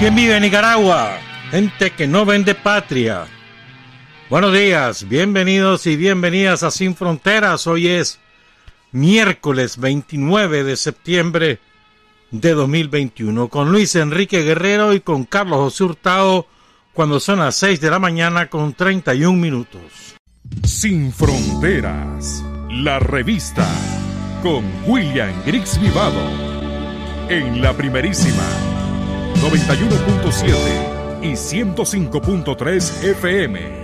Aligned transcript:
¿Quién 0.00 0.14
vive 0.14 0.34
en 0.34 0.42
Nicaragua? 0.44 1.18
Gente 1.50 1.90
que 1.90 2.06
no 2.06 2.24
vende 2.24 2.54
patria. 2.54 3.26
Buenos 4.30 4.54
días, 4.54 5.06
bienvenidos 5.06 5.86
y 5.86 5.94
bienvenidas 5.94 6.62
a 6.62 6.70
Sin 6.70 6.96
Fronteras. 6.96 7.66
Hoy 7.66 7.88
es 7.88 8.18
miércoles 8.92 9.76
29 9.76 10.64
de 10.64 10.76
septiembre 10.78 11.58
de 12.30 12.54
2021 12.54 13.48
con 13.48 13.70
Luis 13.70 13.94
Enrique 13.94 14.42
Guerrero 14.42 14.94
y 14.94 15.00
con 15.00 15.24
Carlos 15.24 15.58
José 15.58 15.84
Hurtado 15.84 16.46
cuando 16.94 17.20
son 17.20 17.40
las 17.40 17.56
6 17.56 17.82
de 17.82 17.90
la 17.90 17.98
mañana 17.98 18.48
con 18.48 18.72
31 18.72 19.38
minutos. 19.38 20.14
Sin 20.64 21.12
Fronteras, 21.12 22.42
la 22.70 23.00
revista 23.00 23.68
con 24.42 24.64
William 24.86 25.42
Griggs 25.44 25.78
Vivado 25.78 26.26
en 27.28 27.60
la 27.60 27.74
primerísima 27.74 28.69
91.7 29.40 31.22
y 31.22 31.32
105.3 31.32 33.04
FM. 33.04 33.79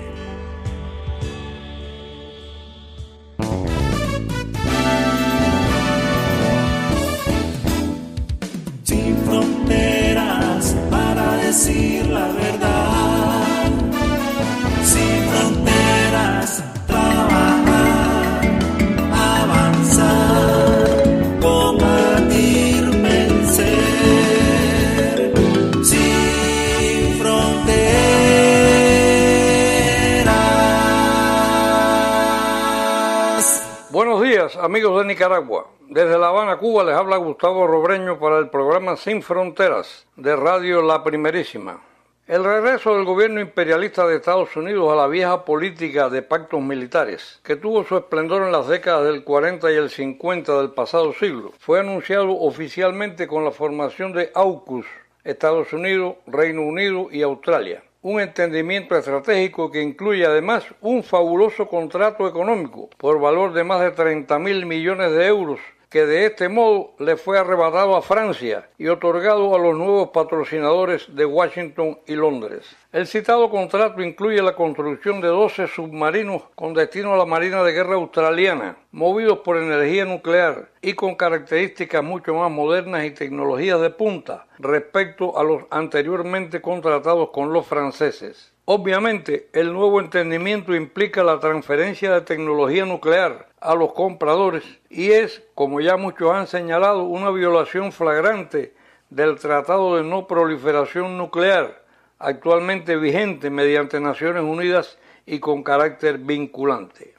Amigos 34.59 34.99
de 34.99 35.09
Nicaragua. 35.09 35.67
Desde 35.89 36.19
La 36.19 36.29
Habana, 36.29 36.57
Cuba, 36.57 36.85
les 36.85 36.95
habla 36.95 37.17
Gustavo 37.17 37.67
Robreño 37.67 38.19
para 38.19 38.39
el 38.39 38.49
programa 38.49 38.97
Sin 38.97 39.23
Fronteras 39.23 40.07
de 40.17 40.35
Radio 40.37 40.83
La 40.83 41.03
Primerísima. 41.05 41.81
El 42.27 42.43
regreso 42.45 42.95
del 42.95 43.05
gobierno 43.05 43.41
imperialista 43.41 44.07
de 44.07 44.17
Estados 44.17 44.57
Unidos 44.57 44.93
a 44.93 44.97
la 44.97 45.07
vieja 45.07 45.45
política 45.45 46.09
de 46.09 46.23
pactos 46.23 46.61
militares, 46.61 47.41
que 47.45 47.57
tuvo 47.57 47.85
su 47.85 47.97
esplendor 47.97 48.43
en 48.43 48.53
las 48.53 48.67
décadas 48.67 49.05
del 49.05 49.23
40 49.23 49.73
y 49.73 49.77
el 49.77 49.91
50 49.91 50.59
del 50.59 50.71
pasado 50.71 51.13
siglo, 51.13 51.53
fue 51.59 51.81
anunciado 51.81 52.31
oficialmente 52.31 53.29
con 53.29 53.45
la 53.45 53.53
formación 53.53 54.13
de 54.13 54.31
AUKUS, 54.35 54.87
Estados 55.23 55.73
Unidos, 55.73 56.17
Reino 56.27 56.63
Unido 56.63 57.09
y 57.13 57.23
Australia 57.23 57.83
un 58.07 58.21
entendimiento 58.21 58.97
estratégico 58.97 59.69
que 59.69 59.83
incluye 59.83 60.25
además 60.25 60.65
un 60.81 61.03
fabuloso 61.03 61.67
contrato 61.67 62.29
económico 62.29 62.89
por 62.99 63.19
valor 63.19 63.53
de 63.53 63.65
más 63.65 63.81
de 63.81 63.91
30 63.91 64.39
mil 64.39 64.65
millones 64.65 65.11
de 65.11 65.27
euros 65.27 65.59
que 65.97 66.05
de 66.05 66.27
este 66.27 66.51
modo 66.51 66.93
le 66.99 67.17
fue 67.17 67.39
arrebatado 67.39 67.97
a 67.97 68.03
Francia 68.03 68.69
y 68.77 68.89
otorgado 68.89 69.55
a 69.55 69.59
los 69.59 69.75
nuevos 69.79 70.11
patrocinadores 70.11 71.07
de 71.17 71.25
Washington 71.25 71.99
y 72.07 72.17
Londres. 72.17 72.67
El 72.93 73.07
citado 73.07 73.49
contrato 73.49 74.03
incluye 74.03 74.43
la 74.43 74.55
construcción 74.55 75.23
de 75.23 75.29
12 75.29 75.69
submarinos 75.69 76.43
con 76.55 76.75
destino 76.75 77.15
a 77.15 77.17
la 77.17 77.25
Marina 77.25 77.63
de 77.63 77.73
Guerra 77.73 77.95
australiana, 77.95 78.77
movidos 78.93 79.39
por 79.39 79.57
energía 79.57 80.05
nuclear 80.05 80.69
y 80.83 80.93
con 80.93 81.15
características 81.15 82.05
mucho 82.05 82.35
más 82.35 82.51
modernas 82.51 83.07
y 83.07 83.13
tecnologías 83.13 83.81
de 83.81 83.89
punta 83.89 84.49
respecto 84.59 85.39
a 85.39 85.45
los 85.45 85.63
anteriormente 85.71 86.61
contratados 86.61 87.31
con 87.31 87.55
los 87.55 87.67
franceses. 87.67 88.53
Obviamente, 88.69 89.49
el 89.53 89.73
nuevo 89.73 90.01
entendimiento 90.01 90.75
implica 90.75 91.23
la 91.23 91.39
transferencia 91.39 92.13
de 92.13 92.23
tecnología 92.23 92.85
nuclear 92.85 93.47
a 93.61 93.77
los 93.77 93.93
compradores 93.93 94.65
y 94.91 95.13
es, 95.13 95.41
como 95.55 95.81
ya 95.81 95.97
muchos 95.97 96.33
han 96.33 96.49
señalado, 96.49 97.05
una 97.05 97.31
violación 97.31 97.93
flagrante 97.93 98.75
del 99.09 99.39
Tratado 99.39 99.95
de 99.95 100.03
No 100.03 100.27
Proliferación 100.27 101.17
Nuclear, 101.17 101.81
actualmente 102.19 102.97
vigente 102.97 103.51
mediante 103.51 104.01
Naciones 104.01 104.43
Unidas 104.43 104.99
y 105.27 105.39
con 105.39 105.63
carácter 105.63 106.19
vinculante. 106.19 107.15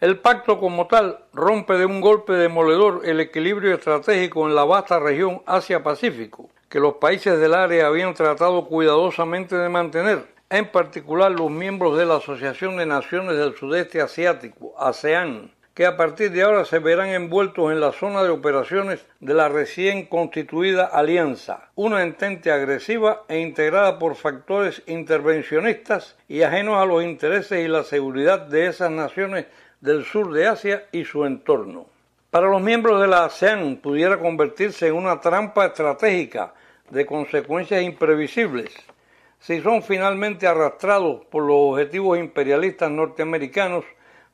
El 0.00 0.20
pacto 0.20 0.60
como 0.60 0.86
tal 0.86 1.24
rompe 1.32 1.74
de 1.74 1.86
un 1.86 2.00
golpe 2.00 2.34
demoledor 2.34 3.00
el 3.04 3.18
equilibrio 3.18 3.74
estratégico 3.74 4.46
en 4.46 4.54
la 4.54 4.62
vasta 4.62 5.00
región 5.00 5.42
Asia-Pacífico, 5.44 6.50
que 6.68 6.78
los 6.78 6.94
países 6.94 7.40
del 7.40 7.54
área 7.54 7.88
habían 7.88 8.14
tratado 8.14 8.66
cuidadosamente 8.66 9.56
de 9.56 9.68
mantener 9.68 10.33
en 10.54 10.66
particular 10.66 11.32
los 11.32 11.50
miembros 11.50 11.98
de 11.98 12.06
la 12.06 12.18
Asociación 12.18 12.76
de 12.76 12.86
Naciones 12.86 13.36
del 13.36 13.56
Sudeste 13.56 14.00
Asiático, 14.00 14.72
ASEAN, 14.78 15.50
que 15.74 15.84
a 15.84 15.96
partir 15.96 16.30
de 16.30 16.42
ahora 16.42 16.64
se 16.64 16.78
verán 16.78 17.08
envueltos 17.08 17.72
en 17.72 17.80
la 17.80 17.90
zona 17.90 18.22
de 18.22 18.30
operaciones 18.30 19.04
de 19.18 19.34
la 19.34 19.48
recién 19.48 20.06
constituida 20.06 20.84
alianza, 20.84 21.70
una 21.74 22.04
entente 22.04 22.52
agresiva 22.52 23.24
e 23.26 23.40
integrada 23.40 23.98
por 23.98 24.14
factores 24.14 24.80
intervencionistas 24.86 26.16
y 26.28 26.42
ajenos 26.42 26.80
a 26.80 26.86
los 26.86 27.02
intereses 27.02 27.64
y 27.64 27.66
la 27.66 27.82
seguridad 27.82 28.38
de 28.46 28.68
esas 28.68 28.92
naciones 28.92 29.46
del 29.80 30.04
sur 30.04 30.32
de 30.32 30.46
Asia 30.46 30.84
y 30.92 31.04
su 31.04 31.24
entorno. 31.24 31.86
Para 32.30 32.46
los 32.46 32.62
miembros 32.62 33.00
de 33.00 33.08
la 33.08 33.24
ASEAN 33.24 33.78
pudiera 33.78 34.20
convertirse 34.20 34.86
en 34.86 34.94
una 34.94 35.20
trampa 35.20 35.66
estratégica 35.66 36.54
de 36.90 37.04
consecuencias 37.04 37.82
imprevisibles 37.82 38.72
si 39.44 39.60
son 39.60 39.82
finalmente 39.82 40.46
arrastrados 40.46 41.26
por 41.26 41.42
los 41.42 41.56
objetivos 41.58 42.18
imperialistas 42.18 42.90
norteamericanos 42.90 43.84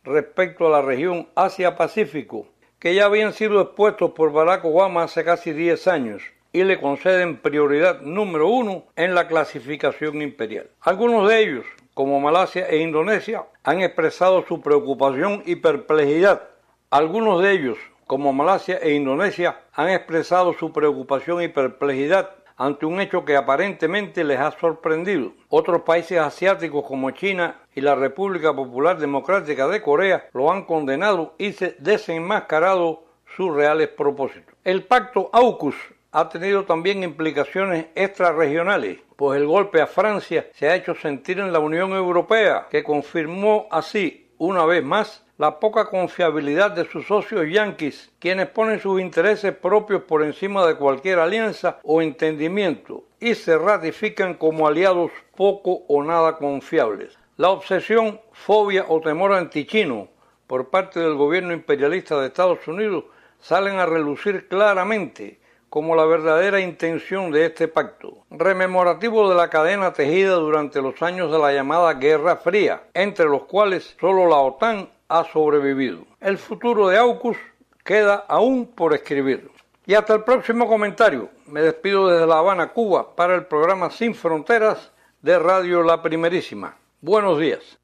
respecto 0.04 0.69
a 0.69 0.71
la 0.71 0.82
región 0.82 1.28
Asia-Pacífico, 1.34 2.47
que 2.78 2.94
ya 2.94 3.06
habían 3.06 3.32
sido 3.32 3.60
expuestos 3.60 4.12
por 4.12 4.31
Barack 4.32 4.65
Obama 4.65 5.03
hace 5.03 5.25
casi 5.25 5.53
10 5.53 5.88
años 5.88 6.22
y 6.53 6.62
le 6.62 6.81
conceden 6.81 7.38
prioridad 7.38 8.03
número 8.03 8.47
uno 8.47 8.84
en 8.94 9.16
la 9.16 9.26
clasificación 9.26 10.22
imperial. 10.22 10.70
Algunos 10.81 11.29
de 11.29 11.40
ellos, 11.40 11.67
como 11.93 12.20
Malasia 12.20 12.69
e 12.69 12.79
Indonesia, 12.79 13.46
han 13.64 13.81
expresado 13.81 14.44
su 14.46 14.61
preocupación 14.61 15.43
y 15.44 15.56
perplejidad. 15.56 16.43
Algunos 16.90 17.43
de 17.43 17.50
ellos, 17.50 17.79
como 18.06 18.32
Malasia 18.32 18.79
e 18.81 18.94
Indonesia, 18.94 19.58
han 19.73 19.88
expresado 19.88 20.52
su 20.52 20.73
preocupación 20.73 21.43
y 21.43 21.49
perplejidad 21.49 22.31
ante 22.61 22.85
un 22.85 23.01
hecho 23.01 23.25
que 23.25 23.37
aparentemente 23.37 24.23
les 24.23 24.39
ha 24.39 24.51
sorprendido. 24.51 25.33
Otros 25.49 25.81
países 25.81 26.19
asiáticos 26.19 26.85
como 26.85 27.11
China 27.11 27.57
y 27.75 27.81
la 27.81 27.95
República 27.95 28.55
Popular 28.55 28.99
Democrática 28.99 29.67
de 29.67 29.81
Corea 29.81 30.29
lo 30.35 30.53
han 30.53 30.67
condenado 30.67 31.35
y 31.39 31.53
se 31.53 31.75
desenmascarado 31.79 33.05
sus 33.35 33.57
reales 33.57 33.89
propósitos. 33.89 34.55
El 34.62 34.85
pacto 34.85 35.31
AUKUS 35.33 35.75
ha 36.12 36.29
tenido 36.29 36.65
también 36.65 37.03
implicaciones 37.03 37.87
extrarregionales, 37.95 38.99
pues 39.17 39.41
el 39.41 39.47
golpe 39.47 39.81
a 39.81 39.87
Francia 39.87 40.47
se 40.53 40.69
ha 40.69 40.75
hecho 40.75 40.95
sentir 40.95 41.39
en 41.39 41.55
la 41.55 41.61
Unión 41.61 41.93
Europea, 41.93 42.67
que 42.71 42.85
confirmó 42.85 43.69
así 43.71 44.29
una 44.37 44.67
vez 44.67 44.85
más 44.85 45.25
la 45.40 45.58
poca 45.58 45.87
confiabilidad 45.87 46.72
de 46.72 46.84
sus 46.84 47.06
socios 47.06 47.46
yanquis, 47.50 48.12
quienes 48.19 48.50
ponen 48.50 48.78
sus 48.78 49.00
intereses 49.00 49.54
propios 49.54 50.02
por 50.02 50.22
encima 50.22 50.66
de 50.66 50.75
cualquier 50.75 51.19
alianza 51.19 51.78
o 51.82 52.02
entendimiento 52.02 53.04
y 53.19 53.34
se 53.34 53.56
ratifican 53.56 54.34
como 54.34 54.69
aliados 54.69 55.10
poco 55.34 55.81
o 55.88 56.04
nada 56.04 56.37
confiables. 56.37 57.19
La 57.38 57.48
obsesión, 57.48 58.20
fobia 58.32 58.84
o 58.87 59.00
temor 59.00 59.32
antichino 59.32 60.08
por 60.46 60.69
parte 60.69 61.00
del 61.00 61.14
gobierno 61.14 61.54
imperialista 61.54 62.20
de 62.20 62.26
Estados 62.26 62.69
Unidos 62.69 63.04
salen 63.38 63.78
a 63.78 63.87
relucir 63.87 64.46
claramente 64.46 65.40
como 65.70 65.96
la 65.96 66.04
verdadera 66.04 66.60
intención 66.60 67.31
de 67.31 67.46
este 67.46 67.66
pacto, 67.66 68.26
rememorativo 68.28 69.31
de 69.31 69.37
la 69.37 69.48
cadena 69.48 69.94
tejida 69.94 70.34
durante 70.34 70.82
los 70.82 71.00
años 71.00 71.32
de 71.32 71.38
la 71.38 71.50
llamada 71.50 71.94
Guerra 71.94 72.37
Fría, 72.37 72.82
entre 72.92 73.25
los 73.25 73.44
cuales 73.44 73.96
solo 73.98 74.28
la 74.28 74.37
OTAN 74.37 74.90
ha 75.11 75.25
sobrevivido. 75.25 76.07
El 76.21 76.39
futuro 76.39 76.89
de 76.89 76.97
AUKUS 76.97 77.37
queda 77.85 78.25
aún 78.29 78.67
por 78.67 78.95
escribir. 78.95 79.51
Y 79.85 79.95
hasta 79.95 80.15
el 80.15 80.23
próximo 80.23 80.69
comentario. 80.69 81.31
Me 81.49 81.62
despido 81.62 82.09
desde 82.09 82.29
La 82.29 82.39
Habana, 82.39 82.69
Cuba, 82.69 83.17
para 83.17 83.35
el 83.35 83.47
programa 83.47 83.91
Sin 83.91 84.15
Fronteras 84.15 84.93
de 85.21 85.37
Radio 85.39 85.83
La 85.83 86.01
Primerísima. 86.01 86.77
Buenos 87.01 87.41
días. 87.41 87.79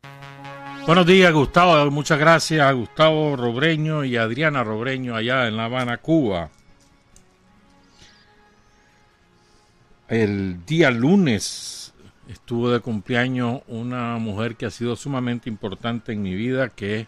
Buenos 0.87 1.05
días, 1.05 1.33
Gustavo. 1.33 1.91
Muchas 1.91 2.21
gracias 2.21 2.61
a 2.61 2.71
Gustavo 2.71 3.35
Robreño 3.35 4.05
y 4.05 4.17
Adriana 4.17 4.63
Robreño 4.63 5.17
allá 5.17 5.49
en 5.49 5.57
La 5.57 5.65
Habana, 5.65 5.97
Cuba. 5.97 6.51
El 10.07 10.65
día 10.65 10.93
lunes 10.93 11.93
estuvo 12.29 12.71
de 12.71 12.79
cumpleaños 12.79 13.63
una 13.67 14.17
mujer 14.19 14.55
que 14.55 14.67
ha 14.67 14.71
sido 14.71 14.95
sumamente 14.95 15.49
importante 15.49 16.13
en 16.13 16.23
mi 16.23 16.37
vida, 16.37 16.69
que 16.69 17.01
es 17.01 17.07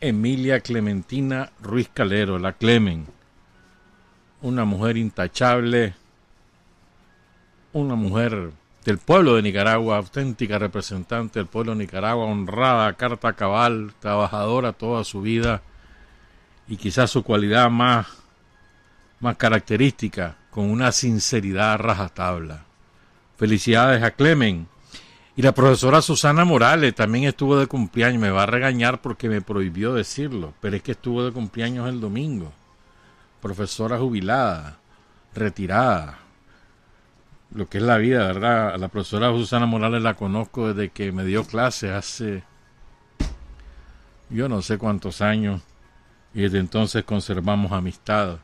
Emilia 0.00 0.60
Clementina 0.60 1.50
Ruiz 1.60 1.90
Calero, 1.92 2.38
la 2.38 2.52
Clemen. 2.52 3.04
Una 4.42 4.64
mujer 4.64 4.96
intachable, 4.96 5.94
una 7.72 7.96
mujer 7.96 8.52
del 8.84 8.98
pueblo 8.98 9.34
de 9.34 9.42
Nicaragua, 9.42 9.96
auténtica 9.96 10.56
representante 10.56 11.40
del 11.40 11.48
pueblo 11.48 11.72
de 11.72 11.78
Nicaragua, 11.78 12.26
honrada, 12.26 12.92
carta 12.92 13.32
cabal, 13.32 13.92
trabajadora 13.98 14.72
toda 14.72 15.02
su 15.02 15.20
vida 15.20 15.62
y 16.68 16.76
quizás 16.76 17.10
su 17.10 17.24
cualidad 17.24 17.68
más, 17.68 18.06
más 19.18 19.36
característica, 19.36 20.36
con 20.50 20.70
una 20.70 20.92
sinceridad 20.92 21.76
rajatabla. 21.76 22.64
Felicidades 23.36 24.04
a 24.04 24.12
Clemen. 24.12 24.68
Y 25.38 25.42
la 25.42 25.52
profesora 25.52 26.02
Susana 26.02 26.44
Morales 26.44 26.96
también 26.96 27.22
estuvo 27.22 27.56
de 27.56 27.68
cumpleaños. 27.68 28.20
Me 28.20 28.32
va 28.32 28.42
a 28.42 28.46
regañar 28.46 29.00
porque 29.00 29.28
me 29.28 29.40
prohibió 29.40 29.94
decirlo, 29.94 30.52
pero 30.60 30.74
es 30.74 30.82
que 30.82 30.90
estuvo 30.90 31.24
de 31.24 31.30
cumpleaños 31.30 31.88
el 31.88 32.00
domingo. 32.00 32.52
Profesora 33.40 33.98
jubilada, 33.98 34.78
retirada. 35.36 36.18
Lo 37.54 37.68
que 37.68 37.78
es 37.78 37.84
la 37.84 37.98
vida, 37.98 38.26
¿verdad? 38.26 38.74
A 38.74 38.78
la 38.78 38.88
profesora 38.88 39.30
Susana 39.30 39.66
Morales 39.66 40.02
la 40.02 40.14
conozco 40.14 40.74
desde 40.74 40.90
que 40.90 41.12
me 41.12 41.24
dio 41.24 41.44
clase 41.44 41.92
hace 41.92 42.42
yo 44.30 44.48
no 44.48 44.60
sé 44.60 44.76
cuántos 44.76 45.20
años 45.20 45.62
y 46.34 46.40
desde 46.40 46.58
entonces 46.58 47.04
conservamos 47.04 47.70
amistad. 47.70 48.38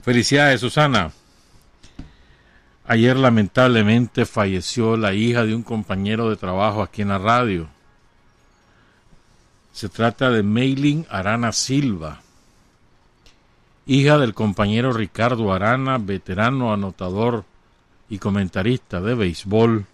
Felicidades, 0.00 0.60
Susana. 0.60 1.12
Ayer 2.84 3.16
lamentablemente 3.16 4.26
falleció 4.26 4.96
la 4.96 5.14
hija 5.14 5.44
de 5.44 5.54
un 5.54 5.62
compañero 5.62 6.28
de 6.28 6.36
trabajo 6.36 6.82
aquí 6.82 7.02
en 7.02 7.08
la 7.08 7.18
radio. 7.18 7.68
Se 9.72 9.88
trata 9.88 10.30
de 10.30 10.42
Maylin 10.42 11.06
Arana 11.08 11.52
Silva, 11.52 12.20
hija 13.86 14.18
del 14.18 14.34
compañero 14.34 14.92
Ricardo 14.92 15.52
Arana, 15.52 15.98
veterano 15.98 16.72
anotador 16.72 17.44
y 18.08 18.18
comentarista 18.18 19.00
de 19.00 19.14
béisbol. 19.14 19.86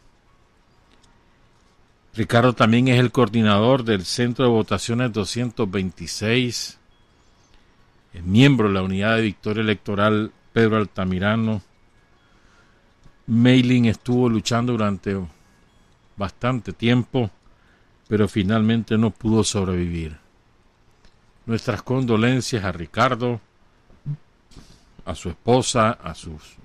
Ricardo 2.15 2.55
también 2.55 2.89
es 2.89 2.99
el 2.99 3.13
coordinador 3.13 3.85
del 3.85 4.05
Centro 4.05 4.47
de 4.47 4.51
Votaciones 4.51 5.13
226, 5.13 6.79
es 8.15 8.25
miembro 8.25 8.69
de 8.69 8.75
la 8.75 8.83
Unidad 8.83 9.17
de 9.17 9.23
Victoria 9.23 9.61
Electoral 9.61 10.33
Pedro 10.53 10.79
Altamirano, 10.79 11.63
Mailing 13.29 13.85
estuvo 13.85 14.27
luchando 14.27 14.73
durante 14.73 15.15
bastante 16.17 16.73
tiempo, 16.73 17.31
pero 18.09 18.27
finalmente 18.27 18.97
no 18.97 19.11
pudo 19.11 19.45
sobrevivir. 19.45 20.17
Nuestras 21.45 21.83
condolencias 21.83 22.65
a 22.65 22.73
Ricardo, 22.73 23.39
a 25.05 25.15
su 25.15 25.29
esposa, 25.29 25.91
a 25.91 26.15
sus 26.15 26.57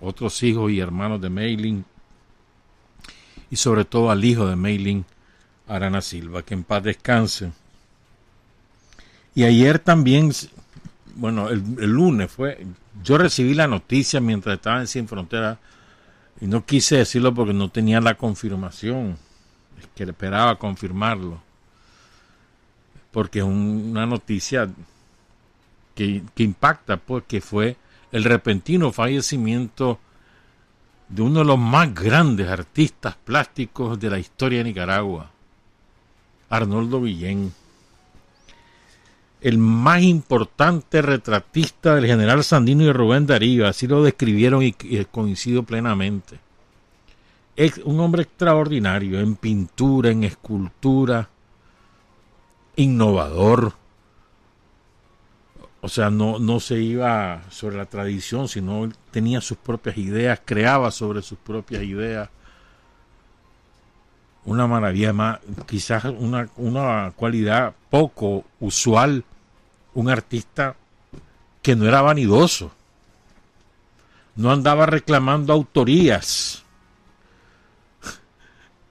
otros 0.00 0.42
hijos 0.42 0.72
y 0.72 0.80
hermanos 0.80 1.20
de 1.20 1.30
Mailing, 1.30 1.84
y 3.48 3.54
sobre 3.56 3.84
todo 3.84 4.10
al 4.10 4.24
hijo 4.24 4.46
de 4.48 4.56
Mailing, 4.56 5.04
Arana 5.68 6.00
Silva, 6.00 6.42
que 6.42 6.54
en 6.54 6.64
paz 6.64 6.82
descanse. 6.82 7.52
Y 9.36 9.44
ayer 9.44 9.78
también, 9.78 10.32
bueno, 11.14 11.48
el, 11.48 11.62
el 11.78 11.90
lunes 11.90 12.28
fue, 12.30 12.66
yo 13.02 13.18
recibí 13.18 13.54
la 13.54 13.66
noticia 13.66 14.20
mientras 14.20 14.56
estaba 14.56 14.80
en 14.80 14.86
Sin 14.86 15.08
Frontera 15.08 15.58
y 16.40 16.46
no 16.46 16.64
quise 16.64 16.96
decirlo 16.96 17.34
porque 17.34 17.52
no 17.52 17.70
tenía 17.70 18.00
la 18.00 18.14
confirmación, 18.14 19.16
es 19.78 19.88
que 19.94 20.04
esperaba 20.04 20.58
confirmarlo, 20.58 21.40
porque 23.10 23.40
es 23.40 23.44
una 23.44 24.06
noticia 24.06 24.68
que, 25.94 26.22
que 26.34 26.42
impacta, 26.42 26.96
porque 26.96 27.40
fue 27.40 27.76
el 28.12 28.24
repentino 28.24 28.92
fallecimiento 28.92 29.98
de 31.08 31.22
uno 31.22 31.40
de 31.40 31.44
los 31.44 31.58
más 31.58 31.92
grandes 31.94 32.48
artistas 32.48 33.16
plásticos 33.16 33.98
de 33.98 34.10
la 34.10 34.18
historia 34.18 34.58
de 34.58 34.64
Nicaragua, 34.64 35.30
Arnoldo 36.48 37.00
Villén 37.00 37.52
el 39.40 39.58
más 39.58 40.02
importante 40.02 41.00
retratista 41.00 41.94
del 41.94 42.06
general 42.06 42.44
Sandino 42.44 42.84
y 42.84 42.92
Rubén 42.92 43.26
Darío, 43.26 43.66
así 43.66 43.86
lo 43.86 44.02
describieron 44.02 44.62
y, 44.62 44.72
coincido 45.10 45.62
plenamente. 45.62 46.38
Es 47.56 47.78
un 47.78 48.00
hombre 48.00 48.22
extraordinario 48.22 49.18
en 49.20 49.36
pintura, 49.36 50.10
en 50.10 50.24
escultura, 50.24 51.28
innovador. 52.76 53.74
O 55.82 55.88
sea, 55.88 56.10
no, 56.10 56.38
no 56.38 56.60
se 56.60 56.78
iba 56.80 57.42
sobre 57.50 57.76
la 57.76 57.86
tradición, 57.86 58.48
sino 58.48 58.90
tenía 59.10 59.40
sus 59.40 59.56
propias 59.56 59.96
ideas, 59.96 60.40
creaba 60.44 60.90
sobre 60.90 61.22
sus 61.22 61.38
propias 61.38 61.82
ideas. 61.82 62.28
Una 64.44 64.66
maravilla 64.66 65.12
más, 65.12 65.38
quizás 65.66 66.04
una, 66.04 66.48
una 66.56 67.12
cualidad 67.16 67.74
poco 67.90 68.44
usual 68.58 69.24
un 69.94 70.08
artista 70.08 70.76
que 71.62 71.76
no 71.76 71.86
era 71.86 72.02
vanidoso, 72.02 72.70
no 74.36 74.50
andaba 74.50 74.86
reclamando 74.86 75.52
autorías. 75.52 76.64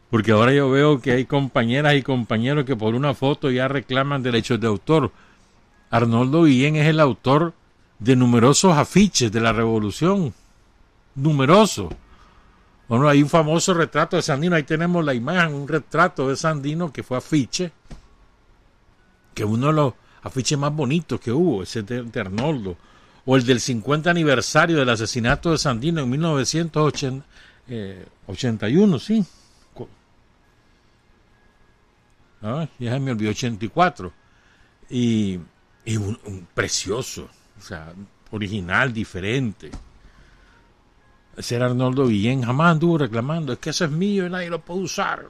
Porque 0.09 0.31
ahora 0.31 0.53
yo 0.53 0.69
veo 0.69 1.01
que 1.01 1.11
hay 1.11 1.25
compañeras 1.25 1.95
y 1.95 2.01
compañeros 2.01 2.65
que 2.65 2.75
por 2.75 2.95
una 2.95 3.13
foto 3.13 3.51
ya 3.51 3.67
reclaman 3.67 4.23
derechos 4.23 4.59
de 4.59 4.67
autor. 4.67 5.11
Arnoldo 5.91 6.43
Guillén 6.43 6.75
es 6.75 6.87
el 6.87 6.99
autor 6.99 7.53
de 7.99 8.15
numerosos 8.15 8.75
afiches 8.75 9.31
de 9.31 9.39
la 9.39 9.53
revolución. 9.53 10.33
Numerosos. 11.15 11.93
Bueno, 12.87 13.07
hay 13.07 13.21
un 13.21 13.29
famoso 13.29 13.75
retrato 13.75 14.15
de 14.15 14.23
Sandino, 14.23 14.55
ahí 14.55 14.63
tenemos 14.63 15.05
la 15.05 15.13
imagen, 15.13 15.53
un 15.53 15.67
retrato 15.67 16.27
de 16.27 16.35
Sandino 16.35 16.91
que 16.91 17.03
fue 17.03 17.17
afiche, 17.19 17.71
que 19.35 19.45
uno 19.45 19.67
de 19.67 19.73
los 19.73 19.93
afiche 20.23 20.57
más 20.57 20.73
bonito 20.75 21.19
que 21.19 21.31
hubo, 21.31 21.63
ese 21.63 21.83
de, 21.83 22.19
Arnoldo, 22.19 22.77
o 23.25 23.35
el 23.35 23.45
del 23.45 23.59
50 23.59 24.09
aniversario 24.09 24.77
del 24.77 24.89
asesinato 24.89 25.51
de 25.51 25.57
Sandino 25.57 26.01
en 26.01 26.09
1981, 26.09 27.23
eh, 27.67 28.05
sí. 28.99 29.25
Ah, 32.41 32.67
ya 32.79 32.97
me 32.99 33.11
olvidó, 33.11 33.31
84. 33.31 34.13
Y, 34.89 35.39
y 35.85 35.97
un, 35.97 36.47
precioso, 36.53 37.29
o 37.57 37.61
sea, 37.61 37.93
original, 38.31 38.93
diferente. 38.93 39.71
Ese 41.35 41.55
era 41.55 41.67
Arnoldo 41.67 42.07
Guillén, 42.07 42.43
jamás 42.43 42.71
anduvo 42.71 42.97
reclamando, 42.97 43.53
es 43.53 43.59
que 43.59 43.69
ese 43.69 43.85
es 43.85 43.91
mío 43.91 44.25
y 44.25 44.29
nadie 44.29 44.49
lo 44.49 44.59
puede 44.59 44.81
usar. 44.81 45.25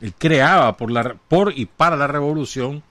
Él 0.00 0.14
creaba 0.16 0.76
por, 0.76 0.90
la, 0.90 1.14
por 1.14 1.52
y 1.56 1.66
para 1.66 1.96
la 1.96 2.06
revolución 2.06 2.82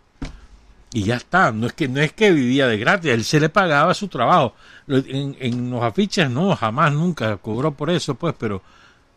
y 0.95 1.03
ya 1.03 1.17
está. 1.17 1.51
No 1.51 1.67
es 1.67 1.73
que 1.73 1.89
no 1.89 1.99
es 1.99 2.13
que 2.13 2.31
vivía 2.31 2.67
de 2.67 2.77
gratis, 2.77 3.11
él 3.11 3.25
se 3.25 3.41
le 3.41 3.49
pagaba 3.49 3.93
su 3.93 4.07
trabajo. 4.07 4.55
En, 4.87 5.35
en 5.41 5.69
los 5.69 5.83
afiches 5.83 6.29
no, 6.29 6.55
jamás, 6.55 6.93
nunca 6.93 7.35
cobró 7.35 7.71
por 7.73 7.89
eso, 7.89 8.15
pues, 8.15 8.33
pero 8.39 8.61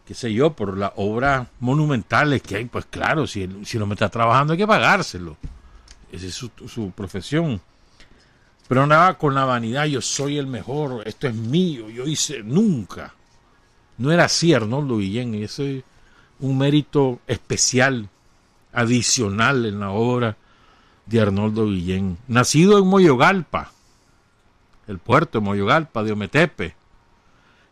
qué 0.05 0.13
sé 0.13 0.33
yo, 0.33 0.51
por 0.53 0.77
las 0.77 0.91
obras 0.97 1.47
monumentales 1.61 2.43
que 2.43 2.57
hay, 2.57 2.65
pues 2.65 2.87
claro, 2.87 3.29
si, 3.29 3.49
si 3.65 3.79
lo 3.79 3.87
me 3.87 3.95
está 3.95 4.09
trabajando 4.09 4.55
hay 4.55 4.59
que 4.59 4.67
pagárselo. 4.67 5.37
Esa 6.11 6.27
es 6.27 6.35
su, 6.35 6.51
su 6.67 6.91
profesión. 6.91 7.61
Pero 8.67 8.83
andaba 8.83 9.17
con 9.17 9.37
la 9.37 9.45
vanidad, 9.45 9.85
yo 9.85 10.01
soy 10.01 10.37
el 10.37 10.49
mejor, 10.49 11.07
esto 11.07 11.29
es 11.29 11.35
mío, 11.35 11.89
yo 11.89 12.09
hice 12.09 12.43
nunca. 12.43 13.15
No 13.99 14.11
era 14.11 14.25
así 14.25 14.53
Arnoldo 14.53 14.99
Guillén, 14.99 15.33
y 15.33 15.45
ese 15.45 15.79
es 15.79 15.85
un 16.41 16.59
mérito 16.59 17.21
especial, 17.29 18.09
adicional 18.73 19.65
en 19.65 19.79
la 19.79 19.91
obra 19.91 20.37
de 21.09 21.21
Arnoldo 21.21 21.67
Guillén, 21.67 22.19
nacido 22.29 22.79
en 22.79 22.87
Moyogalpa, 22.87 23.73
el 24.87 24.99
puerto 24.99 25.39
de 25.39 25.45
Moyogalpa 25.45 26.03
de 26.03 26.13
Ometepe, 26.13 26.75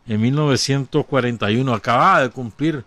en 0.07 0.21
1941, 0.21 1.73
acababa 1.73 2.21
de 2.21 2.29
cumplir 2.29 2.83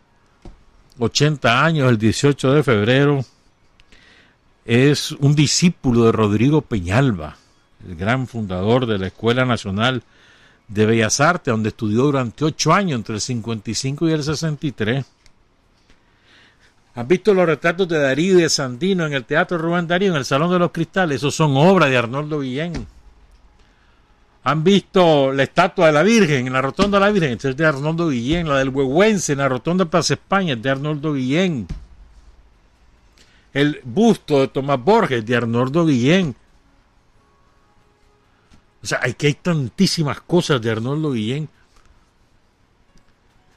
80 0.99 1.64
años 1.64 1.88
el 1.88 1.99
18 1.99 2.52
de 2.52 2.62
febrero, 2.62 3.25
es 4.64 5.12
un 5.12 5.35
discípulo 5.35 6.04
de 6.04 6.12
Rodrigo 6.12 6.62
Peñalba, 6.62 7.37
el 7.87 7.97
gran 7.97 8.26
fundador 8.26 8.87
de 8.87 8.99
la 8.99 9.07
Escuela 9.09 9.45
Nacional 9.45 10.02
de 10.69 10.87
Bellas 10.87 11.21
Artes, 11.21 11.52
donde 11.52 11.71
estudió 11.71 12.02
durante 12.02 12.45
ocho 12.45 12.73
años, 12.73 12.99
entre 12.99 13.16
el 13.16 13.21
55 13.21 14.09
y 14.09 14.12
el 14.12 14.23
63 14.23 15.04
¿Han 16.94 17.06
visto 17.09 17.32
los 17.32 17.47
retratos 17.47 17.88
de 17.88 17.99
Darío 18.00 18.38
y 18.38 18.42
de 18.42 18.49
Sandino 18.49 19.06
en 19.06 19.12
el 19.12 19.25
Teatro 19.25 19.56
Rubén 19.59 19.87
Darío, 19.87 20.11
en 20.11 20.16
el 20.18 20.25
Salón 20.25 20.50
de 20.50 20.59
los 20.59 20.73
Cristales? 20.73 21.16
Esos 21.16 21.35
son 21.35 21.56
obras 21.56 21.88
de 21.90 21.97
Arnoldo 21.97 22.40
Guillén. 22.40 22.87
¿Han 24.42 24.64
visto 24.64 25.32
la 25.32 25.42
estatua 25.42 25.87
de 25.87 25.92
la 25.92 26.02
Virgen 26.02 26.47
en 26.47 26.52
la 26.52 26.62
Rotonda 26.62 26.99
de 26.99 27.04
la 27.06 27.12
Virgen? 27.12 27.38
es 27.42 27.56
de 27.56 27.66
Arnoldo 27.66 28.09
Guillén. 28.09 28.49
La 28.49 28.59
del 28.59 28.70
Huehuense 28.70 29.32
en 29.32 29.38
la 29.38 29.49
Rotonda 29.49 29.85
de 29.85 29.90
Plaza 29.90 30.14
España 30.14 30.54
es 30.54 30.62
de 30.62 30.70
Arnoldo 30.70 31.12
Guillén. 31.14 31.66
El 33.52 33.80
busto 33.85 34.40
de 34.40 34.49
Tomás 34.49 34.82
Borges 34.82 35.25
de 35.26 35.37
Arnoldo 35.37 35.85
Guillén. 35.87 36.35
O 38.82 38.87
sea, 38.87 39.00
hay 39.02 39.12
que 39.14 39.26
hay 39.28 39.35
tantísimas 39.35 40.20
cosas 40.23 40.61
de 40.62 40.70
Arnoldo 40.70 41.12
Guillén. 41.12 41.49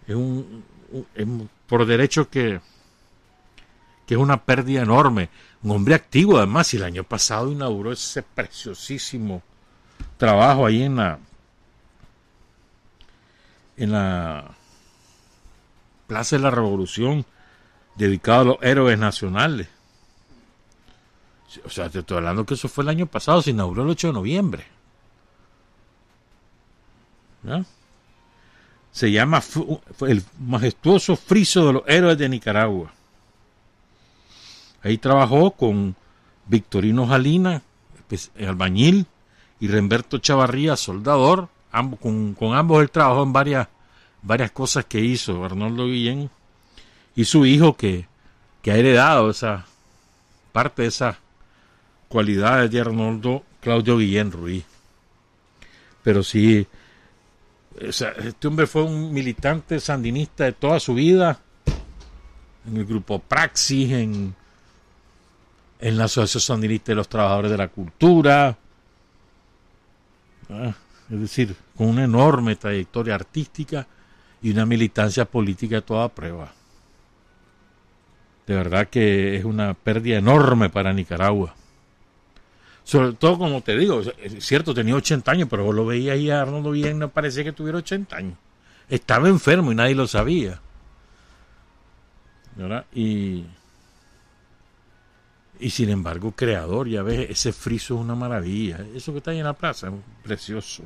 es 0.05 0.15
un, 0.15 0.63
un- 0.91 1.07
es 1.15 1.27
por 1.65 1.85
derecho 1.85 2.29
que, 2.29 2.59
que 4.05 4.15
es 4.15 4.19
una 4.19 4.43
pérdida 4.43 4.81
enorme. 4.81 5.29
Un 5.61 5.71
hombre 5.71 5.95
activo, 5.95 6.37
además, 6.37 6.73
y 6.73 6.77
el 6.77 6.83
año 6.83 7.03
pasado 7.03 7.51
inauguró 7.51 7.91
ese 7.91 8.23
preciosísimo 8.23 9.41
trabajo 10.17 10.65
ahí 10.65 10.83
en 10.83 10.97
la 10.97 11.19
en 13.77 13.91
la 13.91 14.51
Plaza 16.07 16.35
de 16.35 16.43
la 16.43 16.51
Revolución 16.51 17.25
dedicado 17.95 18.41
a 18.41 18.45
los 18.45 18.57
héroes 18.61 18.99
nacionales. 18.99 19.67
O 21.65 21.69
sea, 21.69 21.89
te 21.89 21.99
estoy 21.99 22.17
hablando 22.17 22.45
que 22.45 22.55
eso 22.55 22.67
fue 22.67 22.83
el 22.83 22.89
año 22.89 23.05
pasado, 23.05 23.41
se 23.41 23.51
inauguró 23.51 23.83
el 23.83 23.89
8 23.89 24.07
de 24.07 24.13
noviembre. 24.13 24.65
¿Ya? 27.43 27.63
Se 28.91 29.11
llama 29.11 29.41
el 30.01 30.23
majestuoso 30.39 31.15
friso 31.15 31.67
de 31.67 31.73
los 31.73 31.83
héroes 31.87 32.17
de 32.17 32.29
Nicaragua. 32.29 32.93
Ahí 34.83 34.97
trabajó 34.97 35.51
con 35.51 35.95
Victorino 36.47 37.07
Jalina, 37.07 37.61
espe- 38.09 38.47
albañil, 38.47 39.05
y 39.59 39.67
Remberto 39.67 40.17
Chavarría, 40.17 40.75
soldador. 40.75 41.47
Con, 42.01 42.35
ambos 42.53 42.81
él 42.81 42.91
trabajó 42.91 43.23
en 43.23 43.33
varias, 43.33 43.67
varias 44.21 44.51
cosas 44.51 44.85
que 44.85 44.99
hizo 44.99 45.43
Arnoldo 45.43 45.85
Guillén 45.87 46.29
y 47.15 47.25
su 47.25 47.45
hijo 47.45 47.75
que, 47.75 48.05
que 48.61 48.71
ha 48.71 48.75
heredado 48.75 49.29
esa 49.31 49.65
parte 50.51 50.83
de 50.83 50.89
esas 50.89 51.15
cualidades 52.09 52.69
de 52.69 52.81
Arnoldo 52.81 53.43
Claudio 53.61 53.97
Guillén 53.97 54.31
Ruiz. 54.31 54.65
Pero 56.03 56.21
sí, 56.21 56.67
este 57.79 58.47
hombre 58.47 58.67
fue 58.67 58.83
un 58.83 59.11
militante 59.13 59.79
sandinista 59.79 60.43
de 60.43 60.51
toda 60.51 60.79
su 60.79 60.93
vida, 60.93 61.39
en 62.67 62.77
el 62.77 62.85
grupo 62.85 63.17
Praxis, 63.19 63.91
en, 63.93 64.35
en 65.83 65.97
la 65.97 66.05
Asociación 66.05 66.41
Sandinista 66.41 66.91
de 66.91 66.95
los 66.95 67.09
Trabajadores 67.09 67.51
de 67.51 67.57
la 67.57 67.67
Cultura, 67.67 68.57
Ah, 70.49 70.73
es 71.09 71.19
decir, 71.19 71.55
con 71.75 71.87
una 71.87 72.03
enorme 72.03 72.55
trayectoria 72.55 73.15
artística 73.15 73.87
y 74.41 74.51
una 74.51 74.65
militancia 74.65 75.25
política 75.25 75.77
de 75.77 75.81
toda 75.81 76.09
prueba. 76.09 76.53
De 78.45 78.55
verdad 78.55 78.87
que 78.89 79.37
es 79.37 79.45
una 79.45 79.73
pérdida 79.73 80.17
enorme 80.17 80.69
para 80.69 80.93
Nicaragua. 80.93 81.55
Sobre 82.83 83.13
todo, 83.13 83.37
como 83.37 83.61
te 83.61 83.77
digo, 83.77 84.01
es 84.01 84.45
cierto, 84.45 84.73
tenía 84.73 84.95
80 84.95 85.31
años, 85.31 85.47
pero 85.49 85.71
lo 85.71 85.85
veías 85.85 86.15
ahí 86.15 86.29
a 86.29 86.41
Arnoldo 86.41 86.71
bien, 86.71 86.99
no 86.99 87.09
parecía 87.09 87.45
que 87.45 87.53
tuviera 87.53 87.77
80 87.77 88.15
años. 88.15 88.37
Estaba 88.89 89.29
enfermo 89.29 89.71
y 89.71 89.75
nadie 89.75 89.95
lo 89.95 90.05
sabía. 90.07 90.59
¿Verdad? 92.57 92.85
Y, 92.93 93.45
y 95.63 95.69
sin 95.69 95.89
embargo, 95.89 96.33
creador, 96.33 96.89
ya 96.89 97.03
ves, 97.03 97.29
ese 97.29 97.53
friso 97.53 97.95
es 97.95 98.01
una 98.01 98.15
maravilla. 98.15 98.85
Eso 98.93 99.13
que 99.13 99.19
está 99.19 99.31
ahí 99.31 99.39
en 99.39 99.45
la 99.45 99.53
plaza 99.53 99.87
es 99.87 99.93
precioso. 100.21 100.83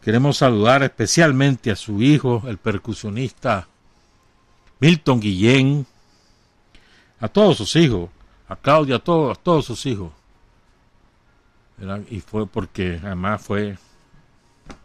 Queremos 0.00 0.36
saludar 0.36 0.84
especialmente 0.84 1.72
a 1.72 1.76
su 1.76 2.00
hijo, 2.00 2.44
el 2.46 2.58
percusionista 2.58 3.66
Milton 4.78 5.18
Guillén, 5.20 5.84
a 7.18 7.26
todos 7.26 7.56
sus 7.56 7.74
hijos, 7.74 8.10
a 8.46 8.54
Claudia, 8.54 8.96
a 8.96 8.98
todos, 9.00 9.36
a 9.36 9.40
todos 9.42 9.64
sus 9.64 9.86
hijos. 9.86 10.12
Y 12.10 12.20
fue 12.20 12.46
porque 12.46 13.00
además 13.02 13.42
fue 13.42 13.76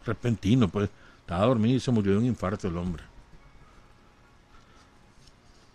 repentino, 0.04 0.66
pues 0.66 0.90
estaba 1.20 1.46
dormido 1.46 1.76
y 1.76 1.80
se 1.80 1.92
murió 1.92 2.12
de 2.12 2.18
un 2.18 2.26
infarto 2.26 2.66
el 2.66 2.76
hombre. 2.76 3.04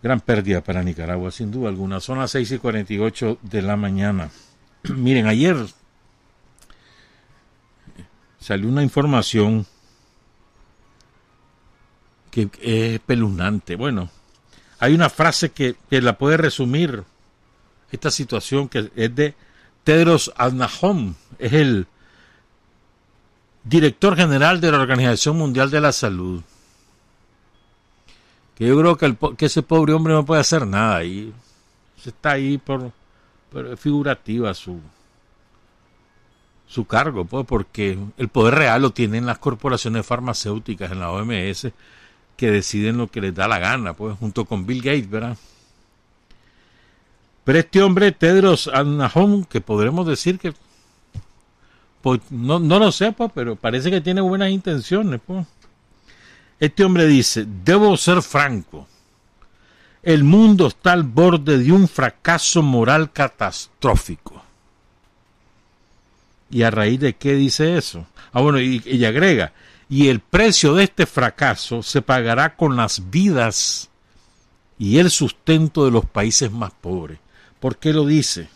Gran 0.04 0.20
pérdida 0.20 0.62
para 0.62 0.82
Nicaragua, 0.82 1.30
sin 1.30 1.50
duda 1.50 1.70
alguna. 1.70 1.98
Son 1.98 2.18
las 2.18 2.30
6 2.32 2.52
y 2.52 2.58
48 2.58 3.38
de 3.40 3.62
la 3.62 3.74
mañana. 3.74 4.28
Miren, 4.94 5.26
ayer 5.26 5.56
salió 8.38 8.68
una 8.68 8.82
información 8.82 9.64
que 12.30 12.50
es 12.60 12.96
espeluznante. 12.96 13.76
Bueno, 13.76 14.10
hay 14.78 14.92
una 14.92 15.08
frase 15.08 15.52
que, 15.52 15.74
que 15.88 16.02
la 16.02 16.18
puede 16.18 16.36
resumir 16.36 17.02
esta 17.90 18.10
situación 18.10 18.68
que 18.68 18.90
es 18.94 19.14
de 19.14 19.34
Tedros 19.84 20.30
Adhanom, 20.36 21.14
es 21.38 21.54
el 21.54 21.86
director 23.62 24.16
general 24.16 24.60
de 24.60 24.70
la 24.70 24.80
Organización 24.80 25.38
Mundial 25.38 25.70
de 25.70 25.80
la 25.80 25.92
Salud. 25.92 26.42
Que 28.54 28.66
yo 28.66 28.78
creo 28.78 28.96
que, 28.96 29.06
el, 29.06 29.16
que 29.36 29.46
ese 29.46 29.62
pobre 29.62 29.92
hombre 29.92 30.14
no 30.14 30.24
puede 30.24 30.40
hacer 30.40 30.66
nada 30.66 31.02
y 31.04 31.32
se 31.96 32.10
está 32.10 32.32
ahí 32.32 32.58
por, 32.58 32.92
por 33.50 33.76
figurativa 33.76 34.54
su 34.54 34.80
su 36.66 36.86
cargo, 36.86 37.24
pues, 37.24 37.46
porque 37.46 37.96
el 38.16 38.28
poder 38.28 38.54
real 38.54 38.82
lo 38.82 38.90
tienen 38.90 39.26
las 39.26 39.38
corporaciones 39.38 40.04
farmacéuticas 40.04 40.90
en 40.90 40.98
la 40.98 41.10
OMS 41.12 41.68
que 42.36 42.50
deciden 42.50 42.96
lo 42.96 43.06
que 43.06 43.20
les 43.20 43.32
da 43.32 43.46
la 43.46 43.60
gana, 43.60 43.94
pues, 43.94 44.18
junto 44.18 44.44
con 44.44 44.66
Bill 44.66 44.82
Gates, 44.82 45.08
¿verdad? 45.08 45.36
Pero 47.44 47.58
este 47.58 47.80
hombre, 47.80 48.10
Tedros 48.10 48.68
Adhanom, 48.68 49.44
que 49.44 49.60
podremos 49.60 50.04
decir 50.06 50.38
que, 50.38 50.52
pues, 52.02 52.20
no, 52.30 52.58
no 52.58 52.78
lo 52.80 52.90
sé, 52.90 53.12
pues, 53.12 53.30
pero 53.32 53.54
parece 53.54 53.90
que 53.90 54.00
tiene 54.00 54.20
buenas 54.20 54.50
intenciones, 54.50 55.20
pues. 55.24 55.46
Este 56.60 56.84
hombre 56.84 57.06
dice, 57.06 57.46
debo 57.46 57.96
ser 57.96 58.22
franco, 58.22 58.86
el 60.02 60.22
mundo 60.22 60.66
está 60.68 60.92
al 60.92 61.02
borde 61.02 61.58
de 61.58 61.72
un 61.72 61.88
fracaso 61.88 62.62
moral 62.62 63.12
catastrófico. 63.12 64.42
¿Y 66.50 66.62
a 66.62 66.70
raíz 66.70 67.00
de 67.00 67.14
qué 67.14 67.34
dice 67.34 67.76
eso? 67.76 68.06
Ah, 68.32 68.40
bueno, 68.40 68.60
y, 68.60 68.82
y 68.84 69.04
agrega, 69.04 69.52
y 69.88 70.08
el 70.08 70.20
precio 70.20 70.74
de 70.74 70.84
este 70.84 71.06
fracaso 71.06 71.82
se 71.82 72.02
pagará 72.02 72.54
con 72.54 72.76
las 72.76 73.10
vidas 73.10 73.88
y 74.78 74.98
el 74.98 75.10
sustento 75.10 75.84
de 75.84 75.90
los 75.90 76.04
países 76.04 76.50
más 76.50 76.72
pobres. 76.72 77.18
¿Por 77.58 77.78
qué 77.78 77.92
lo 77.92 78.04
dice? 78.04 78.48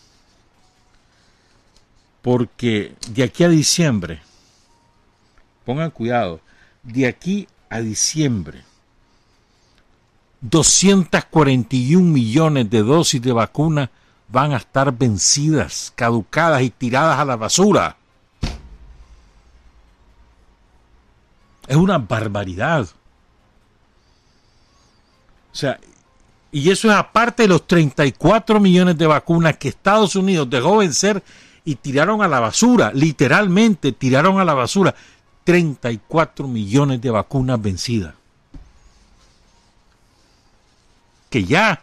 Porque 2.23 2.95
de 3.11 3.23
aquí 3.23 3.45
a 3.45 3.49
diciembre, 3.49 4.21
pongan 5.65 5.91
cuidado, 5.91 6.41
de 6.83 7.07
aquí 7.07 7.49
a 7.71 7.81
diciembre, 7.81 8.65
241 10.41 12.03
millones 12.03 12.71
de 12.71 12.83
dosis 12.83 13.21
de 13.21 13.33
vacuna 13.33 13.91
van 14.29 14.53
a 14.53 14.59
estar 14.59 14.97
vencidas, 14.97 15.93
caducadas 15.95 16.63
y 16.63 16.71
tiradas 16.71 17.19
a 17.19 17.25
la 17.25 17.37
basura. 17.37 17.97
Es 21.67 21.77
una 21.77 21.99
barbaridad. 21.99 22.89
O 25.53 25.57
sea, 25.57 25.79
y 26.53 26.71
eso 26.71 26.89
es 26.89 26.95
aparte 26.95 27.43
de 27.43 27.49
los 27.49 27.67
34 27.67 28.61
millones 28.61 28.97
de 28.97 29.07
vacunas 29.07 29.57
que 29.59 29.69
Estados 29.69 30.17
Unidos 30.17 30.49
dejó 30.49 30.79
vencer 30.79 31.23
y 31.65 31.75
tiraron 31.75 32.23
a 32.23 32.29
la 32.29 32.41
basura, 32.41 32.91
literalmente 32.95 33.93
tiraron 33.93 34.41
a 34.41 34.45
la 34.45 34.55
basura 34.55 34.95
34 35.49 36.47
millones 36.47 37.01
de 37.01 37.11
vacunas 37.11 37.63
vencidas. 37.63 38.13
Que 41.31 41.43
ya 41.43 41.83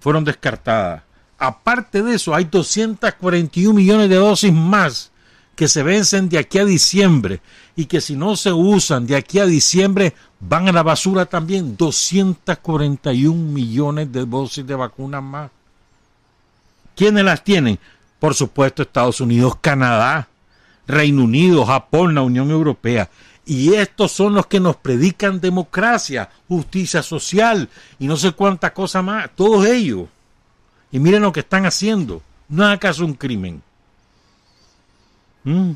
fueron 0.00 0.24
descartadas. 0.24 1.04
Aparte 1.38 2.02
de 2.02 2.16
eso, 2.16 2.34
hay 2.34 2.42
241 2.42 3.72
millones 3.72 4.08
de 4.08 4.16
dosis 4.16 4.52
más 4.52 5.12
que 5.54 5.68
se 5.68 5.84
vencen 5.84 6.28
de 6.28 6.38
aquí 6.38 6.58
a 6.58 6.64
diciembre 6.64 7.40
y 7.76 7.84
que 7.84 8.00
si 8.00 8.16
no 8.16 8.34
se 8.34 8.52
usan 8.52 9.06
de 9.06 9.14
aquí 9.14 9.38
a 9.38 9.46
diciembre 9.46 10.12
van 10.40 10.68
a 10.68 10.72
la 10.72 10.82
basura 10.82 11.26
también 11.26 11.76
241 11.76 13.32
millones 13.32 14.10
de 14.10 14.26
dosis 14.26 14.66
de 14.66 14.74
vacunas 14.74 15.22
más. 15.22 15.52
¿Quiénes 16.96 17.22
las 17.22 17.44
tienen? 17.44 17.78
Por 18.18 18.34
supuesto 18.34 18.82
Estados 18.82 19.20
Unidos, 19.20 19.54
Canadá, 19.60 20.28
Reino 20.86 21.24
Unido, 21.24 21.64
Japón, 21.64 22.14
la 22.14 22.22
Unión 22.22 22.50
Europea. 22.50 23.10
Y 23.44 23.74
estos 23.74 24.12
son 24.12 24.34
los 24.34 24.46
que 24.46 24.58
nos 24.58 24.76
predican 24.76 25.40
democracia, 25.40 26.28
justicia 26.48 27.02
social 27.02 27.68
y 27.98 28.06
no 28.06 28.16
sé 28.16 28.32
cuánta 28.32 28.74
cosa 28.74 29.02
más. 29.02 29.30
Todos 29.34 29.66
ellos. 29.66 30.08
Y 30.90 30.98
miren 30.98 31.22
lo 31.22 31.32
que 31.32 31.40
están 31.40 31.64
haciendo. 31.64 32.22
¿No 32.48 32.64
es 32.66 32.76
acaso 32.76 33.04
un 33.04 33.14
crimen? 33.14 33.62
¿Mm? 35.44 35.72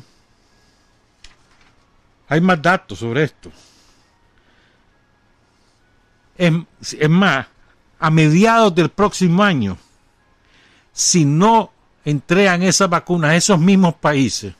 Hay 2.27 2.41
más 2.41 2.61
datos 2.61 2.99
sobre 2.99 3.23
esto. 3.23 3.51
Es, 6.37 6.53
es 6.99 7.09
más, 7.09 7.47
a 7.99 8.09
mediados 8.09 8.73
del 8.73 8.89
próximo 8.89 9.43
año, 9.43 9.77
si 10.91 11.23
no 11.23 11.71
entregan 12.03 12.63
esas 12.63 12.89
vacunas 12.89 13.31
a 13.31 13.35
esos 13.35 13.59
mismos 13.59 13.95
países, 13.95 14.53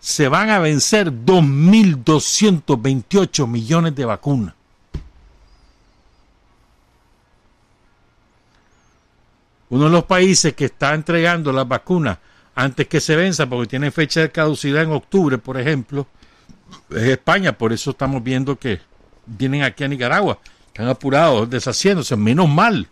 se 0.00 0.28
van 0.28 0.50
a 0.50 0.58
vencer 0.58 1.12
2.228 1.12 3.46
millones 3.46 3.94
de 3.94 4.04
vacunas. 4.04 4.54
Uno 9.68 9.84
de 9.84 9.90
los 9.90 10.02
países 10.04 10.54
que 10.54 10.64
está 10.64 10.94
entregando 10.94 11.52
las 11.52 11.68
vacunas 11.68 12.18
antes 12.54 12.88
que 12.88 13.00
se 13.00 13.14
venza, 13.14 13.46
porque 13.48 13.68
tiene 13.68 13.92
fecha 13.92 14.20
de 14.20 14.32
caducidad 14.32 14.82
en 14.82 14.90
octubre, 14.90 15.38
por 15.38 15.60
ejemplo, 15.60 16.08
es 16.90 17.04
España. 17.04 17.56
Por 17.56 17.72
eso 17.72 17.90
estamos 17.90 18.22
viendo 18.22 18.58
que 18.58 18.80
vienen 19.26 19.62
aquí 19.62 19.84
a 19.84 19.88
Nicaragua. 19.88 20.38
Están 20.66 20.88
apurados, 20.88 21.48
deshaciéndose. 21.48 22.16
Menos 22.16 22.48
mal. 22.48 22.88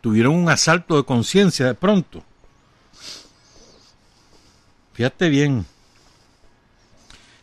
Tuvieron 0.00 0.34
un 0.34 0.48
asalto 0.48 0.96
de 0.96 1.04
conciencia 1.04 1.66
de 1.66 1.74
pronto. 1.74 2.22
Fíjate 4.96 5.28
bien. 5.28 5.66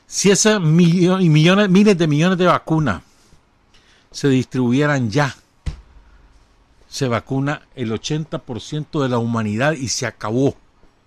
Si 0.08 0.32
esas 0.32 0.60
millones, 0.60 1.70
miles 1.70 1.96
de 1.96 2.08
millones 2.08 2.40
de 2.40 2.48
vacunas 2.48 3.04
se 4.10 4.28
distribuyeran 4.28 5.12
ya, 5.12 5.36
se 6.90 7.08
vacuna 7.08 7.62
el 7.76 7.92
80% 7.92 9.04
de 9.04 9.10
la 9.10 9.20
humanidad 9.20 9.74
y 9.74 9.90
se 9.90 10.08
acabó 10.08 10.56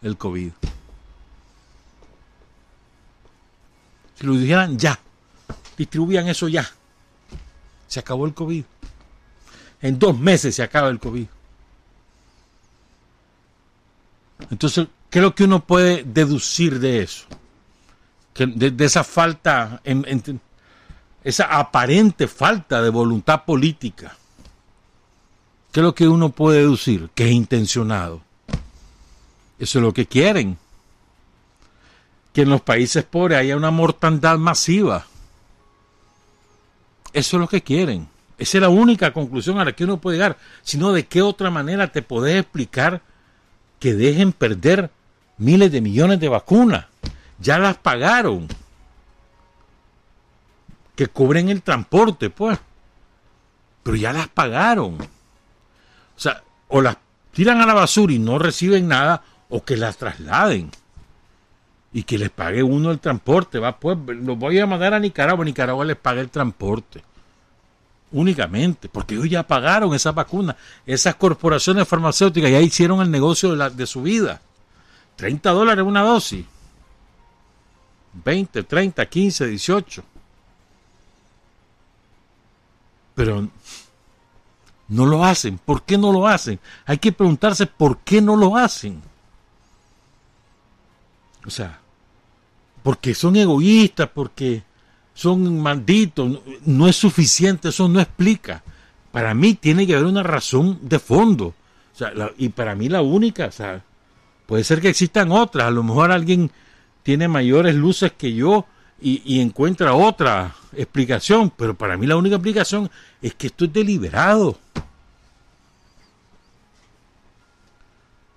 el 0.02 0.16
COVID. 0.16 0.52
Si 4.14 4.24
lo 4.24 4.34
dijeran 4.34 4.78
ya, 4.78 5.00
distribuían 5.76 6.28
eso 6.28 6.46
ya, 6.46 6.70
se 7.88 7.98
acabó 7.98 8.24
el 8.24 8.34
COVID. 8.34 8.64
En 9.82 9.98
dos 9.98 10.16
meses 10.16 10.54
se 10.54 10.62
acaba 10.62 10.90
el 10.90 11.00
COVID. 11.00 11.26
Entonces, 14.50 14.86
¿qué 15.16 15.20
es 15.20 15.24
lo 15.24 15.34
que 15.34 15.44
uno 15.44 15.64
puede 15.64 16.04
deducir 16.04 16.78
de 16.78 17.00
eso? 17.00 17.24
Que 18.34 18.44
de, 18.44 18.84
esa 18.84 19.02
falta, 19.02 19.80
esa 21.24 21.44
aparente 21.58 22.28
falta 22.28 22.82
de 22.82 22.90
voluntad 22.90 23.46
política. 23.46 24.14
¿Qué 25.72 25.80
es 25.80 25.84
lo 25.84 25.94
que 25.94 26.06
uno 26.06 26.28
puede 26.32 26.58
deducir? 26.58 27.08
Que 27.14 27.24
es 27.24 27.32
intencionado. 27.32 28.20
Eso 29.58 29.78
es 29.78 29.82
lo 29.82 29.94
que 29.94 30.04
quieren. 30.04 30.58
Que 32.34 32.42
en 32.42 32.50
los 32.50 32.60
países 32.60 33.02
pobres 33.02 33.38
haya 33.38 33.56
una 33.56 33.70
mortandad 33.70 34.36
masiva. 34.36 35.06
Eso 37.14 37.36
es 37.38 37.40
lo 37.40 37.48
que 37.48 37.62
quieren. 37.62 38.06
Esa 38.36 38.58
es 38.58 38.60
la 38.60 38.68
única 38.68 39.14
conclusión 39.14 39.58
a 39.58 39.64
la 39.64 39.72
que 39.72 39.84
uno 39.84 39.96
puede 39.96 40.18
llegar. 40.18 40.36
Sino 40.60 40.92
de 40.92 41.06
qué 41.06 41.22
otra 41.22 41.50
manera 41.50 41.90
te 41.90 42.02
podés 42.02 42.38
explicar 42.38 43.00
que 43.80 43.94
dejen 43.94 44.32
perder 44.32 44.90
miles 45.38 45.72
de 45.72 45.80
millones 45.80 46.20
de 46.20 46.28
vacunas. 46.28 46.86
Ya 47.38 47.58
las 47.58 47.76
pagaron. 47.76 48.48
Que 50.94 51.08
cobren 51.08 51.48
el 51.48 51.62
transporte, 51.62 52.30
pues. 52.30 52.58
Pero 53.82 53.96
ya 53.96 54.12
las 54.12 54.28
pagaron. 54.28 54.94
O 55.00 56.20
sea, 56.20 56.42
o 56.68 56.80
las 56.80 56.96
tiran 57.32 57.60
a 57.60 57.66
la 57.66 57.74
basura 57.74 58.12
y 58.12 58.18
no 58.18 58.38
reciben 58.38 58.88
nada, 58.88 59.22
o 59.48 59.62
que 59.62 59.76
las 59.76 59.98
trasladen. 59.98 60.70
Y 61.92 62.02
que 62.02 62.18
les 62.18 62.30
pague 62.30 62.62
uno 62.62 62.90
el 62.90 62.98
transporte. 62.98 63.58
Va, 63.58 63.78
pues, 63.78 63.98
los 64.06 64.38
voy 64.38 64.58
a 64.58 64.66
mandar 64.66 64.94
a 64.94 64.98
Nicaragua. 64.98 65.44
Nicaragua 65.44 65.84
les 65.84 65.96
pague 65.96 66.20
el 66.20 66.30
transporte 66.30 67.02
únicamente, 68.12 68.88
porque 68.88 69.14
ellos 69.14 69.28
ya 69.28 69.46
pagaron 69.46 69.94
esas 69.94 70.14
vacunas, 70.14 70.56
esas 70.86 71.16
corporaciones 71.16 71.86
farmacéuticas 71.86 72.50
ya 72.50 72.60
hicieron 72.60 73.00
el 73.00 73.10
negocio 73.10 73.50
de, 73.50 73.56
la, 73.56 73.70
de 73.70 73.86
su 73.86 74.02
vida. 74.02 74.40
30 75.16 75.50
dólares 75.50 75.84
una 75.84 76.02
dosis. 76.02 76.44
20, 78.24 78.62
30, 78.62 79.06
15, 79.06 79.46
18. 79.46 80.04
Pero 83.14 83.48
no 84.88 85.06
lo 85.06 85.24
hacen. 85.24 85.58
¿Por 85.58 85.82
qué 85.82 85.98
no 85.98 86.12
lo 86.12 86.26
hacen? 86.26 86.60
Hay 86.84 86.98
que 86.98 87.12
preguntarse 87.12 87.66
por 87.66 87.98
qué 87.98 88.20
no 88.20 88.36
lo 88.36 88.56
hacen. 88.56 89.02
O 91.46 91.50
sea, 91.50 91.80
porque 92.82 93.14
son 93.14 93.36
egoístas, 93.36 94.08
porque 94.12 94.62
son 95.14 95.60
malditos, 95.60 96.40
no 96.64 96.88
es 96.88 96.96
suficiente, 96.96 97.70
eso 97.70 97.88
no 97.88 98.00
explica. 98.00 98.62
Para 99.12 99.32
mí 99.32 99.54
tiene 99.54 99.86
que 99.86 99.94
haber 99.94 100.06
una 100.06 100.22
razón 100.22 100.78
de 100.82 100.98
fondo. 100.98 101.46
O 101.46 101.96
sea, 101.96 102.12
y 102.36 102.50
para 102.50 102.74
mí 102.74 102.88
la 102.88 103.00
única, 103.00 103.46
o 103.46 103.52
sea, 103.52 103.82
puede 104.46 104.64
ser 104.64 104.80
que 104.80 104.88
existan 104.88 105.30
otras, 105.32 105.66
a 105.66 105.70
lo 105.70 105.82
mejor 105.82 106.10
alguien 106.10 106.50
tiene 107.02 107.28
mayores 107.28 107.74
luces 107.74 108.12
que 108.12 108.32
yo 108.34 108.66
y, 109.00 109.40
encuentra 109.40 109.94
otra 109.94 110.54
explicación, 110.72 111.52
pero 111.54 111.74
para 111.74 111.96
mí 111.96 112.06
la 112.06 112.16
única 112.16 112.36
explicación 112.36 112.90
es 113.20 113.34
que 113.34 113.48
esto 113.48 113.66
es 113.66 113.72
deliberado. 113.72 114.58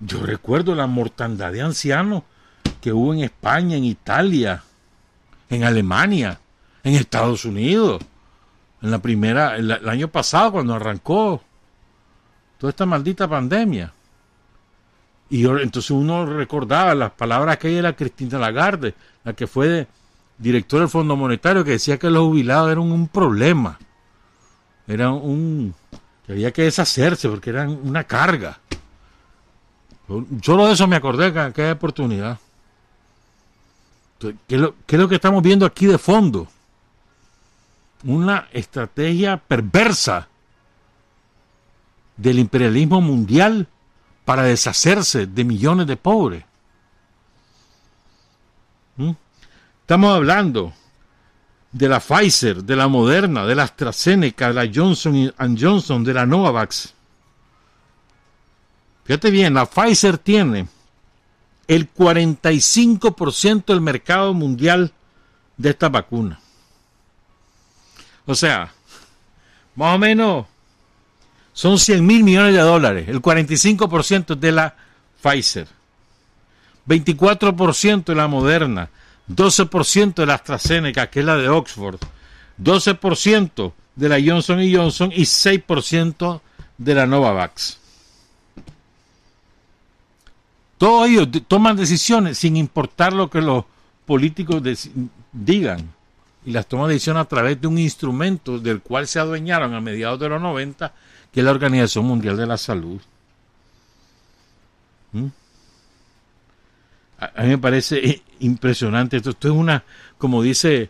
Yo 0.01 0.21
recuerdo 0.25 0.75
la 0.75 0.87
mortandad 0.87 1.51
de 1.51 1.61
ancianos 1.61 2.23
que 2.81 2.91
hubo 2.91 3.13
en 3.13 3.21
España, 3.21 3.77
en 3.77 3.85
Italia, 3.85 4.63
en 5.49 5.63
Alemania 5.63 6.39
en 6.83 6.95
Estados 6.95 7.45
Unidos. 7.45 8.01
En 8.81 8.91
la 8.91 8.99
primera, 8.99 9.55
el, 9.57 9.71
el 9.71 9.89
año 9.89 10.07
pasado, 10.07 10.53
cuando 10.53 10.75
arrancó 10.75 11.41
toda 12.57 12.71
esta 12.71 12.85
maldita 12.85 13.27
pandemia. 13.27 13.93
Y 15.29 15.45
entonces 15.45 15.91
uno 15.91 16.25
recordaba 16.25 16.95
las 16.95 17.11
palabras 17.11 17.57
que 17.57 17.69
ella 17.69 17.79
era 17.79 17.95
Cristina 17.95 18.39
Lagarde, 18.39 18.95
la 19.23 19.33
que 19.33 19.47
fue 19.47 19.67
de, 19.67 19.87
director 20.37 20.79
del 20.79 20.89
Fondo 20.89 21.15
Monetario, 21.15 21.63
que 21.63 21.71
decía 21.71 21.99
que 21.99 22.09
los 22.09 22.23
jubilados 22.23 22.71
eran 22.71 22.91
un 22.91 23.07
problema. 23.07 23.77
Eran 24.87 25.11
un. 25.13 25.75
que 26.25 26.31
había 26.31 26.51
que 26.51 26.63
deshacerse 26.63 27.29
porque 27.29 27.51
eran 27.51 27.69
una 27.69 28.03
carga. 28.05 28.59
Solo 30.41 30.65
de 30.65 30.73
eso 30.73 30.87
me 30.87 30.95
acordé 30.95 31.27
en 31.27 31.37
aquella 31.37 31.73
oportunidad. 31.73 32.39
¿qué, 34.19 34.55
es 34.55 34.59
lo, 34.59 34.73
¿Qué 34.87 34.95
es 34.95 35.01
lo 35.01 35.07
que 35.07 35.15
estamos 35.15 35.43
viendo 35.43 35.65
aquí 35.65 35.85
de 35.85 35.97
fondo? 35.97 36.47
una 38.03 38.47
estrategia 38.51 39.37
perversa 39.37 40.27
del 42.17 42.39
imperialismo 42.39 43.01
mundial 43.01 43.67
para 44.29 44.43
deshacerse 44.43 45.25
de 45.25 45.43
millones 45.43 45.87
de 45.87 45.97
pobres. 45.97 46.45
¿Mm? 48.95 49.13
Estamos 49.81 50.15
hablando 50.15 50.71
de 51.71 51.89
la 51.89 51.99
Pfizer, 51.99 52.63
de 52.63 52.75
la 52.75 52.87
Moderna, 52.87 53.47
de 53.47 53.55
la 53.55 53.63
AstraZeneca, 53.63 54.49
de 54.49 54.53
la 54.53 54.71
Johnson 54.71 55.33
Johnson, 55.59 56.03
de 56.03 56.13
la 56.13 56.27
Novavax. 56.27 56.93
Fíjate 59.03 59.31
bien, 59.31 59.55
la 59.55 59.65
Pfizer 59.65 60.19
tiene 60.19 60.67
el 61.67 61.91
45% 61.91 63.65
del 63.65 63.81
mercado 63.81 64.35
mundial 64.35 64.93
de 65.57 65.71
esta 65.71 65.89
vacuna. 65.89 66.39
O 68.27 68.35
sea, 68.35 68.71
más 69.73 69.95
o 69.95 69.97
menos 69.97 70.45
son 71.59 71.77
100 71.77 72.05
mil 72.05 72.23
millones 72.23 72.53
de 72.53 72.61
dólares, 72.61 73.09
el 73.09 73.21
45% 73.21 74.35
de 74.35 74.51
la 74.53 74.77
Pfizer, 75.21 75.67
24% 76.87 78.05
de 78.05 78.15
la 78.15 78.29
Moderna, 78.29 78.89
12% 79.27 80.13
de 80.13 80.25
la 80.25 80.35
AstraZeneca, 80.35 81.09
que 81.09 81.19
es 81.19 81.25
la 81.25 81.35
de 81.35 81.49
Oxford, 81.49 81.99
12% 82.63 83.73
de 83.93 84.07
la 84.07 84.21
Johnson 84.25 84.61
Johnson 84.73 85.11
y 85.13 85.23
6% 85.23 86.39
de 86.77 86.95
la 86.95 87.05
Novavax. 87.05 87.77
Todos 90.77 91.09
ellos 91.09 91.27
toman 91.45 91.75
decisiones 91.75 92.37
sin 92.37 92.55
importar 92.55 93.11
lo 93.11 93.29
que 93.29 93.41
los 93.41 93.65
políticos 94.05 94.63
digan 95.33 95.89
y 96.45 96.51
las 96.51 96.67
toma 96.67 96.87
de 96.87 96.93
decisión 96.93 97.17
a 97.17 97.25
través 97.25 97.59
de 97.59 97.67
un 97.67 97.77
instrumento 97.77 98.59
del 98.59 98.79
cual 98.79 99.09
se 99.09 99.19
adueñaron 99.19 99.73
a 99.73 99.81
mediados 99.81 100.21
de 100.21 100.29
los 100.29 100.41
90, 100.41 100.93
que 101.31 101.43
la 101.43 101.51
Organización 101.51 102.05
Mundial 102.05 102.37
de 102.37 102.47
la 102.47 102.57
Salud. 102.57 102.99
¿Mm? 105.11 105.27
A, 107.19 107.43
mí 107.43 107.49
me 107.49 107.57
parece 107.57 108.21
impresionante 108.39 109.17
esto. 109.17 109.31
Esto 109.31 109.49
es 109.49 109.53
una, 109.53 109.83
como 110.17 110.41
dice 110.41 110.89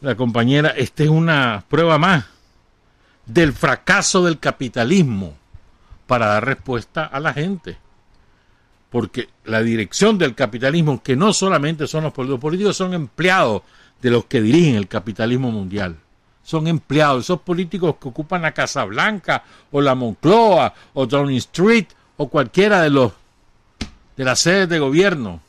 la 0.00 0.14
compañera, 0.16 0.70
esta 0.70 1.04
es 1.04 1.08
una 1.08 1.64
prueba 1.68 1.98
más 1.98 2.24
del 3.26 3.52
fracaso 3.52 4.24
del 4.24 4.38
capitalismo 4.38 5.36
para 6.06 6.26
dar 6.26 6.44
respuesta 6.44 7.04
a 7.04 7.20
la 7.20 7.32
gente. 7.32 7.78
Porque 8.90 9.28
la 9.44 9.62
dirección 9.62 10.18
del 10.18 10.34
capitalismo, 10.34 11.00
que 11.02 11.14
no 11.14 11.32
solamente 11.32 11.86
son 11.86 12.02
los 12.04 12.12
políticos 12.12 12.76
son 12.76 12.92
empleados 12.92 13.62
de 14.02 14.10
los 14.10 14.24
que 14.24 14.42
dirigen 14.42 14.74
el 14.74 14.88
capitalismo 14.88 15.52
mundial. 15.52 15.96
Son 16.50 16.66
empleados, 16.66 17.24
esos 17.24 17.40
políticos 17.42 17.94
que 18.00 18.08
ocupan 18.08 18.42
la 18.42 18.52
Casa 18.52 18.84
Blanca 18.84 19.44
o 19.70 19.80
la 19.80 19.94
Moncloa 19.94 20.74
o 20.94 21.06
Downing 21.06 21.36
Street 21.36 21.86
o 22.16 22.28
cualquiera 22.28 22.82
de 22.82 22.90
los 22.90 23.12
de 24.16 24.24
las 24.24 24.40
sedes 24.40 24.68
de 24.68 24.80
gobierno. 24.80 25.40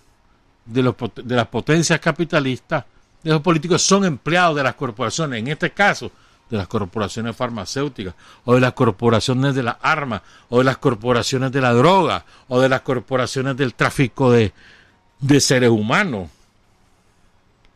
de, 0.66 0.84
los, 0.84 0.96
de 1.16 1.36
las 1.36 1.48
potencias 1.48 2.00
capitalistas, 2.00 2.86
de 3.24 3.32
los 3.32 3.42
políticos, 3.42 3.82
son 3.82 4.06
empleados 4.06 4.56
de 4.56 4.64
las 4.64 4.76
corporaciones, 4.76 5.40
en 5.40 5.48
este 5.48 5.72
caso 5.72 6.12
de 6.50 6.58
las 6.58 6.68
corporaciones 6.68 7.36
farmacéuticas, 7.36 8.14
o 8.46 8.54
de 8.54 8.62
las 8.62 8.74
corporaciones 8.74 9.56
de 9.56 9.64
las 9.64 9.78
armas, 9.82 10.22
o 10.50 10.60
de 10.60 10.66
las 10.66 10.78
corporaciones 10.78 11.52
de 11.52 11.62
la 11.62 11.74
droga, 11.74 12.26
o 12.48 12.62
de 12.62 12.70
las 12.70 12.82
corporaciones 12.82 13.58
del 13.58 13.74
tráfico 13.74 14.32
de, 14.32 14.54
de 15.20 15.42
seres 15.42 15.72
humanos. 15.72 16.30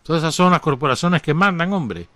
Todas 0.04 0.22
esas 0.22 0.36
son 0.36 0.52
las 0.52 0.62
corporaciones 0.62 1.22
que 1.24 1.34
mandan, 1.34 1.74
hombre. 1.74 2.08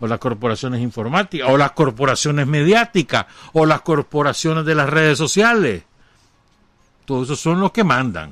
O 0.00 0.06
las 0.06 0.18
corporaciones 0.18 0.80
informáticas, 0.80 1.48
o 1.48 1.56
las 1.56 1.72
corporaciones 1.72 2.46
mediáticas, 2.46 3.26
o 3.52 3.64
las 3.64 3.80
corporaciones 3.82 4.64
de 4.64 4.74
las 4.74 4.88
redes 4.88 5.16
sociales. 5.16 5.84
Todos 7.04 7.28
esos 7.28 7.40
son 7.40 7.60
los 7.60 7.72
que 7.72 7.84
mandan. 7.84 8.30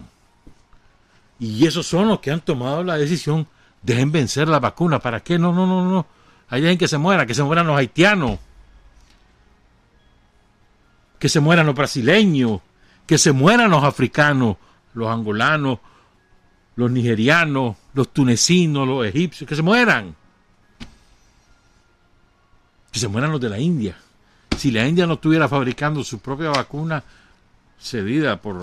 Y 1.38 1.66
esos 1.66 1.86
son 1.86 2.08
los 2.08 2.20
que 2.20 2.30
han 2.30 2.40
tomado 2.40 2.84
la 2.84 2.96
decisión, 2.96 3.46
dejen 3.82 4.12
vencer 4.12 4.48
la 4.48 4.60
vacuna. 4.60 4.98
¿Para 4.98 5.20
qué? 5.20 5.38
No, 5.38 5.52
no, 5.52 5.66
no, 5.66 5.84
no. 5.90 6.06
Hay 6.48 6.60
dejen 6.60 6.78
que 6.78 6.88
se 6.88 6.98
mueran, 6.98 7.26
que 7.26 7.34
se 7.34 7.42
mueran 7.42 7.66
los 7.66 7.76
haitianos, 7.76 8.38
que 11.18 11.28
se 11.28 11.40
mueran 11.40 11.66
los 11.66 11.74
brasileños, 11.74 12.60
que 13.06 13.16
se 13.16 13.32
mueran 13.32 13.70
los 13.70 13.84
africanos, 13.84 14.56
los 14.94 15.08
angolanos, 15.08 15.78
los 16.76 16.90
nigerianos, 16.90 17.76
los 17.94 18.12
tunecinos, 18.12 18.86
los 18.86 19.06
egipcios, 19.06 19.48
que 19.48 19.56
se 19.56 19.62
mueran. 19.62 20.14
Se 22.92 23.08
mueran 23.08 23.32
los 23.32 23.40
de 23.40 23.48
la 23.48 23.58
India. 23.58 23.96
Si 24.56 24.70
la 24.70 24.86
India 24.86 25.06
no 25.06 25.14
estuviera 25.14 25.48
fabricando 25.48 26.04
su 26.04 26.18
propia 26.18 26.50
vacuna 26.50 27.02
cedida 27.80 28.40
por, 28.40 28.60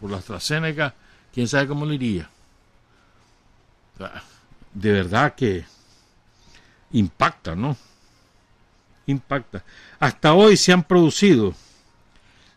por 0.00 0.10
la 0.10 0.18
AstraZeneca, 0.18 0.94
quién 1.32 1.46
sabe 1.46 1.68
cómo 1.68 1.86
le 1.86 1.94
iría. 1.94 2.28
De 4.72 4.92
verdad 4.92 5.34
que 5.34 5.64
impacta, 6.92 7.54
¿no? 7.54 7.76
Impacta. 9.06 9.62
Hasta 9.98 10.32
hoy 10.32 10.56
se 10.56 10.72
han 10.72 10.82
producido 10.82 11.54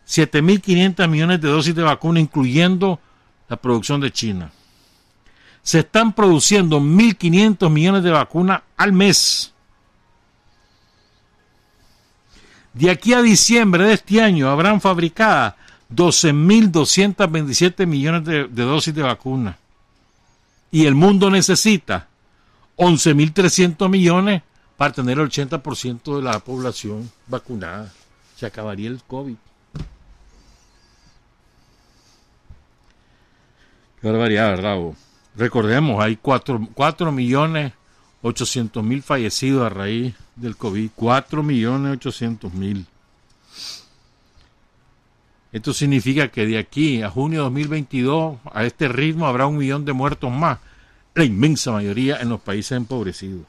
7.500 0.07 1.07
millones 1.07 1.41
de 1.41 1.49
dosis 1.49 1.75
de 1.75 1.83
vacuna, 1.83 2.19
incluyendo 2.19 2.99
la 3.47 3.57
producción 3.57 4.01
de 4.01 4.11
China. 4.11 4.51
Se 5.61 5.79
están 5.79 6.13
produciendo 6.13 6.79
1.500 6.79 7.69
millones 7.69 8.03
de 8.03 8.11
vacunas 8.11 8.61
al 8.77 8.93
mes. 8.93 9.52
De 12.73 12.89
aquí 12.89 13.13
a 13.13 13.21
diciembre 13.21 13.85
de 13.85 13.93
este 13.93 14.21
año 14.21 14.49
habrán 14.49 14.81
fabricadas 14.81 15.53
12.227 15.93 17.85
millones 17.85 18.25
de, 18.25 18.47
dosis 18.47 18.93
de 18.93 19.03
vacuna. 19.03 19.57
Y 20.71 20.85
el 20.85 20.95
mundo 20.95 21.29
necesita 21.29 22.07
11.300 22.77 23.87
millones 23.89 24.41
para 24.75 24.91
tener 24.91 25.19
el 25.19 25.29
80% 25.29 26.15
de 26.15 26.21
la 26.23 26.39
población 26.39 27.11
vacunada. 27.27 27.91
Se 28.35 28.47
acabaría 28.47 28.89
el 28.89 29.03
COVID. 29.03 29.35
Qué 34.01 34.09
barbaridad, 34.09 34.49
¿verdad? 34.49 34.79
Recordemos, 35.35 36.03
hay 36.03 36.17
4, 36.17 36.69
4 36.73 37.11
millones 37.11 37.73
800 38.23 38.83
mil 38.83 39.03
fallecidos 39.03 39.65
a 39.65 39.69
raíz 39.69 40.15
del 40.35 40.57
COVID. 40.57 40.91
4 40.95 41.43
millones 41.43 41.93
800 41.93 42.53
mil. 42.53 42.85
Esto 45.51 45.73
significa 45.73 46.29
que 46.29 46.47
de 46.47 46.57
aquí 46.57 47.03
a 47.03 47.09
junio 47.11 47.39
de 47.39 47.43
2022, 47.43 48.39
a 48.51 48.63
este 48.63 48.87
ritmo, 48.87 49.27
habrá 49.27 49.45
un 49.45 49.57
millón 49.57 49.85
de 49.85 49.93
muertos 49.93 50.31
más. 50.31 50.59
La 51.13 51.23
inmensa 51.23 51.71
mayoría 51.71 52.19
en 52.21 52.29
los 52.29 52.41
países 52.41 52.71
empobrecidos. 52.71 53.45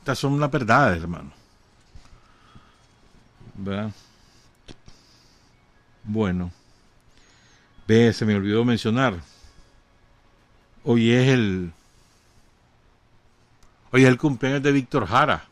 Estas 0.00 0.18
son 0.18 0.40
las 0.40 0.50
verdades, 0.50 1.00
hermano. 1.00 1.30
¿Verdad? 3.54 3.92
Bueno. 6.02 6.50
Ve, 7.86 8.12
se 8.12 8.24
me 8.24 8.34
olvidó 8.34 8.64
mencionar. 8.64 9.20
Hoy 10.82 11.12
es 11.12 11.28
el. 11.28 11.72
Hoy 13.94 14.04
es 14.04 14.08
el 14.08 14.16
cumpleaños 14.16 14.62
de 14.62 14.72
Víctor 14.72 15.06
Jara. 15.06 15.44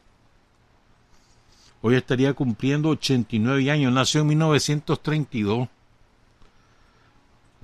Hoy 1.83 1.94
estaría 1.94 2.33
cumpliendo 2.33 2.88
89 2.88 3.70
años. 3.70 3.92
Nació 3.92 4.22
en 4.22 4.29
1932. 4.29 5.68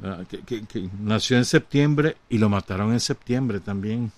Ah, 0.04 0.18
nació 1.00 1.38
en 1.38 1.46
septiembre 1.46 2.18
y 2.28 2.36
lo 2.36 2.50
mataron 2.50 2.92
en 2.92 3.00
septiembre 3.00 3.60
también. 3.60 4.12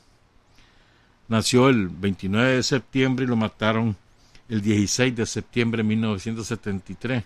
Nació 1.29 1.69
el 1.69 1.89
29 1.89 2.57
de 2.57 2.63
septiembre 2.65 3.25
y 3.25 3.29
lo 3.29 3.37
mataron 3.37 3.97
el 4.49 4.61
16 4.61 5.15
de 5.15 5.27
septiembre 5.27 5.85
de 5.85 5.89
1973. 5.91 7.25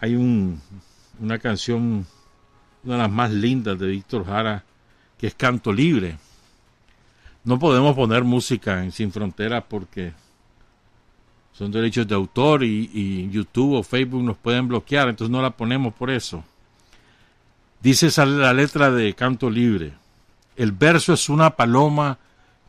Hay 0.00 0.14
un, 0.14 0.62
una 1.18 1.40
canción, 1.40 2.06
una 2.84 2.94
de 2.94 3.02
las 3.02 3.10
más 3.10 3.32
lindas 3.32 3.76
de 3.76 3.88
Víctor 3.88 4.24
Jara, 4.24 4.64
que 5.18 5.26
es 5.26 5.34
Canto 5.34 5.72
Libre. 5.72 6.16
No 7.44 7.58
podemos 7.58 7.96
poner 7.96 8.22
música 8.22 8.84
en 8.84 8.92
Sin 8.92 9.10
Fronteras 9.10 9.64
porque 9.68 10.12
son 11.52 11.72
derechos 11.72 12.06
de 12.06 12.14
autor 12.14 12.62
y, 12.62 13.28
YouTube 13.30 13.74
o 13.74 13.82
Facebook 13.82 14.22
nos 14.22 14.36
pueden 14.36 14.68
bloquear, 14.68 15.08
entonces 15.08 15.30
no 15.30 15.42
la 15.42 15.50
ponemos 15.50 15.92
por 15.92 16.10
eso. 16.10 16.44
Dice 17.80 18.10
la 18.26 18.52
letra 18.52 18.90
de 18.90 19.14
Canto 19.14 19.50
Libre, 19.50 19.92
el 20.56 20.72
verso 20.72 21.12
es 21.12 21.28
una 21.28 21.50
paloma 21.50 22.18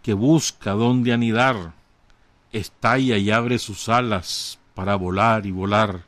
que 0.02 0.14
busca 0.14 0.72
dónde 0.72 1.14
anidar, 1.14 1.74
estalla 2.52 3.18
y 3.18 3.30
abre 3.30 3.60
sus 3.60 3.90
alas 3.90 4.60
para 4.74 4.96
volar 4.96 5.46
y 5.46 5.52
volar. 5.52 6.02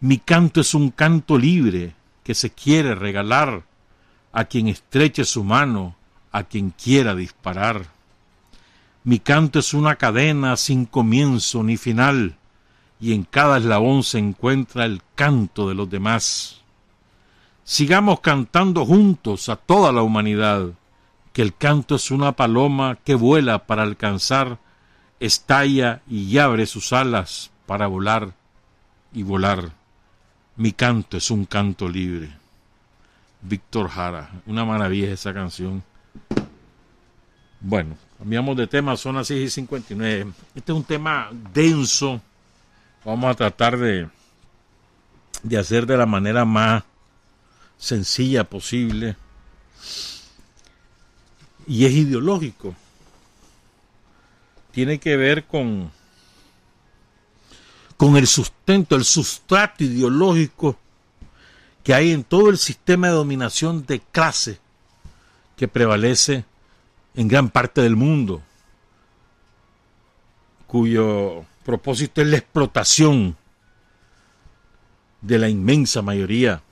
Mi 0.00 0.18
canto 0.18 0.60
es 0.60 0.72
un 0.72 0.90
canto 0.90 1.36
libre 1.36 1.94
que 2.22 2.34
se 2.34 2.50
quiere 2.50 2.94
regalar 2.94 3.64
a 4.32 4.44
quien 4.44 4.68
estreche 4.68 5.24
su 5.24 5.42
mano, 5.42 5.96
a 6.36 6.44
quien 6.44 6.68
quiera 6.68 7.14
disparar. 7.14 7.86
Mi 9.04 9.20
canto 9.20 9.58
es 9.58 9.72
una 9.72 9.96
cadena 9.96 10.58
sin 10.58 10.84
comienzo 10.84 11.62
ni 11.62 11.78
final, 11.78 12.36
y 13.00 13.14
en 13.14 13.24
cada 13.24 13.56
eslabón 13.56 14.02
se 14.02 14.18
encuentra 14.18 14.84
el 14.84 15.00
canto 15.14 15.66
de 15.66 15.74
los 15.74 15.88
demás. 15.88 16.60
Sigamos 17.64 18.20
cantando 18.20 18.84
juntos 18.84 19.48
a 19.48 19.56
toda 19.56 19.92
la 19.92 20.02
humanidad, 20.02 20.72
que 21.32 21.40
el 21.40 21.56
canto 21.56 21.94
es 21.94 22.10
una 22.10 22.32
paloma 22.32 22.98
que 23.02 23.14
vuela 23.14 23.66
para 23.66 23.82
alcanzar, 23.82 24.58
estalla 25.20 26.02
y 26.06 26.36
abre 26.36 26.66
sus 26.66 26.92
alas 26.92 27.50
para 27.64 27.86
volar 27.86 28.34
y 29.10 29.22
volar. 29.22 29.70
Mi 30.56 30.72
canto 30.72 31.16
es 31.16 31.30
un 31.30 31.46
canto 31.46 31.88
libre. 31.88 32.28
Víctor 33.40 33.88
Jara, 33.88 34.28
una 34.44 34.66
maravilla 34.66 35.10
esa 35.10 35.32
canción. 35.32 35.82
Bueno, 37.60 37.96
Cambiamos 38.18 38.56
de 38.56 38.66
tema, 38.66 38.96
son 38.96 39.16
las 39.16 39.26
6 39.26 39.46
y 39.46 39.50
59. 39.50 40.32
Este 40.54 40.72
es 40.72 40.76
un 40.76 40.84
tema 40.84 41.30
denso. 41.52 42.20
Vamos 43.04 43.30
a 43.30 43.34
tratar 43.34 43.76
de, 43.76 44.08
de 45.42 45.58
hacer 45.58 45.86
de 45.86 45.98
la 45.98 46.06
manera 46.06 46.44
más 46.46 46.82
sencilla 47.76 48.44
posible. 48.44 49.16
Y 51.66 51.84
es 51.84 51.92
ideológico. 51.92 52.74
Tiene 54.72 54.98
que 54.98 55.16
ver 55.16 55.44
con, 55.44 55.90
con 57.98 58.16
el 58.16 58.26
sustento, 58.26 58.96
el 58.96 59.04
sustrato 59.04 59.84
ideológico 59.84 60.78
que 61.84 61.92
hay 61.92 62.12
en 62.12 62.24
todo 62.24 62.48
el 62.48 62.56
sistema 62.56 63.08
de 63.08 63.12
dominación 63.12 63.84
de 63.84 64.00
clase 64.00 64.58
que 65.56 65.68
prevalece 65.68 66.44
en 67.16 67.28
gran 67.28 67.48
parte 67.48 67.80
del 67.80 67.96
mundo, 67.96 68.42
cuyo 70.66 71.46
propósito 71.64 72.20
es 72.20 72.28
la 72.28 72.36
explotación 72.36 73.34
de 75.22 75.38
la 75.38 75.48
inmensa 75.48 76.02
mayoría 76.02 76.62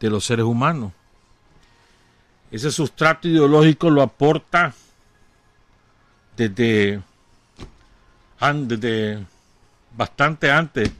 de 0.00 0.10
los 0.10 0.24
seres 0.24 0.44
humanos. 0.44 0.92
Ese 2.50 2.72
sustrato 2.72 3.28
ideológico 3.28 3.88
lo 3.88 4.02
aporta 4.02 4.74
desde, 6.36 7.00
desde 8.40 9.24
bastante 9.96 10.50
antes 10.50 10.90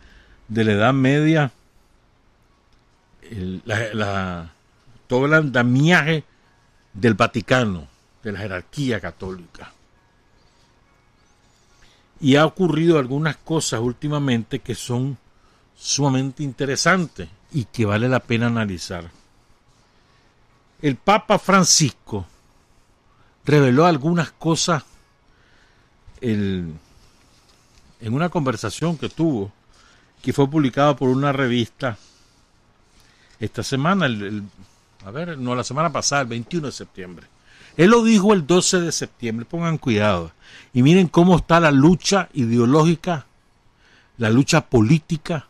de 0.46 0.64
la 0.64 0.72
Edad 0.72 0.94
Media, 0.94 1.50
todo 5.08 5.26
el 5.26 5.34
andamiaje 5.34 6.22
del 6.94 7.14
Vaticano 7.14 7.95
de 8.26 8.32
la 8.32 8.38
jerarquía 8.40 9.00
católica. 9.00 9.72
Y 12.20 12.36
ha 12.36 12.46
ocurrido 12.46 12.98
algunas 12.98 13.36
cosas 13.36 13.80
últimamente 13.80 14.60
que 14.60 14.74
son 14.74 15.18
sumamente 15.76 16.42
interesantes 16.42 17.28
y 17.52 17.64
que 17.66 17.84
vale 17.84 18.08
la 18.08 18.20
pena 18.20 18.46
analizar. 18.46 19.10
el 20.82 20.96
Papa 20.96 21.38
Francisco 21.38 22.26
reveló 23.46 23.86
algunas 23.86 24.30
cosas 24.32 24.84
en 26.20 26.78
una 28.02 28.28
conversación 28.28 28.98
que 28.98 29.08
tuvo, 29.08 29.50
que 30.22 30.32
fue 30.34 30.48
publicada 30.48 30.94
por 30.94 31.08
una 31.08 31.32
revista 31.32 31.96
esta 33.40 33.62
semana, 33.62 34.06
el- 34.06 34.44
a 35.04 35.10
ver, 35.10 35.38
no, 35.38 35.54
la 35.54 35.64
semana 35.64 35.90
pasada, 35.90 36.22
el 36.22 36.28
21 36.28 36.66
de 36.66 36.72
septiembre. 36.72 37.26
Él 37.76 37.90
lo 37.90 38.02
dijo 38.02 38.32
el 38.32 38.46
12 38.46 38.80
de 38.80 38.92
septiembre, 38.92 39.44
pongan 39.44 39.78
cuidado. 39.78 40.32
Y 40.72 40.82
miren 40.82 41.08
cómo 41.08 41.36
está 41.36 41.60
la 41.60 41.70
lucha 41.70 42.28
ideológica, 42.32 43.26
la 44.16 44.30
lucha 44.30 44.62
política 44.66 45.46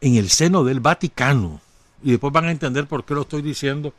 en 0.00 0.14
el 0.16 0.30
seno 0.30 0.62
del 0.64 0.80
Vaticano. 0.80 1.60
Y 2.02 2.12
después 2.12 2.32
van 2.32 2.44
a 2.44 2.50
entender 2.50 2.86
por 2.86 3.04
qué 3.04 3.14
lo 3.14 3.22
estoy 3.22 3.42
diciendo 3.42 3.94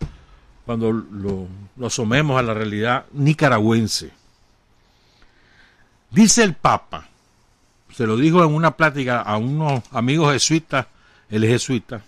cuando 0.66 0.92
lo, 0.92 1.48
asomemos 1.86 2.40
a 2.40 2.44
la 2.44 2.54
realidad 2.54 3.06
nicaragüense. 3.14 4.12
Dice 6.12 6.44
el 6.44 6.54
Papa, 6.54 7.10
se 7.94 8.08
lo 8.08 8.18
dijo 8.18 8.44
en 8.44 8.54
una 8.54 8.78
plática 8.78 9.22
a 9.22 9.38
unos 9.38 9.84
amigos 9.92 10.34
jesuitas, 10.34 10.88
es 11.30 11.42
jesuita, 11.42 12.04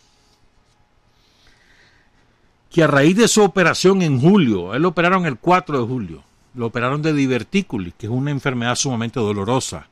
que 2.77 2.83
a 2.83 2.85
raíz 2.87 3.17
de 3.17 3.27
su 3.27 3.41
operación 3.41 4.03
en 4.03 4.21
julio, 4.21 4.75
él 4.75 4.83
lo 4.83 4.89
operaron 4.89 5.25
el 5.25 5.39
4 5.39 5.79
de 5.79 5.87
julio, 5.87 6.23
lo 6.53 6.67
operaron 6.67 7.01
de 7.01 7.11
divertículis, 7.11 7.95
que 7.95 8.05
es 8.05 8.11
una 8.11 8.29
enfermedad 8.29 8.75
sumamente 8.75 9.19
dolorosa. 9.19 9.87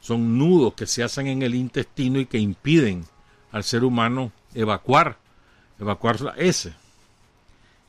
Son 0.00 0.36
nudos 0.36 0.74
que 0.74 0.88
se 0.88 1.04
hacen 1.04 1.28
en 1.28 1.42
el 1.42 1.54
intestino 1.54 2.18
y 2.18 2.26
que 2.26 2.38
impiden 2.38 3.04
al 3.52 3.62
ser 3.62 3.84
humano 3.84 4.32
evacuar, 4.54 5.18
evacuar 5.78 6.20
la 6.20 6.32
S. 6.32 6.74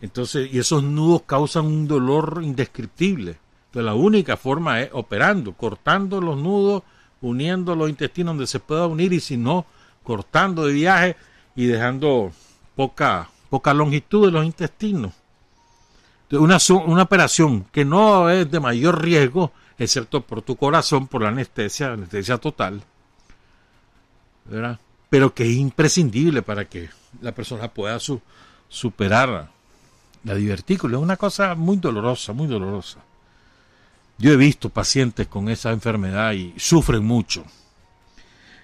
Entonces, 0.02 0.54
y 0.54 0.60
esos 0.60 0.84
nudos 0.84 1.24
causan 1.26 1.66
un 1.66 1.88
dolor 1.88 2.42
indescriptible. 2.44 3.40
Entonces, 3.66 3.86
la 3.86 3.96
única 3.96 4.38
forma 4.38 4.82
es 4.82 4.92
operando, 4.94 5.54
cortando 5.54 6.22
los 6.22 6.38
nudos, 6.38 6.84
uniendo 7.22 7.76
los 7.76 7.90
intestinos 7.90 8.36
donde 8.36 8.46
se 8.46 8.60
pueda 8.60 8.86
unir 8.86 9.14
y 9.14 9.20
si 9.20 9.36
no, 9.36 9.66
cortando 10.04 10.68
de 10.68 10.74
viaje 10.74 11.16
y 11.56 11.66
dejando 11.66 12.32
poca, 12.76 13.32
poca 13.50 13.74
longitud 13.74 14.26
de 14.28 14.32
los 14.32 14.46
intestinos. 14.46 15.14
Una, 16.32 16.58
una 16.86 17.04
operación 17.04 17.66
que 17.72 17.86
no 17.86 18.30
es 18.30 18.50
de 18.52 18.60
mayor 18.60 19.02
riesgo, 19.02 19.52
excepto 19.80 20.22
por 20.22 20.42
tu 20.42 20.56
corazón, 20.58 21.08
por 21.08 21.22
la 21.22 21.30
anestesia, 21.30 21.94
anestesia 21.94 22.38
total, 22.38 22.84
¿verdad? 24.46 24.80
pero 25.10 25.34
que 25.34 25.44
es 25.44 25.56
imprescindible 25.56 26.42
para 26.42 26.66
que 26.66 26.90
la 27.22 27.32
persona 27.34 27.70
pueda 27.70 27.98
su- 28.00 28.22
superar 28.68 29.50
la 30.26 30.36
divertícula. 30.36 30.98
Es 30.98 31.04
una 31.04 31.16
cosa 31.16 31.56
muy 31.56 31.78
dolorosa, 31.78 32.34
muy 32.34 32.48
dolorosa. 32.48 33.00
Yo 34.18 34.32
he 34.34 34.36
visto 34.36 34.70
pacientes 34.70 35.28
con 35.28 35.48
esa 35.48 35.72
enfermedad 35.72 36.34
y 36.34 36.54
sufren 36.58 37.06
mucho. 37.06 37.46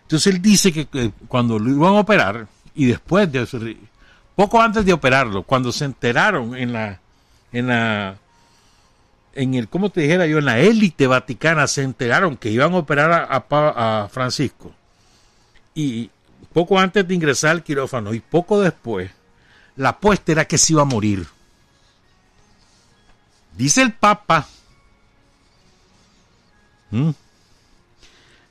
Entonces 0.02 0.34
él 0.34 0.42
dice 0.42 0.74
que, 0.74 0.86
que 0.88 1.14
cuando 1.30 1.58
lo 1.60 1.70
iban 1.70 1.96
a 1.96 2.00
operar 2.00 2.48
y 2.76 2.88
después 2.88 3.32
de 3.32 3.42
poco 4.36 4.62
antes 4.62 4.86
de 4.86 4.94
operarlo, 4.94 5.44
cuando 5.44 5.72
se 5.72 5.86
enteraron 5.86 6.56
en 6.56 6.74
la 6.74 7.00
en 7.52 7.68
la 7.68 8.18
en 9.36 9.54
el 9.56 9.68
cómo 9.68 9.90
te 9.90 10.02
dijera 10.02 10.28
yo 10.28 10.38
en 10.40 10.46
la 10.46 10.60
élite 10.60 11.08
vaticana 11.08 11.68
se 11.68 11.84
enteraron 11.84 12.38
que 12.38 12.50
iban 12.50 12.74
a 12.74 12.78
operar 12.78 13.28
a, 13.30 14.08
Francisco 14.12 14.72
y 15.74 16.10
poco 16.52 16.80
antes 16.80 17.08
de 17.08 17.16
ingresar 17.16 17.52
al 17.52 17.64
quirófano 17.64 18.14
y 18.14 18.20
poco 18.20 18.62
después 18.62 19.12
la 19.76 19.90
apuesta 19.90 20.32
era 20.32 20.46
que 20.46 20.58
se 20.58 20.74
iba 20.74 20.84
a 20.84 20.86
morir. 20.86 21.26
Dice 23.58 23.82
el 23.82 23.94
Papa. 23.94 24.48
¿Mm? 26.92 27.10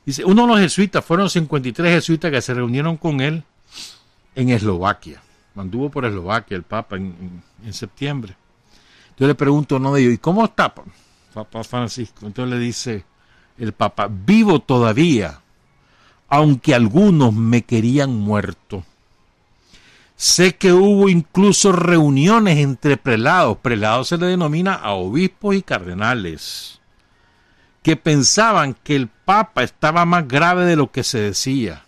Dice, 0.04 0.24
uno 0.24 0.42
de 0.42 0.48
los 0.48 0.60
jesuitas, 0.60 1.04
fueron 1.04 1.30
53 1.30 1.94
jesuitas 1.94 2.30
que 2.32 2.42
se 2.42 2.54
reunieron 2.54 2.96
con 2.96 3.20
él 3.20 3.44
en 4.34 4.48
Eslovaquia. 4.50 5.22
Anduvo 5.56 5.90
por 5.90 6.04
Eslovaquia 6.04 6.56
el 6.56 6.62
Papa 6.62 6.96
en, 6.96 7.42
en- 7.64 7.72
septiembre. 7.72 8.36
Yo 9.18 9.26
le 9.26 9.34
pregunto 9.34 9.74
a 9.74 9.78
uno 9.78 9.92
de 9.94 10.00
ellos, 10.02 10.14
¿y 10.14 10.18
cómo 10.18 10.44
está, 10.44 10.74
pa- 10.74 10.84
Papa 11.34 11.62
Francisco? 11.64 12.26
Entonces 12.26 12.54
le 12.54 12.58
dice 12.58 13.04
el 13.58 13.72
Papa, 13.72 14.08
vivo 14.10 14.60
todavía, 14.60 15.40
aunque 16.28 16.74
algunos 16.74 17.32
me 17.34 17.62
querían 17.62 18.16
muerto. 18.16 18.84
Sé 20.16 20.54
que 20.56 20.72
hubo 20.72 21.08
incluso 21.08 21.72
reuniones 21.72 22.58
entre 22.58 22.96
prelados, 22.96 23.58
prelados 23.58 24.08
se 24.08 24.18
le 24.18 24.26
denomina 24.26 24.74
a 24.74 24.92
obispos 24.92 25.54
y 25.56 25.62
cardenales, 25.62 26.80
que 27.82 27.96
pensaban 27.96 28.74
que 28.74 28.94
el 28.96 29.08
Papa 29.08 29.62
estaba 29.64 30.04
más 30.04 30.26
grave 30.28 30.64
de 30.64 30.76
lo 30.76 30.90
que 30.92 31.02
se 31.02 31.18
decía. 31.18 31.84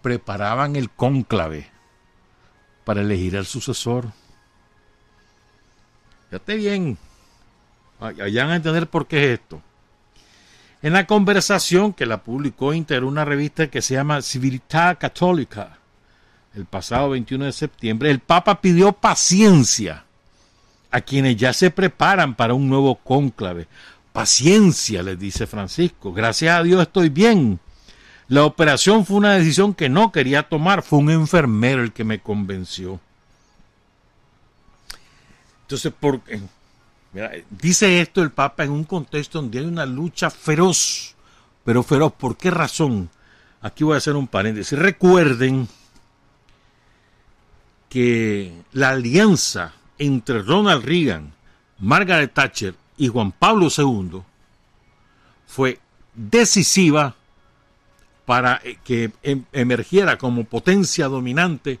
Preparaban 0.00 0.76
el 0.76 0.88
cónclave 0.90 1.68
para 2.86 3.00
elegir 3.00 3.36
al 3.36 3.46
sucesor. 3.46 4.12
Fíjate 6.30 6.54
bien, 6.54 6.96
allá 7.98 8.44
van 8.44 8.52
a 8.52 8.56
entender 8.56 8.86
por 8.86 9.08
qué 9.08 9.24
es 9.24 9.40
esto. 9.40 9.60
En 10.82 10.92
la 10.92 11.04
conversación 11.04 11.92
que 11.92 12.06
la 12.06 12.22
publicó 12.22 12.72
Inter, 12.72 13.02
una 13.02 13.24
revista 13.24 13.66
que 13.66 13.82
se 13.82 13.94
llama 13.94 14.22
Civiltà 14.22 14.94
Católica, 14.94 15.78
el 16.54 16.64
pasado 16.66 17.10
21 17.10 17.46
de 17.46 17.52
septiembre, 17.52 18.08
el 18.08 18.20
Papa 18.20 18.60
pidió 18.60 18.92
paciencia 18.92 20.04
a 20.92 21.00
quienes 21.00 21.36
ya 21.36 21.52
se 21.52 21.72
preparan 21.72 22.36
para 22.36 22.54
un 22.54 22.68
nuevo 22.68 22.94
cónclave. 22.94 23.66
Paciencia, 24.12 25.02
les 25.02 25.18
dice 25.18 25.48
Francisco. 25.48 26.12
Gracias 26.12 26.56
a 26.56 26.62
Dios 26.62 26.82
estoy 26.82 27.08
bien. 27.08 27.58
La 28.28 28.44
operación 28.44 29.06
fue 29.06 29.16
una 29.16 29.34
decisión 29.34 29.72
que 29.72 29.88
no 29.88 30.10
quería 30.10 30.42
tomar. 30.42 30.82
Fue 30.82 30.98
un 30.98 31.10
enfermero 31.10 31.82
el 31.82 31.92
que 31.92 32.04
me 32.04 32.20
convenció. 32.20 33.00
Entonces, 35.62 35.92
por, 35.98 36.20
mira, 37.12 37.32
dice 37.50 38.00
esto 38.00 38.22
el 38.22 38.30
Papa 38.30 38.64
en 38.64 38.70
un 38.70 38.84
contexto 38.84 39.40
donde 39.40 39.58
hay 39.58 39.64
una 39.64 39.86
lucha 39.86 40.30
feroz, 40.30 41.14
pero 41.64 41.82
feroz. 41.82 42.12
¿Por 42.12 42.36
qué 42.36 42.50
razón? 42.50 43.10
Aquí 43.60 43.84
voy 43.84 43.94
a 43.94 43.98
hacer 43.98 44.16
un 44.16 44.26
paréntesis. 44.26 44.78
Recuerden 44.78 45.68
que 47.88 48.52
la 48.72 48.90
alianza 48.90 49.72
entre 49.98 50.42
Ronald 50.42 50.84
Reagan, 50.84 51.32
Margaret 51.78 52.32
Thatcher 52.32 52.74
y 52.96 53.08
Juan 53.08 53.32
Pablo 53.32 53.68
II 53.76 54.22
fue 55.46 55.80
decisiva 56.14 57.14
para 58.26 58.60
eh, 58.62 58.78
que 58.84 59.12
em- 59.22 59.44
emergiera 59.52 60.18
como 60.18 60.44
potencia 60.44 61.06
dominante 61.06 61.80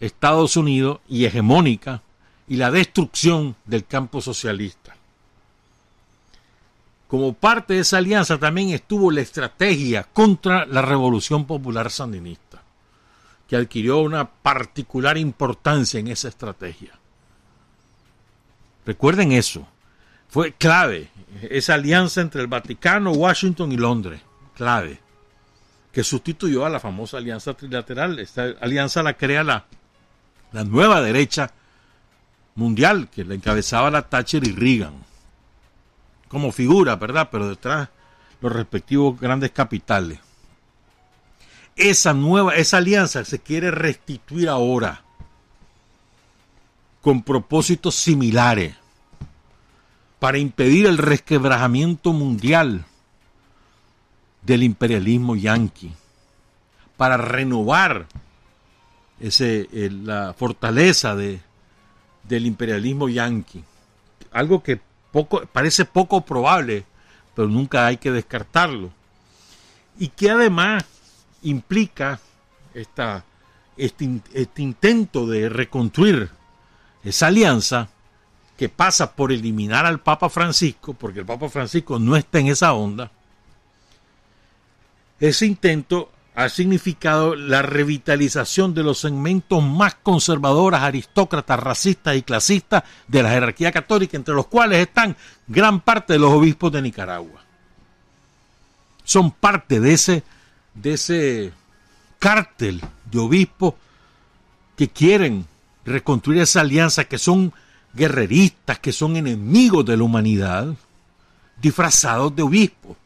Estados 0.00 0.56
Unidos 0.56 1.00
y 1.08 1.26
hegemónica 1.26 2.00
y 2.48 2.56
la 2.56 2.70
destrucción 2.70 3.56
del 3.66 3.84
campo 3.84 4.20
socialista. 4.20 4.96
Como 7.08 7.34
parte 7.34 7.74
de 7.74 7.80
esa 7.80 7.98
alianza 7.98 8.38
también 8.38 8.70
estuvo 8.70 9.10
la 9.10 9.20
estrategia 9.20 10.04
contra 10.04 10.64
la 10.64 10.80
revolución 10.80 11.44
popular 11.44 11.90
sandinista, 11.90 12.62
que 13.46 13.56
adquirió 13.56 13.98
una 13.98 14.28
particular 14.28 15.18
importancia 15.18 16.00
en 16.00 16.08
esa 16.08 16.28
estrategia. 16.28 16.98
Recuerden 18.86 19.32
eso, 19.32 19.66
fue 20.28 20.52
clave 20.52 21.10
esa 21.42 21.74
alianza 21.74 22.22
entre 22.22 22.40
el 22.40 22.46
Vaticano, 22.46 23.12
Washington 23.12 23.72
y 23.72 23.76
Londres, 23.76 24.20
clave, 24.56 24.98
que 25.92 26.02
sustituyó 26.02 26.64
a 26.64 26.70
la 26.70 26.80
famosa 26.80 27.18
alianza 27.18 27.54
trilateral. 27.54 28.18
Esta 28.18 28.54
alianza 28.60 29.02
la 29.02 29.14
crea 29.14 29.44
la, 29.44 29.66
la 30.52 30.64
nueva 30.64 31.02
derecha 31.02 31.52
mundial, 32.54 33.08
que 33.08 33.24
la 33.24 33.34
encabezaba 33.34 33.90
la 33.90 34.08
Thatcher 34.08 34.46
y 34.46 34.52
Reagan, 34.52 34.94
como 36.28 36.50
figura, 36.50 36.96
¿verdad? 36.96 37.28
Pero 37.30 37.48
detrás 37.48 37.90
los 38.40 38.52
respectivos 38.52 39.20
grandes 39.20 39.50
capitales. 39.50 40.18
Esa 41.76 42.12
nueva, 42.12 42.54
esa 42.56 42.78
alianza 42.78 43.24
se 43.24 43.38
quiere 43.38 43.70
restituir 43.70 44.48
ahora 44.48 45.02
con 47.00 47.22
propósitos 47.22 47.94
similares 47.94 48.74
para 50.18 50.38
impedir 50.38 50.86
el 50.86 50.98
resquebrajamiento 50.98 52.12
mundial 52.12 52.84
del 54.42 54.62
imperialismo 54.62 55.36
yanqui, 55.36 55.92
para 56.96 57.16
renovar 57.16 58.06
ese, 59.20 59.68
eh, 59.72 59.90
la 59.90 60.34
fortaleza 60.36 61.14
de, 61.14 61.40
del 62.24 62.46
imperialismo 62.46 63.08
yanqui. 63.08 63.64
Algo 64.32 64.62
que 64.62 64.80
poco, 65.10 65.42
parece 65.52 65.84
poco 65.84 66.22
probable, 66.22 66.84
pero 67.34 67.48
nunca 67.48 67.86
hay 67.86 67.96
que 67.96 68.10
descartarlo. 68.10 68.90
Y 69.98 70.08
que 70.08 70.30
además 70.30 70.84
implica 71.42 72.20
esta, 72.74 73.24
este, 73.76 74.20
este 74.32 74.62
intento 74.62 75.26
de 75.26 75.48
reconstruir 75.48 76.30
esa 77.04 77.28
alianza 77.28 77.88
que 78.56 78.68
pasa 78.68 79.12
por 79.14 79.32
eliminar 79.32 79.86
al 79.86 80.00
Papa 80.00 80.28
Francisco, 80.28 80.94
porque 80.94 81.20
el 81.20 81.26
Papa 81.26 81.48
Francisco 81.48 81.98
no 81.98 82.16
está 82.16 82.38
en 82.38 82.48
esa 82.48 82.72
onda, 82.72 83.10
ese 85.28 85.46
intento 85.46 86.10
ha 86.34 86.48
significado 86.48 87.36
la 87.36 87.62
revitalización 87.62 88.74
de 88.74 88.82
los 88.82 88.98
segmentos 88.98 89.62
más 89.62 89.94
conservadores, 89.94 90.80
aristócratas, 90.80 91.60
racistas 91.60 92.16
y 92.16 92.22
clasistas 92.22 92.82
de 93.06 93.22
la 93.22 93.30
jerarquía 93.30 93.70
católica, 93.70 94.16
entre 94.16 94.34
los 94.34 94.48
cuales 94.48 94.80
están 94.80 95.16
gran 95.46 95.80
parte 95.80 96.14
de 96.14 96.18
los 96.18 96.32
obispos 96.32 96.72
de 96.72 96.82
Nicaragua. 96.82 97.40
Son 99.04 99.30
parte 99.30 99.78
de 99.78 99.92
ese, 99.92 100.24
de 100.74 100.94
ese 100.94 101.52
cártel 102.18 102.80
de 103.08 103.18
obispos 103.20 103.74
que 104.76 104.88
quieren 104.88 105.46
reconstruir 105.84 106.42
esa 106.42 106.62
alianza, 106.62 107.04
que 107.04 107.18
son 107.18 107.52
guerreristas, 107.94 108.80
que 108.80 108.92
son 108.92 109.16
enemigos 109.16 109.84
de 109.84 109.96
la 109.96 110.02
humanidad, 110.02 110.74
disfrazados 111.60 112.34
de 112.34 112.42
obispos 112.42 112.96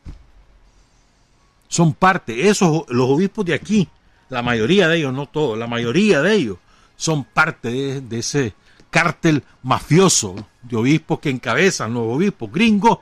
son 1.76 1.92
parte, 1.92 2.48
esos, 2.48 2.84
los 2.88 3.10
obispos 3.10 3.44
de 3.44 3.52
aquí, 3.52 3.86
la 4.30 4.40
mayoría 4.40 4.88
de 4.88 4.96
ellos, 4.96 5.12
no 5.12 5.26
todos, 5.26 5.58
la 5.58 5.66
mayoría 5.66 6.22
de 6.22 6.32
ellos 6.32 6.56
son 6.96 7.24
parte 7.24 8.00
de, 8.00 8.18
ese 8.18 8.54
cártel 8.88 9.42
mafioso 9.62 10.36
de 10.62 10.74
obispos 10.74 11.20
que 11.20 11.28
encabezan 11.28 11.92
los 11.92 12.04
obispos 12.04 12.50
gringos, 12.50 13.00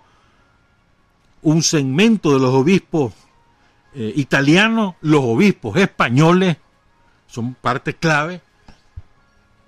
un 1.43 1.63
segmento 1.63 2.33
de 2.33 2.41
los 2.41 2.53
obispos 2.53 3.13
eh, 3.95 4.13
italianos, 4.17 4.97
los 5.03 5.23
obispos 5.23 5.77
españoles, 5.77 6.57
son 7.29 7.55
parte 7.55 7.95
clave, 7.95 8.41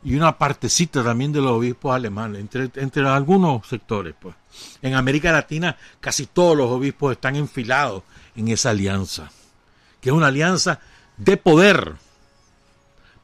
y 0.03 0.17
una 0.17 0.37
partecita 0.37 1.05
también 1.05 1.31
de 1.31 1.41
los 1.41 1.53
obispos 1.53 1.95
alemanes, 1.95 2.41
entre, 2.41 2.71
entre 2.83 3.07
algunos 3.09 3.69
sectores. 3.69 4.17
Pues. 4.19 4.35
En 4.83 4.95
América 4.95 5.31
Latina 5.31 5.77
casi 6.01 6.27
todos 6.27 6.57
los 6.57 6.69
obispos 6.73 7.13
están 7.13 7.37
enfilados 7.37 8.03
en 8.37 8.49
esa 8.49 8.71
alianza, 8.71 9.31
que 10.01 10.11
es 10.11 10.15
una 10.15 10.29
alianza 10.29 10.81
de 11.17 11.37
poder 11.37 11.97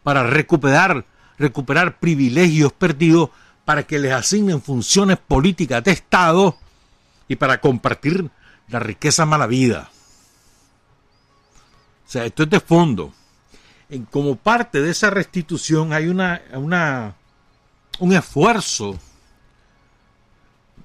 para 0.03 0.25
recuperar, 0.25 1.05
recuperar 1.39 1.99
privilegios 1.99 2.73
perdidos 2.73 3.31
para 3.65 3.85
que 3.85 3.99
les 3.99 4.13
asignen 4.13 4.63
funciones 4.63 5.19
políticas 5.19 5.85
de 5.85 5.93
Estado 5.93 6.57
y 7.29 7.37
para 7.37 7.61
compartir 7.61 8.31
la 8.69 8.79
riqueza 8.79 9.27
mala 9.27 9.47
vida. 9.47 9.91
O 12.07 12.11
sea, 12.11 12.25
esto 12.25 12.43
es 12.43 12.51
de 12.51 12.61
fondo. 12.61 13.13
Como 14.11 14.37
parte 14.37 14.81
de 14.81 14.91
esa 14.91 15.11
restitución 15.11 15.93
hay 15.93 16.09
una, 16.09 16.41
una 16.55 17.15
un 17.99 18.13
esfuerzo 18.13 18.99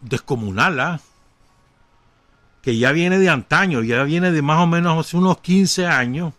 descomunal, 0.02 0.80
¿ah? 0.80 1.00
Que 2.67 2.77
ya 2.77 2.91
viene 2.91 3.17
de 3.17 3.30
antaño, 3.30 3.82
ya 3.82 4.03
viene 4.03 4.30
de 4.34 4.41
más 4.41 4.60
o 4.60 4.67
menos 4.67 4.99
hace 4.99 5.15
unos 5.15 5.39
15 5.39 5.86
años, 5.86 6.34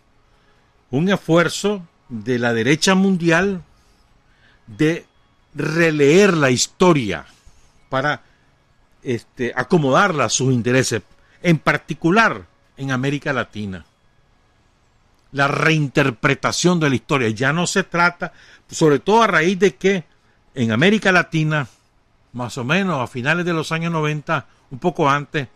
un 0.91 1.09
esfuerzo 1.09 1.81
de 2.07 2.37
la 2.37 2.53
derecha 2.53 2.93
mundial 2.93 3.63
de 4.67 5.07
releer 5.55 6.37
la 6.37 6.51
historia 6.51 7.25
para 7.89 8.21
este, 9.01 9.53
acomodarla 9.55 10.25
a 10.25 10.29
sus 10.29 10.53
intereses, 10.53 11.01
en 11.41 11.57
particular 11.57 12.45
en 12.77 12.91
América 12.91 13.33
Latina. 13.33 13.83
La 15.31 15.47
reinterpretación 15.47 16.79
de 16.79 16.89
la 16.91 16.95
historia. 16.95 17.29
Ya 17.29 17.53
no 17.53 17.65
se 17.65 17.81
trata, 17.81 18.33
sobre 18.69 18.99
todo 18.99 19.23
a 19.23 19.27
raíz 19.27 19.57
de 19.57 19.73
que 19.73 20.03
en 20.53 20.71
América 20.71 21.11
Latina, 21.11 21.67
más 22.33 22.55
o 22.59 22.63
menos 22.63 23.01
a 23.01 23.07
finales 23.07 23.47
de 23.47 23.53
los 23.53 23.71
años 23.71 23.91
90, 23.91 24.45
un 24.69 24.77
poco 24.77 25.09
antes, 25.09 25.47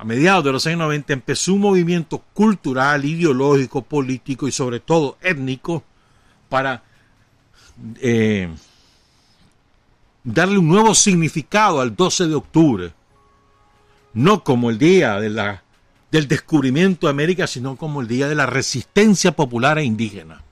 a 0.00 0.04
mediados 0.04 0.42
de 0.42 0.52
los 0.52 0.66
años 0.66 0.78
90 0.78 1.12
empezó 1.12 1.52
un 1.52 1.60
movimiento 1.60 2.24
cultural, 2.32 3.04
ideológico, 3.04 3.82
político 3.82 4.48
y 4.48 4.50
sobre 4.50 4.80
todo 4.80 5.18
étnico 5.20 5.82
para 6.48 6.82
eh, 8.00 8.48
darle 10.24 10.56
un 10.56 10.68
nuevo 10.68 10.94
significado 10.94 11.82
al 11.82 11.94
12 11.94 12.28
de 12.28 12.34
octubre. 12.34 12.92
No 14.14 14.42
como 14.42 14.70
el 14.70 14.78
día 14.78 15.20
de 15.20 15.28
la, 15.28 15.64
del 16.10 16.26
descubrimiento 16.28 17.06
de 17.06 17.10
América, 17.10 17.46
sino 17.46 17.76
como 17.76 18.00
el 18.00 18.08
día 18.08 18.26
de 18.26 18.36
la 18.36 18.46
resistencia 18.46 19.32
popular 19.32 19.76
e 19.76 19.84
indígena. 19.84 20.42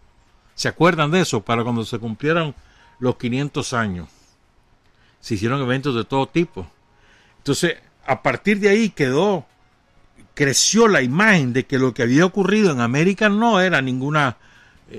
¿Se 0.56 0.68
acuerdan 0.68 1.10
de 1.10 1.22
eso? 1.22 1.40
Para 1.40 1.64
cuando 1.64 1.86
se 1.86 1.98
cumplieron 1.98 2.54
los 2.98 3.16
500 3.16 3.72
años. 3.72 4.10
Se 5.20 5.36
hicieron 5.36 5.62
eventos 5.62 5.94
de 5.94 6.04
todo 6.04 6.26
tipo. 6.28 6.66
Entonces, 7.38 7.78
a 8.08 8.22
partir 8.22 8.58
de 8.58 8.70
ahí 8.70 8.88
quedó, 8.88 9.44
creció 10.32 10.88
la 10.88 11.02
imagen 11.02 11.52
de 11.52 11.66
que 11.66 11.78
lo 11.78 11.92
que 11.92 12.02
había 12.02 12.24
ocurrido 12.24 12.72
en 12.72 12.80
América 12.80 13.28
no 13.28 13.60
era 13.60 13.82
ningún 13.82 14.16
eh, 14.16 14.32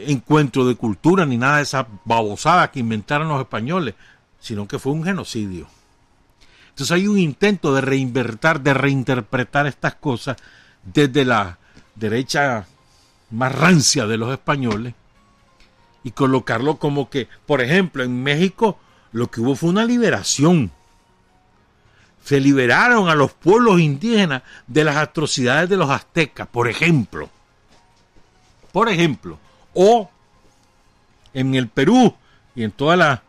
encuentro 0.07 0.67
de 0.67 0.75
cultura 0.75 1.25
ni 1.25 1.35
nada 1.35 1.57
de 1.57 1.63
esa 1.63 1.87
babosada 2.05 2.69
que 2.69 2.79
inventaron 2.79 3.27
los 3.27 3.41
españoles, 3.41 3.95
sino 4.39 4.67
que 4.67 4.77
fue 4.77 4.93
un 4.93 5.03
genocidio. 5.03 5.67
Entonces 6.69 6.91
hay 6.91 7.07
un 7.07 7.17
intento 7.17 7.73
de 7.73 7.81
reinvertir, 7.81 8.59
de 8.61 8.75
reinterpretar 8.75 9.65
estas 9.65 9.95
cosas 9.95 10.37
desde 10.83 11.25
la 11.25 11.57
derecha 11.95 12.67
más 13.31 13.55
rancia 13.55 14.05
de 14.05 14.17
los 14.17 14.31
españoles 14.31 14.93
y 16.03 16.11
colocarlo 16.11 16.77
como 16.77 17.09
que, 17.09 17.27
por 17.47 17.61
ejemplo, 17.61 18.03
en 18.03 18.21
México 18.21 18.77
lo 19.11 19.31
que 19.31 19.41
hubo 19.41 19.55
fue 19.55 19.71
una 19.71 19.83
liberación 19.83 20.71
se 22.29 22.39
liberaron 22.39 23.09
a 23.09 23.15
los 23.15 23.33
pueblos 23.33 23.79
indígenas 23.79 24.43
de 24.67 24.83
las 24.83 24.97
atrocidades 24.97 25.67
de 25.67 25.77
los 25.77 25.89
aztecas, 25.89 26.47
por 26.47 26.67
ejemplo. 26.67 27.27
Por 28.71 28.87
ejemplo. 28.87 29.39
O 29.73 30.12
en 31.33 31.56
el 31.56 31.69
Perú 31.69 32.13
y 32.54 32.62
en 32.62 32.69
todas 32.69 32.99
las 32.99 33.19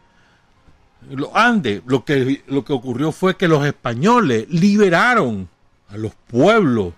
los 1.08 1.30
Andes, 1.32 1.80
lo 1.86 2.04
que, 2.04 2.44
lo 2.46 2.62
que 2.62 2.74
ocurrió 2.74 3.10
fue 3.10 3.38
que 3.38 3.48
los 3.48 3.64
españoles 3.64 4.46
liberaron 4.50 5.48
a 5.88 5.96
los 5.96 6.12
pueblos, 6.14 6.92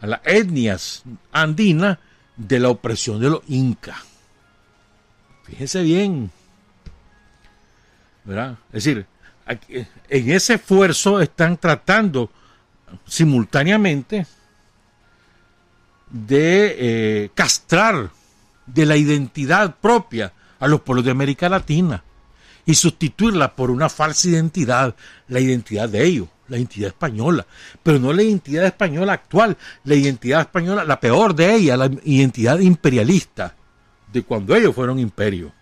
a 0.00 0.08
las 0.08 0.20
etnias 0.24 1.04
andinas, 1.30 1.98
de 2.36 2.58
la 2.58 2.70
opresión 2.70 3.20
de 3.20 3.30
los 3.30 3.42
incas. 3.46 3.98
Fíjense 5.44 5.84
bien. 5.84 6.32
¿Verdad? 8.24 8.58
Es 8.72 8.84
decir, 8.84 9.06
en 9.48 10.30
ese 10.30 10.54
esfuerzo 10.54 11.20
están 11.20 11.56
tratando 11.56 12.30
simultáneamente 13.06 14.26
de 16.10 16.76
eh, 16.78 17.30
castrar 17.34 18.10
de 18.66 18.86
la 18.86 18.96
identidad 18.96 19.76
propia 19.80 20.32
a 20.58 20.68
los 20.68 20.80
pueblos 20.80 21.04
de 21.04 21.10
América 21.10 21.48
Latina 21.48 22.02
y 22.66 22.74
sustituirla 22.74 23.54
por 23.54 23.70
una 23.70 23.88
falsa 23.88 24.28
identidad, 24.28 24.94
la 25.28 25.40
identidad 25.40 25.88
de 25.88 26.04
ellos, 26.04 26.28
la 26.48 26.58
identidad 26.58 26.88
española, 26.88 27.46
pero 27.82 27.98
no 27.98 28.12
la 28.12 28.22
identidad 28.22 28.66
española 28.66 29.14
actual, 29.14 29.56
la 29.84 29.94
identidad 29.94 30.42
española, 30.42 30.84
la 30.84 31.00
peor 31.00 31.34
de 31.34 31.54
ella, 31.54 31.76
la 31.76 31.90
identidad 32.04 32.58
imperialista 32.58 33.54
de 34.12 34.22
cuando 34.22 34.54
ellos 34.54 34.74
fueron 34.74 34.98
imperio. 34.98 35.52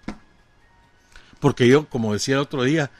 Porque 1.38 1.68
yo, 1.68 1.88
como 1.88 2.12
decía 2.12 2.36
el 2.36 2.40
otro 2.40 2.62
día, 2.64 2.90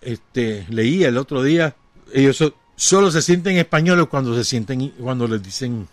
este, 0.00 0.66
leía 0.68 1.08
el 1.08 1.18
otro 1.18 1.42
día, 1.42 1.74
ellos 2.12 2.42
solo 2.76 3.10
se 3.10 3.22
sienten 3.22 3.56
españoles 3.58 4.06
cuando 4.08 4.34
se 4.34 4.44
sienten, 4.44 4.90
cuando 4.98 5.28
les 5.28 5.42
dicen 5.42 5.88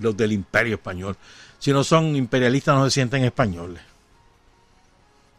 los 0.00 0.16
del 0.16 0.32
imperio 0.32 0.74
español. 0.74 1.16
Si 1.58 1.72
no 1.72 1.84
son 1.84 2.16
imperialistas 2.16 2.76
no 2.76 2.84
se 2.84 2.90
sienten 2.90 3.24
españoles. 3.24 3.80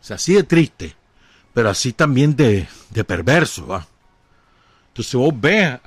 O 0.01 0.03
sea, 0.03 0.15
así 0.15 0.33
de 0.33 0.43
triste, 0.43 0.95
pero 1.53 1.69
así 1.69 1.93
también 1.93 2.35
de, 2.35 2.67
perverso, 3.05 3.67
¿va? 3.67 3.87
Entonces 4.89 5.15
vos 5.15 5.33
ves, 5.35 5.77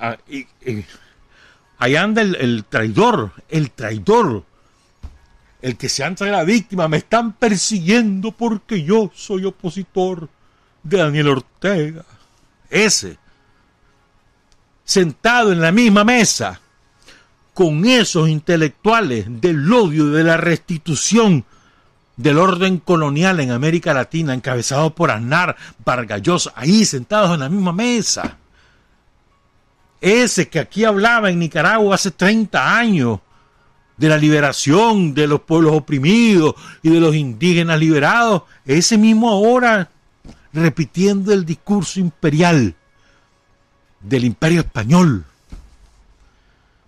ahí 1.77 1.95
anda 1.95 2.21
el, 2.21 2.65
traidor, 2.65 3.31
el 3.47 3.71
traidor, 3.71 4.43
el 5.61 5.77
que 5.77 5.89
se 5.89 6.07
de 6.07 6.31
la 6.31 6.43
víctima, 6.43 6.87
me 6.87 6.97
están 6.97 7.33
persiguiendo 7.33 8.31
porque 8.31 8.83
yo 8.83 9.11
soy 9.15 9.45
opositor 9.45 10.29
Daniel 10.83 11.29
Ortega. 11.29 12.05
Ese, 12.69 13.17
sentado 14.83 15.51
en 15.51 15.61
la 15.61 15.71
misma 15.71 16.03
mesa 16.03 16.59
con 17.53 17.85
esos 17.85 18.29
intelectuales 18.29 19.25
del 19.27 19.71
odio 19.71 20.07
de 20.07 20.23
la 20.23 20.37
restitución 20.37 21.45
del 22.15 22.37
orden 22.37 22.79
colonial 22.79 23.39
en 23.39 23.51
América 23.51 23.93
Latina, 23.93 24.33
encabezado 24.33 24.93
por 24.93 25.09
Aznar, 25.09 25.55
Vargallosa, 25.85 26.51
ahí 26.55 26.85
sentados 26.85 27.33
en 27.33 27.39
la 27.39 27.49
misma 27.49 27.71
mesa. 27.71 28.37
Ese 30.01 30.49
que 30.49 30.59
aquí 30.59 30.85
hablaba 30.85 31.29
en 31.29 31.39
Nicaragua 31.39 31.95
hace 31.95 32.11
30 32.11 32.77
años 32.77 33.19
de 33.95 34.09
la 34.09 34.17
liberación 34.17 35.13
de 35.13 35.27
los 35.27 35.41
pueblos 35.41 35.73
oprimidos 35.73 36.55
y 36.81 36.89
de 36.89 36.99
los 36.99 37.15
indígenas 37.15 37.79
liberados, 37.79 38.43
ese 38.65 38.97
mismo 38.97 39.29
ahora 39.29 39.89
repitiendo 40.53 41.33
el 41.33 41.45
discurso 41.45 41.99
imperial 41.99 42.75
del 44.01 44.25
imperio 44.25 44.61
español. 44.61 45.25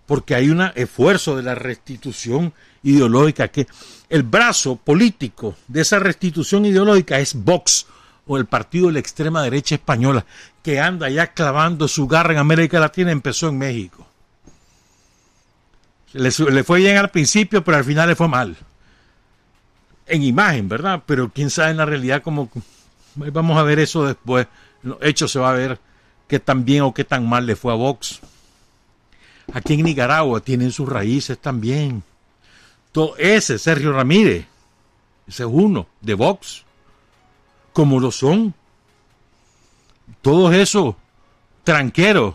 Porque 0.06 0.34
hay 0.34 0.50
un 0.50 0.62
esfuerzo 0.74 1.36
de 1.36 1.42
la 1.42 1.54
restitución 1.54 2.52
ideológica 2.82 3.48
que 3.48 3.66
el 4.08 4.24
brazo 4.24 4.76
político 4.76 5.56
de 5.68 5.82
esa 5.82 5.98
restitución 5.98 6.66
ideológica 6.66 7.18
es 7.18 7.34
Vox 7.34 7.86
o 8.26 8.36
el 8.36 8.46
partido 8.46 8.88
de 8.88 8.94
la 8.94 8.98
extrema 8.98 9.42
derecha 9.42 9.74
española 9.74 10.24
que 10.62 10.80
anda 10.80 11.08
ya 11.08 11.32
clavando 11.32 11.88
su 11.88 12.06
garra 12.06 12.32
en 12.32 12.38
América 12.38 12.78
Latina 12.78 13.10
empezó 13.10 13.48
en 13.48 13.58
México. 13.58 14.06
Le, 16.12 16.30
le 16.30 16.64
fue 16.64 16.80
bien 16.80 16.98
al 16.98 17.10
principio, 17.10 17.64
pero 17.64 17.78
al 17.78 17.84
final 17.84 18.08
le 18.08 18.16
fue 18.16 18.28
mal. 18.28 18.56
En 20.06 20.22
imagen, 20.22 20.68
¿verdad? 20.68 21.02
Pero 21.06 21.30
quién 21.32 21.50
sabe 21.50 21.70
en 21.70 21.78
la 21.78 21.86
realidad 21.86 22.22
cómo... 22.22 22.50
Vamos 23.14 23.58
a 23.58 23.62
ver 23.62 23.78
eso 23.78 24.04
después. 24.04 24.46
Los 24.82 24.98
hechos 25.02 25.30
se 25.30 25.38
va 25.38 25.50
a 25.50 25.54
ver 25.54 25.78
qué 26.28 26.40
tan 26.40 26.64
bien 26.64 26.82
o 26.82 26.94
qué 26.94 27.04
tan 27.04 27.28
mal 27.28 27.46
le 27.46 27.56
fue 27.56 27.72
a 27.72 27.76
Vox. 27.76 28.20
Aquí 29.52 29.74
en 29.74 29.82
Nicaragua 29.82 30.40
tienen 30.40 30.72
sus 30.72 30.88
raíces 30.88 31.38
también. 31.38 32.02
Todo 32.90 33.16
ese 33.16 33.58
Sergio 33.58 33.92
Ramírez, 33.92 34.46
ese 35.26 35.42
es 35.42 35.48
uno 35.50 35.86
de 36.00 36.14
Vox, 36.14 36.64
como 37.72 38.00
lo 38.00 38.10
son 38.10 38.54
todos 40.20 40.54
esos 40.54 40.94
tranqueros 41.64 42.34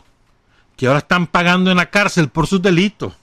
que 0.75 0.87
ahora 0.87 0.99
están 0.99 1.27
pagando 1.27 1.71
en 1.71 1.77
la 1.77 1.89
cárcel 1.89 2.29
por 2.29 2.47
sus 2.47 2.61
delitos. 2.61 3.13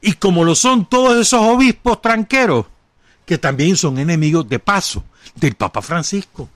Y 0.00 0.14
como 0.14 0.44
lo 0.44 0.54
son 0.54 0.86
todos 0.86 1.18
esos 1.18 1.40
obispos 1.40 2.00
tranqueros, 2.00 2.66
que 3.26 3.38
también 3.38 3.76
son 3.76 3.98
enemigos 3.98 4.48
de 4.48 4.58
paso 4.58 5.04
del 5.34 5.54
Papa 5.54 5.82
Francisco. 5.82 6.48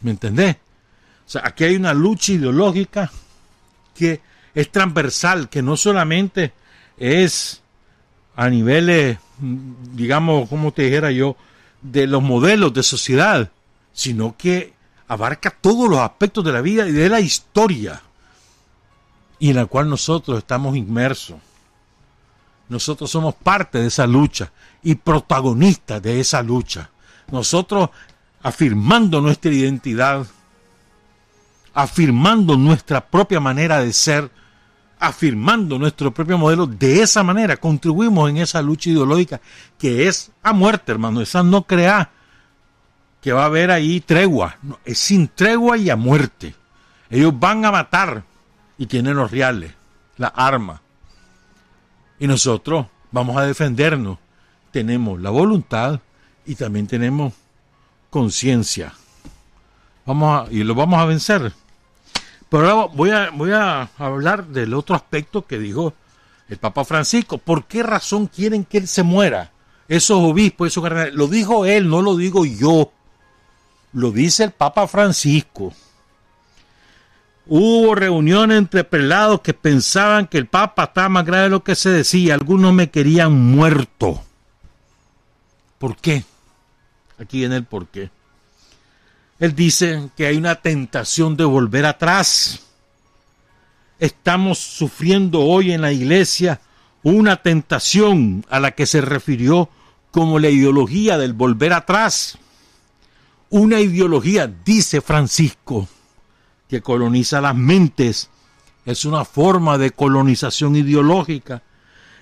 ¿Me 0.00 0.12
entendés? 0.12 0.56
O 1.26 1.28
sea, 1.28 1.42
aquí 1.44 1.64
hay 1.64 1.76
una 1.76 1.94
lucha 1.94 2.32
ideológica 2.32 3.10
que 3.94 4.20
es 4.54 4.70
transversal, 4.70 5.48
que 5.48 5.62
no 5.62 5.76
solamente 5.76 6.52
es 6.96 7.60
a 8.36 8.48
niveles, 8.48 9.18
digamos, 9.38 10.48
como 10.48 10.72
te 10.72 10.82
dijera 10.82 11.10
yo, 11.10 11.36
de 11.82 12.06
los 12.06 12.22
modelos 12.22 12.72
de 12.74 12.82
sociedad, 12.82 13.50
sino 13.92 14.36
que 14.36 14.74
abarca 15.08 15.50
todos 15.50 15.88
los 15.88 15.98
aspectos 15.98 16.44
de 16.44 16.52
la 16.52 16.60
vida 16.60 16.86
y 16.86 16.92
de 16.92 17.08
la 17.08 17.20
historia, 17.20 18.02
y 19.38 19.50
en 19.50 19.56
la 19.56 19.66
cual 19.66 19.88
nosotros 19.88 20.38
estamos 20.38 20.76
inmersos. 20.76 21.38
Nosotros 22.68 23.10
somos 23.10 23.34
parte 23.34 23.78
de 23.78 23.88
esa 23.88 24.06
lucha 24.06 24.50
y 24.82 24.96
protagonistas 24.96 26.02
de 26.02 26.20
esa 26.20 26.42
lucha. 26.42 26.90
Nosotros 27.30 27.90
afirmando 28.42 29.20
nuestra 29.20 29.52
identidad, 29.52 30.26
afirmando 31.74 32.56
nuestra 32.56 33.04
propia 33.06 33.40
manera 33.40 33.80
de 33.80 33.92
ser, 33.92 34.30
afirmando 34.98 35.78
nuestro 35.78 36.12
propio 36.12 36.38
modelo, 36.38 36.66
de 36.66 37.02
esa 37.02 37.22
manera 37.22 37.56
contribuimos 37.56 38.30
en 38.30 38.38
esa 38.38 38.62
lucha 38.62 38.90
ideológica 38.90 39.40
que 39.78 40.08
es 40.08 40.30
a 40.42 40.52
muerte, 40.52 40.92
hermano. 40.92 41.20
Esa 41.20 41.42
no 41.42 41.62
crea 41.62 42.10
que 43.20 43.32
va 43.32 43.42
a 43.42 43.46
haber 43.46 43.70
ahí 43.70 44.00
tregua. 44.00 44.56
es 44.84 44.98
sin 44.98 45.28
tregua 45.28 45.76
y 45.76 45.90
a 45.90 45.96
muerte. 45.96 46.54
Ellos 47.10 47.38
van 47.38 47.64
a 47.64 47.72
matar 47.72 48.24
y 48.78 48.86
tienen 48.86 49.16
los 49.16 49.30
reales, 49.30 49.72
la 50.16 50.28
arma. 50.28 50.80
Y 52.18 52.26
nosotros 52.26 52.86
vamos 53.12 53.36
a 53.36 53.46
defendernos. 53.46 54.18
Tenemos 54.70 55.20
la 55.20 55.30
voluntad 55.30 56.00
y 56.44 56.54
también 56.54 56.86
tenemos 56.86 57.32
conciencia. 58.10 58.92
Vamos 60.04 60.48
a, 60.48 60.52
y 60.52 60.62
lo 60.64 60.74
vamos 60.74 60.98
a 60.98 61.04
vencer. 61.04 61.52
Pero 62.48 62.70
ahora 62.70 62.92
voy 62.94 63.10
a, 63.10 63.30
voy 63.30 63.52
a 63.52 63.90
hablar 63.98 64.46
del 64.46 64.74
otro 64.74 64.94
aspecto 64.94 65.46
que 65.46 65.58
dijo 65.58 65.94
el 66.48 66.58
Papa 66.58 66.84
Francisco. 66.84 67.38
¿Por 67.38 67.64
qué 67.64 67.82
razón 67.82 68.26
quieren 68.28 68.64
que 68.64 68.78
él 68.78 68.88
se 68.88 69.02
muera? 69.02 69.50
Esos 69.88 70.18
obispos, 70.18 70.68
esos 70.68 70.82
cardenales. 70.82 71.14
Lo 71.14 71.26
dijo 71.26 71.64
él, 71.66 71.88
no 71.88 72.02
lo 72.02 72.16
digo 72.16 72.44
yo. 72.44 72.92
Lo 73.92 74.12
dice 74.12 74.44
el 74.44 74.52
Papa 74.52 74.86
Francisco. 74.86 75.72
Hubo 77.48 77.94
reunión 77.94 78.50
entre 78.50 78.82
prelados 78.82 79.40
que 79.40 79.54
pensaban 79.54 80.26
que 80.26 80.38
el 80.38 80.46
Papa 80.46 80.84
estaba 80.84 81.08
más 81.08 81.24
grave 81.24 81.44
de 81.44 81.50
lo 81.50 81.62
que 81.62 81.76
se 81.76 81.90
decía. 81.90 82.34
Algunos 82.34 82.72
me 82.72 82.90
querían 82.90 83.32
muerto. 83.32 84.22
¿Por 85.78 85.96
qué? 85.96 86.24
Aquí 87.18 87.38
viene 87.38 87.56
el 87.56 87.64
por 87.64 87.86
qué. 87.86 88.10
Él 89.38 89.54
dice 89.54 90.10
que 90.16 90.26
hay 90.26 90.36
una 90.36 90.56
tentación 90.56 91.36
de 91.36 91.44
volver 91.44 91.86
atrás. 91.86 92.60
Estamos 94.00 94.58
sufriendo 94.58 95.40
hoy 95.40 95.72
en 95.72 95.82
la 95.82 95.92
iglesia 95.92 96.60
una 97.02 97.36
tentación 97.36 98.44
a 98.50 98.58
la 98.58 98.72
que 98.72 98.86
se 98.86 99.00
refirió 99.00 99.68
como 100.10 100.38
la 100.38 100.48
ideología 100.48 101.16
del 101.16 101.34
volver 101.34 101.72
atrás. 101.72 102.38
Una 103.50 103.80
ideología, 103.80 104.52
dice 104.64 105.00
Francisco, 105.00 105.88
que 106.68 106.82
coloniza 106.82 107.40
las 107.40 107.54
mentes. 107.54 108.30
Es 108.84 109.04
una 109.04 109.24
forma 109.24 109.78
de 109.78 109.90
colonización 109.90 110.76
ideológica. 110.76 111.62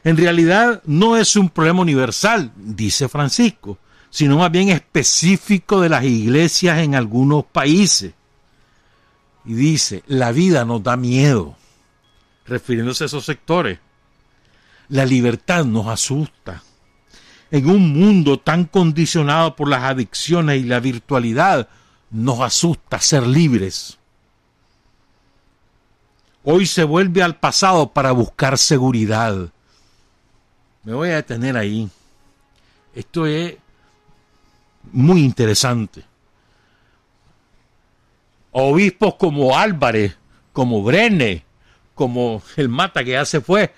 En 0.02 0.16
realidad 0.16 0.82
no 0.86 1.16
es 1.16 1.36
un 1.36 1.48
problema 1.48 1.80
universal, 1.80 2.52
dice 2.56 3.08
Francisco, 3.08 3.78
sino 4.10 4.38
más 4.38 4.50
bien 4.50 4.68
específico 4.68 5.80
de 5.80 5.88
las 5.88 6.04
iglesias 6.04 6.78
en 6.78 6.94
algunos 6.94 7.44
países. 7.44 8.12
Y 9.44 9.54
dice, 9.54 10.02
la 10.06 10.32
vida 10.32 10.64
nos 10.64 10.82
da 10.82 10.96
miedo, 10.96 11.56
refiriéndose 12.46 13.04
a 13.04 13.06
esos 13.06 13.24
sectores. 13.24 13.78
La 14.88 15.04
libertad 15.04 15.64
nos 15.64 15.86
asusta. 15.88 16.62
En 17.50 17.68
un 17.68 17.92
mundo 17.92 18.38
tan 18.38 18.64
condicionado 18.64 19.56
por 19.56 19.68
las 19.68 19.82
adicciones 19.82 20.60
y 20.60 20.64
la 20.64 20.80
virtualidad, 20.80 21.68
nos 22.10 22.40
asusta 22.40 23.00
ser 23.00 23.26
libres. 23.26 23.98
Hoy 26.46 26.66
se 26.66 26.84
vuelve 26.84 27.22
al 27.22 27.36
pasado 27.36 27.90
para 27.90 28.12
buscar 28.12 28.58
seguridad. 28.58 29.48
Me 30.82 30.92
voy 30.92 31.08
a 31.08 31.16
detener 31.16 31.56
ahí. 31.56 31.88
Esto 32.94 33.26
es 33.26 33.56
muy 34.92 35.22
interesante. 35.22 36.04
Obispos 38.52 39.14
como 39.14 39.56
Álvarez, 39.56 40.16
como 40.52 40.82
Brene, 40.82 41.44
como 41.94 42.42
el 42.56 42.68
Mata 42.68 43.02
que 43.02 43.12
ya 43.12 43.24
se 43.24 43.40
fue. 43.40 43.72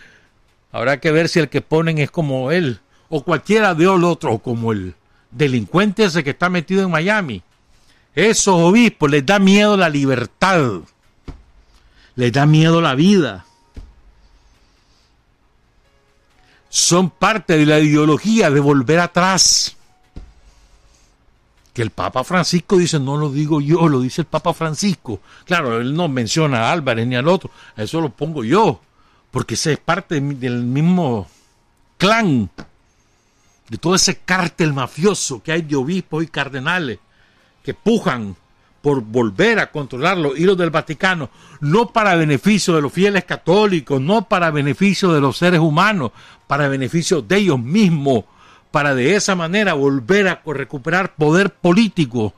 Habrá 0.73 0.99
que 0.99 1.13
ver 1.13 1.29
si 1.29 1.39
el 1.39 1.49
que 1.49 1.63
ponen 1.63 1.99
es 1.99 2.11
como 2.11 2.51
él, 2.51 2.81
o 3.09 3.23
cualquiera 3.23 3.75
de 3.75 3.85
los 3.85 4.03
otros, 4.03 4.43
como 4.43 4.73
el 4.73 4.95
delincuente 5.31 6.05
ese 6.05 6.25
que 6.25 6.31
está 6.31 6.51
metido 6.51 6.83
en 6.83 6.91
Miami. 6.91 7.43
Esos 8.13 8.57
obispos 8.57 9.09
les 9.09 9.25
da 9.25 9.39
miedo 9.39 9.77
la 9.77 9.89
libertad, 9.89 10.81
les 12.17 12.33
da 12.33 12.47
miedo 12.47 12.81
la 12.81 12.95
vida. 12.95 13.45
Son 16.69 17.11
parte 17.11 17.57
de 17.57 17.67
la 17.67 17.79
ideología 17.79 18.51
de 18.51 18.61
volver 18.61 18.99
atrás 18.99 19.77
que 21.73 21.83
el 21.83 21.91
Papa 21.91 22.25
Francisco 22.25 22.79
dice, 22.79 22.99
no 22.99 23.19
lo 23.19 23.31
digo 23.31 23.61
yo, 23.61 23.87
lo 23.87 24.01
dice 24.01 24.23
el 24.23 24.27
Papa 24.27 24.55
Francisco. 24.55 25.21
Claro, 25.45 25.79
él 25.79 25.95
no 25.95 26.09
menciona 26.09 26.63
a 26.63 26.73
Álvarez 26.73 27.07
ni 27.07 27.17
al 27.17 27.29
otro, 27.29 27.51
eso 27.77 28.01
lo 28.01 28.09
pongo 28.09 28.43
yo, 28.43 28.81
porque 29.31 29.55
ese 29.55 29.75
es 29.75 29.79
parte 29.79 30.19
del 30.19 30.63
mismo 30.63 31.29
clan, 31.99 32.49
de 33.69 33.77
todo 33.77 33.95
ese 33.95 34.17
cártel 34.21 34.73
mafioso 34.73 35.43
que 35.43 35.53
hay 35.53 35.63
de 35.63 35.77
obispos 35.77 36.25
y 36.25 36.29
cardenales 36.29 36.99
que 37.63 37.75
pujan 37.75 38.37
por 38.87 39.01
volver 39.01 39.59
a 39.59 39.73
controlar 39.73 40.17
los 40.17 40.39
hilos 40.39 40.57
del 40.57 40.71
Vaticano, 40.71 41.29
no 41.61 41.89
para 41.89 42.15
beneficio 42.15 42.77
de 42.77 42.83
los 42.83 42.93
fieles 42.93 43.25
católicos, 43.25 44.01
no 44.01 44.29
para 44.29 44.53
beneficio 44.53 45.13
de 45.13 45.21
los 45.21 45.39
seres 45.39 45.59
humanos, 45.59 46.13
para 46.47 46.69
beneficio 46.69 47.21
de 47.21 47.37
ellos 47.39 47.59
mismos 47.59 48.23
para 48.71 48.95
de 48.95 49.17
esa 49.17 49.35
manera 49.35 49.75
volver 49.75 50.29
a 50.29 50.41
recuperar 50.47 51.17
poder 51.17 51.53
político 51.53 52.33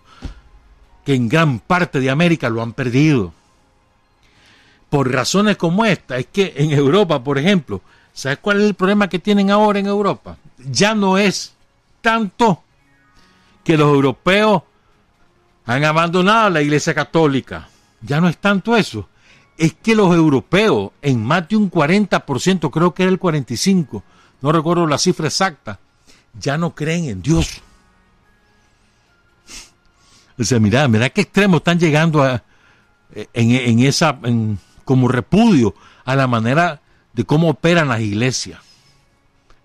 que 1.05 1.15
en 1.15 1.29
gran 1.29 1.59
parte 1.59 2.01
de 2.01 2.09
América 2.09 2.49
lo 2.49 2.63
han 2.63 2.73
perdido. 2.73 3.35
Por 4.89 5.13
razones 5.13 5.59
como 5.59 5.85
esta, 5.85 6.17
es 6.17 6.29
que 6.33 6.55
en 6.57 6.71
Europa, 6.71 7.23
por 7.23 7.37
ejemplo, 7.37 7.83
¿sabes 8.15 8.39
cuál 8.41 8.63
es 8.63 8.65
el 8.69 8.75
problema 8.75 9.11
que 9.11 9.19
tienen 9.19 9.51
ahora 9.51 9.81
en 9.81 9.87
Europa? 9.87 10.39
Ya 10.57 10.95
no 10.95 11.19
es 11.19 11.53
tanto 12.01 12.63
que 13.65 13.77
los 13.77 13.93
europeos 13.93 14.63
han 15.69 15.85
abandonado 15.85 16.49
la 16.49 16.63
Iglesia 16.63 16.95
Católica. 16.95 17.69
Ya 18.01 18.23
no 18.23 18.29
es 18.29 18.39
tanto 18.39 18.75
eso. 18.75 19.07
Es 19.59 19.75
que 19.75 19.95
los 19.95 20.15
europeos, 20.15 20.93
en 21.03 21.23
más 21.23 21.47
de 21.47 21.57
un 21.57 21.71
40%, 21.71 22.71
creo 22.71 22.95
que 22.95 23.03
era 23.03 23.13
el 23.13 23.21
45%, 23.21 24.03
no 24.41 24.53
recuerdo 24.53 24.87
la 24.87 24.97
cifra 24.97 25.27
exacta, 25.27 25.79
ya 26.33 26.57
no 26.57 26.75
creen 26.75 27.05
en 27.11 27.21
Dios. 27.23 27.61
O 30.39 30.45
sea, 30.45 30.59
mira, 30.59 30.89
mira 30.89 31.11
qué 31.11 31.21
extremo 31.21 31.59
están 31.59 31.79
llegando 31.79 32.23
a, 32.23 32.43
en, 33.35 33.81
esa, 33.81 34.19
como 34.87 35.09
repudio 35.09 35.75
a 36.07 36.17
la 36.17 36.27
manera 36.27 36.81
de 37.13 37.25
cómo 37.25 37.51
operan 37.51 37.89
las 37.89 38.01
iglesias. 38.01 38.61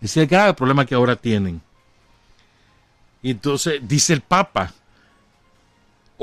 Ese 0.02 0.20
es 0.20 0.24
el 0.24 0.28
grave 0.28 0.54
problema 0.54 0.86
que 0.86 0.96
ahora 0.96 1.16
tienen. 1.16 1.62
Entonces 3.22 3.80
dice 3.84 4.12
el 4.12 4.22
Papa, 4.22 4.74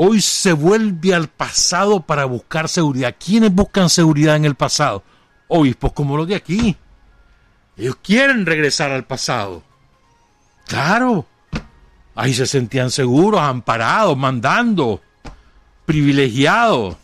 hoy 0.03 0.23
se 0.23 0.55
vuelve 0.55 1.15
al 1.15 1.29
pasado 1.29 2.01
para 2.01 2.25
buscar 2.25 2.71
seguridad. 2.71 3.17
¿Quiénes 3.23 3.55
buscan 3.55 3.91
seguridad 3.91 4.35
en 4.37 4.47
el 4.47 4.55
pasado? 4.55 5.03
Obispos 5.47 5.93
como 5.93 6.17
los 6.17 6.27
de 6.27 6.37
aquí. 6.37 6.75
Ellos 7.77 7.99
quieren 8.03 8.47
regresar 8.47 8.93
al 8.93 9.05
pasado. 9.05 9.63
Claro. 10.67 11.27
Ahí 12.15 12.33
se 12.33 12.47
sentían 12.47 12.91
seguros, 12.91 13.43
amparados, 13.43 14.17
mandando, 14.17 15.03
privilegiados. 15.85 16.97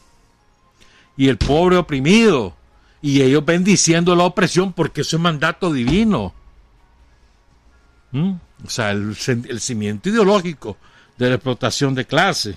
Y 1.19 1.29
el 1.29 1.37
pobre 1.37 1.77
oprimido. 1.77 2.57
Y 3.03 3.21
ellos 3.21 3.45
bendiciendo 3.45 4.17
la 4.17 4.25
opresión 4.25 4.73
porque 4.73 5.03
eso 5.03 5.17
es 5.17 5.23
mandato 5.23 5.71
divino. 5.71 6.33
¿Mm? 8.13 8.33
O 8.65 8.71
sea, 8.71 8.93
el, 8.93 9.15
el, 9.27 9.61
cimiento 9.61 10.09
ideológico 10.09 10.79
de 11.19 11.29
la 11.29 11.35
explotación 11.35 11.95
de 11.95 12.07
clase. 12.07 12.57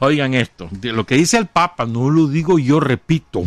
Oigan 0.00 0.32
esto, 0.32 0.68
de 0.70 0.92
lo 0.92 1.04
que 1.04 1.14
dice 1.14 1.36
el 1.36 1.46
Papa, 1.46 1.84
no 1.84 2.08
lo 2.08 2.26
digo 2.26 2.58
yo, 2.58 2.80
repito. 2.80 3.44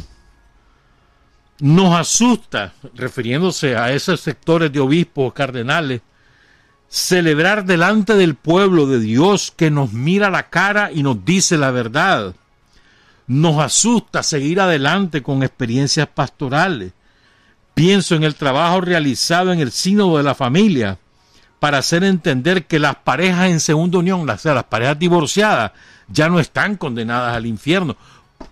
Nos 1.59 1.95
asusta, 1.95 2.73
refiriéndose 2.93 3.75
a 3.75 3.91
esos 3.91 4.21
sectores 4.21 4.71
de 4.71 4.79
obispos, 4.79 5.33
cardenales, 5.33 6.01
celebrar 6.87 7.65
delante 7.65 8.13
del 8.13 8.35
pueblo 8.35 8.85
de 8.85 8.99
Dios 8.99 9.51
que 9.55 9.71
nos 9.71 9.93
mira 9.93 10.29
la 10.29 10.51
cara 10.51 10.91
y 10.93 11.01
nos 11.01 11.25
dice 11.25 11.57
la 11.57 11.71
verdad. 11.71 12.35
Nos 13.25 13.57
asusta 13.59 14.21
seguir 14.21 14.61
adelante 14.61 15.23
con 15.23 15.41
experiencias 15.41 16.07
pastorales. 16.07 16.93
Pienso 17.73 18.13
en 18.13 18.23
el 18.23 18.35
trabajo 18.35 18.79
realizado 18.81 19.51
en 19.51 19.59
el 19.59 19.71
sínodo 19.71 20.17
de 20.17 20.23
la 20.23 20.35
familia 20.35 20.99
para 21.59 21.79
hacer 21.79 22.03
entender 22.03 22.67
que 22.67 22.77
las 22.77 22.97
parejas 22.97 23.49
en 23.49 23.59
segunda 23.59 23.97
unión, 23.97 24.29
o 24.29 24.37
sea, 24.37 24.53
las 24.53 24.65
parejas 24.65 24.99
divorciadas, 24.99 25.71
ya 26.07 26.29
no 26.29 26.39
están 26.39 26.77
condenadas 26.77 27.35
al 27.35 27.45
infierno. 27.45 27.95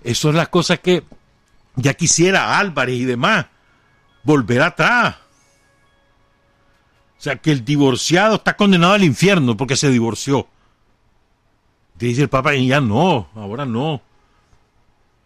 Eso 0.03 0.29
es 0.29 0.35
las 0.35 0.49
cosas 0.49 0.79
que 0.79 1.03
ya 1.75 1.93
quisiera 1.93 2.59
Álvarez 2.59 2.95
y 2.95 3.05
demás, 3.05 3.45
volver 4.23 4.61
atrás. 4.61 5.15
O 7.17 7.23
sea, 7.23 7.35
que 7.35 7.51
el 7.51 7.63
divorciado 7.63 8.35
está 8.35 8.55
condenado 8.55 8.93
al 8.93 9.03
infierno 9.03 9.55
porque 9.55 9.75
se 9.75 9.89
divorció. 9.89 10.47
Dice 11.97 12.23
el 12.23 12.29
Papa, 12.29 12.55
y 12.55 12.67
ya 12.67 12.81
no, 12.81 13.29
ahora 13.35 13.65
no. 13.65 14.01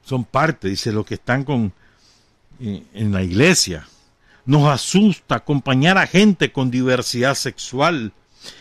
Son 0.04 0.26
parte, 0.26 0.68
dice, 0.68 0.92
los 0.92 1.06
que 1.06 1.14
están 1.14 1.46
con, 1.46 1.72
eh, 2.60 2.84
en 2.94 3.14
la 3.14 3.24
iglesia. 3.24 3.88
Nos 4.46 4.68
asusta 4.68 5.36
acompañar 5.36 5.98
a 5.98 6.06
gente 6.06 6.52
con 6.52 6.70
diversidad 6.70 7.34
sexual. 7.36 8.12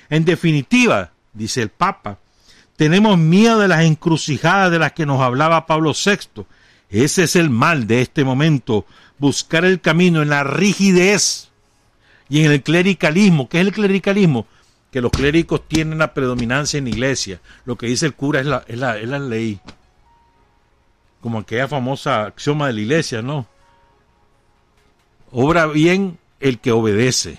En 0.09 0.25
definitiva, 0.25 1.11
dice 1.33 1.61
el 1.61 1.71
Papa, 1.71 2.19
tenemos 2.77 3.19
miedo 3.19 3.59
de 3.59 3.69
las 3.69 3.85
encrucijadas 3.85 4.71
de 4.71 4.79
las 4.79 4.93
que 4.93 5.07
nos 5.07 5.21
hablaba 5.21 5.67
Pablo 5.67 5.93
VI. 5.93 6.45
Ese 6.91 7.25
es 7.25 7.37
el 7.37 7.51
mal 7.51 7.87
de 7.87 8.03
este 8.03 8.25
momento, 8.25 8.87
buscar 9.19 9.65
el 9.65 9.81
camino 9.81 10.23
en 10.23 10.29
la 10.29 10.45
rigidez 10.45 11.51
y 12.29 12.45
en 12.45 12.53
el 12.53 12.63
clericalismo. 12.63 13.49
¿Qué 13.49 13.61
es 13.61 13.67
el 13.67 13.73
clericalismo? 13.73 14.47
Que 14.91 15.01
los 15.01 15.11
clérigos 15.11 15.67
tienen 15.69 15.99
la 15.99 16.15
predominancia 16.15 16.79
en 16.79 16.85
la 16.85 16.91
iglesia. 16.91 17.41
Lo 17.65 17.77
que 17.77 17.87
dice 17.87 18.07
el 18.07 18.15
cura 18.15 18.41
es 18.41 18.47
la, 18.47 18.65
es 18.67 18.79
la, 18.79 18.99
es 18.99 19.09
la 19.09 19.19
ley. 19.19 19.61
Como 21.21 21.39
aquella 21.39 21.69
famosa 21.69 22.27
axioma 22.27 22.67
de 22.67 22.75
la 22.75 22.81
iglesia, 22.81 23.23
¿no? 23.23 23.47
Obra 25.33 25.67
bien 25.67 26.19
el 26.39 26.61
que 26.61 26.71
obedece. 26.71 27.39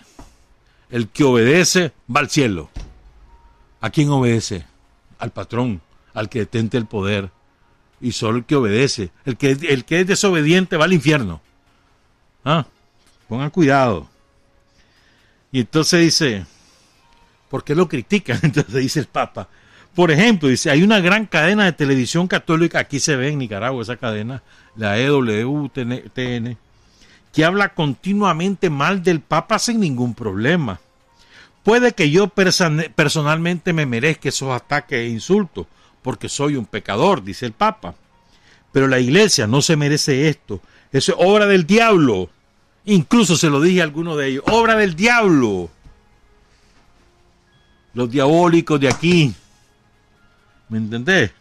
El 0.90 1.08
que 1.08 1.24
obedece 1.24 1.94
va 2.14 2.22
al 2.22 2.30
cielo. 2.30 2.70
¿A 3.80 3.90
quién 3.90 4.10
obedece? 4.10 4.66
Al 5.20 5.32
patrón, 5.32 5.82
al 6.13 6.30
que 6.30 6.39
detente 6.39 6.78
el 6.78 6.86
poder. 6.86 7.32
Y 8.01 8.11
solo 8.11 8.39
el 8.39 8.45
que 8.45 8.55
obedece. 8.55 9.11
El 9.26 9.38
que, 9.38 9.51
el 9.51 9.86
que 9.86 10.01
es 10.01 10.07
desobediente 10.07 10.78
va 10.78 10.86
al 10.86 10.93
infierno. 10.93 11.41
¿Ah? 12.43 12.66
Pongan 13.28 13.49
cuidado. 13.49 14.07
Y 15.51 15.61
entonces 15.61 16.01
dice, 16.01 16.45
¿por 17.49 17.63
qué 17.63 17.76
lo 17.76 17.88
critican? 17.88 18.39
Entonces 18.43 18.76
dice 18.76 18.99
el 18.99 19.07
Papa. 19.07 19.47
Por 19.95 20.11
ejemplo, 20.11 20.49
dice, 20.49 20.70
hay 20.70 20.84
una 20.84 20.99
gran 20.99 21.26
cadena 21.26 21.63
de 21.63 21.72
televisión 21.72 22.28
católica, 22.28 22.80
aquí 22.80 22.99
se 22.99 23.16
ve 23.16 23.30
en 23.30 23.39
Nicaragua 23.39 23.82
esa 23.82 23.95
cadena, 23.95 24.43
la 24.76 24.99
EWTN, 24.99 26.57
que 27.32 27.45
habla 27.45 27.74
continuamente 27.74 28.70
mal 28.70 29.01
del 29.01 29.22
Papa 29.22 29.57
sin 29.57 29.80
ningún 29.80 30.13
problema. 30.13 30.82
Puede 31.66 31.93
que 31.93 32.11
yo 32.11 32.28
personalmente 32.28 33.74
me 33.74 33.88
merezca 33.88 34.30
esos 34.30 34.53
ataques 34.53 34.99
e 34.99 35.09
insultos, 35.09 35.66
porque 36.03 36.30
soy 36.30 36.57
un 36.57 36.68
pecador, 36.68 37.24
dice 37.24 37.47
el 37.47 37.53
Papa. 37.53 37.95
Pero 38.72 38.88
la 38.88 38.99
iglesia 38.99 39.47
no 39.47 39.63
se 39.63 39.76
merece 39.76 40.30
esto. 40.30 40.61
Es 40.91 41.09
obra 41.09 41.47
del 41.47 41.66
diablo. 41.66 42.30
Incluso 42.86 43.36
se 43.36 43.49
lo 43.49 43.59
dije 43.59 43.82
a 43.82 43.84
alguno 43.84 44.16
de 44.16 44.28
ellos, 44.28 44.43
obra 44.45 44.76
del 44.76 44.95
diablo. 44.95 45.72
Los 47.95 48.11
diabólicos 48.11 48.80
de 48.80 48.88
aquí. 48.88 49.34
¿Me 50.70 50.78
entendés? 50.78 51.32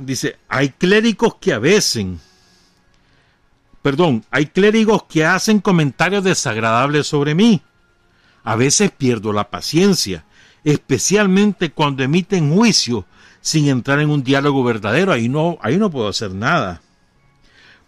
Dice, 0.00 0.38
hay 0.48 0.70
clérigos 0.70 1.34
que 1.34 1.52
a 1.52 1.58
veces, 1.58 2.06
perdón, 3.82 4.24
hay 4.30 4.46
clérigos 4.46 5.02
que 5.02 5.26
hacen 5.26 5.60
comentarios 5.60 6.24
desagradables 6.24 7.06
sobre 7.06 7.34
mí. 7.34 7.60
A 8.44 8.56
veces 8.56 8.90
pierdo 8.90 9.32
la 9.32 9.50
paciencia, 9.50 10.24
especialmente 10.64 11.70
cuando 11.70 12.02
emiten 12.02 12.54
juicio 12.54 13.06
sin 13.40 13.68
entrar 13.68 14.00
en 14.00 14.10
un 14.10 14.22
diálogo 14.22 14.64
verdadero. 14.64 15.12
Ahí 15.12 15.28
no, 15.28 15.58
ahí 15.60 15.76
no 15.76 15.90
puedo 15.90 16.08
hacer 16.08 16.32
nada. 16.32 16.80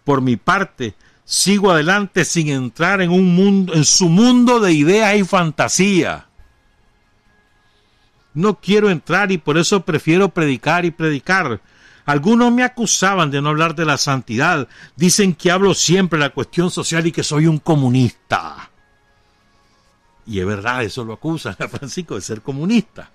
Por 0.03 0.21
mi 0.21 0.37
parte, 0.37 0.93
sigo 1.23 1.71
adelante 1.71 2.25
sin 2.25 2.49
entrar 2.49 3.01
en 3.01 3.11
un 3.11 3.35
mundo, 3.35 3.73
en 3.73 3.85
su 3.85 4.07
mundo 4.07 4.59
de 4.59 4.73
ideas 4.73 5.15
y 5.17 5.23
fantasía. 5.23 6.27
No 8.33 8.59
quiero 8.59 8.89
entrar 8.89 9.31
y 9.31 9.37
por 9.37 9.57
eso 9.57 9.83
prefiero 9.83 10.29
predicar 10.29 10.85
y 10.85 10.91
predicar. 10.91 11.61
Algunos 12.05 12.51
me 12.51 12.63
acusaban 12.63 13.31
de 13.31 13.41
no 13.41 13.49
hablar 13.49 13.73
de 13.73 13.85
la 13.85 13.97
santidad. 13.97 14.67
Dicen 14.95 15.33
que 15.33 15.49
hablo 15.49 15.73
siempre 15.73 16.19
de 16.19 16.25
la 16.25 16.33
cuestión 16.33 16.69
social 16.69 17.07
y 17.07 17.11
que 17.11 17.23
soy 17.23 17.47
un 17.47 17.57
comunista. 17.57 18.69
Y 20.27 20.39
es 20.39 20.45
verdad, 20.45 20.83
eso 20.83 21.03
lo 21.03 21.13
acusan 21.13 21.55
a 21.59 21.67
Francisco 21.69 22.15
de 22.15 22.21
ser 22.21 22.41
comunista. 22.41 23.09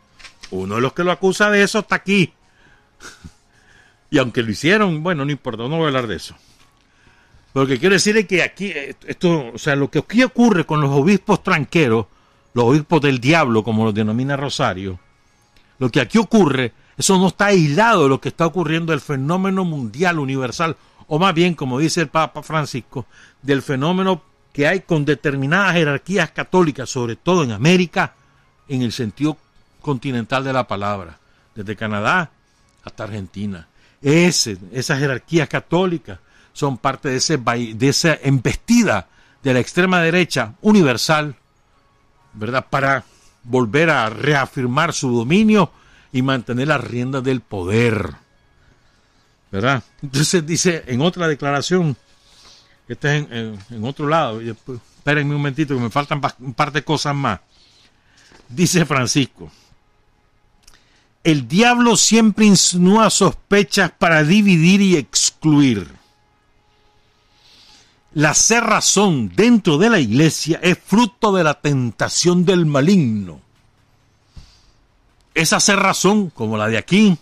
Uno 0.50 0.76
de 0.76 0.80
los 0.80 0.92
que 0.92 1.04
lo 1.04 1.12
acusa 1.12 1.50
de 1.50 1.62
eso 1.62 1.80
está 1.80 1.96
aquí. 1.96 2.32
Y 4.12 4.18
aunque 4.18 4.42
lo 4.42 4.50
hicieron, 4.50 5.04
bueno, 5.04 5.24
no 5.24 5.30
importa, 5.30 5.62
no 5.62 5.76
voy 5.76 5.84
a 5.84 5.86
hablar 5.86 6.08
de 6.08 6.16
eso. 6.16 6.34
Lo 7.54 7.64
que 7.64 7.78
quiero 7.78 7.94
decir 7.94 8.16
es 8.16 8.26
que 8.26 8.42
aquí, 8.42 8.72
esto, 9.06 9.52
o 9.54 9.58
sea, 9.58 9.76
lo 9.76 9.88
que 9.88 10.00
aquí 10.00 10.24
ocurre 10.24 10.66
con 10.66 10.80
los 10.80 10.90
obispos 10.90 11.44
tranqueros, 11.44 12.06
los 12.52 12.64
obispos 12.64 13.00
del 13.00 13.20
diablo, 13.20 13.62
como 13.62 13.84
los 13.84 13.94
denomina 13.94 14.36
Rosario, 14.36 14.98
lo 15.78 15.90
que 15.90 16.00
aquí 16.00 16.18
ocurre, 16.18 16.72
eso 16.96 17.18
no 17.18 17.28
está 17.28 17.46
aislado 17.46 18.04
de 18.04 18.08
lo 18.08 18.20
que 18.20 18.30
está 18.30 18.46
ocurriendo 18.46 18.92
el 18.92 19.00
fenómeno 19.00 19.64
mundial, 19.64 20.18
universal, 20.18 20.76
o 21.06 21.18
más 21.18 21.34
bien, 21.34 21.54
como 21.54 21.78
dice 21.78 22.00
el 22.00 22.08
Papa 22.08 22.42
Francisco, 22.42 23.06
del 23.42 23.62
fenómeno 23.62 24.22
que 24.53 24.66
hay 24.66 24.80
con 24.80 25.05
determinadas 25.05 25.74
jerarquías 25.74 26.30
católicas, 26.30 26.88
sobre 26.88 27.16
todo 27.16 27.44
en 27.44 27.53
América, 27.53 28.14
en 28.68 28.82
el 28.82 28.92
sentido 28.92 29.36
continental 29.80 30.44
de 30.44 30.53
la 30.53 30.66
palabra, 30.66 31.18
desde 31.55 31.76
Canadá 31.76 32.30
hasta 32.84 33.05
Argentina. 33.05 33.68
Ese, 34.03 34.57
esas 34.72 34.98
jerarquías 34.98 35.48
católicas 35.48 36.18
son 36.53 36.78
parte 36.78 37.11
de, 37.11 37.16
ese, 37.16 37.38
de 37.38 37.88
esa 37.88 38.14
embestida 38.22 39.09
de 39.42 39.55
la 39.55 39.61
extrema 39.61 40.01
derecha 40.01 40.55
universal, 40.62 41.34
¿verdad? 42.34 42.66
Para 42.68 43.05
volver 43.42 43.90
a 43.90 44.09
reafirmar 44.11 44.92
su 44.92 45.11
dominio 45.14 45.70
y 46.12 46.22
mantener 46.22 46.68
las 46.68 46.82
riendas 46.82 47.22
del 47.22 47.40
poder, 47.40 48.14
¿verdad? 49.51 49.82
Entonces 50.03 50.44
dice 50.46 50.84
en 50.86 51.01
otra 51.01 51.28
declaración, 51.28 51.96
este 52.93 53.18
es 53.18 53.26
en, 53.70 53.84
otro 53.84 54.09
lado, 54.09 54.41
espérenme 54.41 55.34
un 55.34 55.41
momentito 55.41 55.74
que 55.74 55.80
me 55.80 55.91
faltan 55.91 56.20
un 56.41 56.55
par 56.55 56.72
de 56.72 56.84
cosas 56.84 57.14
más. 57.14 57.41
Dice 58.49 58.84
Francisco, 58.84 59.51
el 61.22 61.47
diablo 61.47 61.97
siempre 61.97 62.47
insinúa 62.47 63.11
sospechas 63.11 63.93
para 63.93 64.24
dividir 64.24 64.80
y 64.80 64.97
excluir 64.97 66.01
la 68.12 68.34
cerrazón 68.34 69.30
dentro 69.34 69.78
de 69.78 69.88
la 69.88 70.01
iglesia 70.01 70.59
es 70.62 70.78
fruto 70.78 71.32
de 71.32 71.45
la 71.45 71.61
tentación 71.61 72.45
del 72.45 72.66
maligno. 72.66 73.41
esa 75.32 75.61
cerrazón, 75.61 76.28
como 76.30 76.57
la 76.57 76.66
de 76.66 76.76
aquí, 76.76 77.16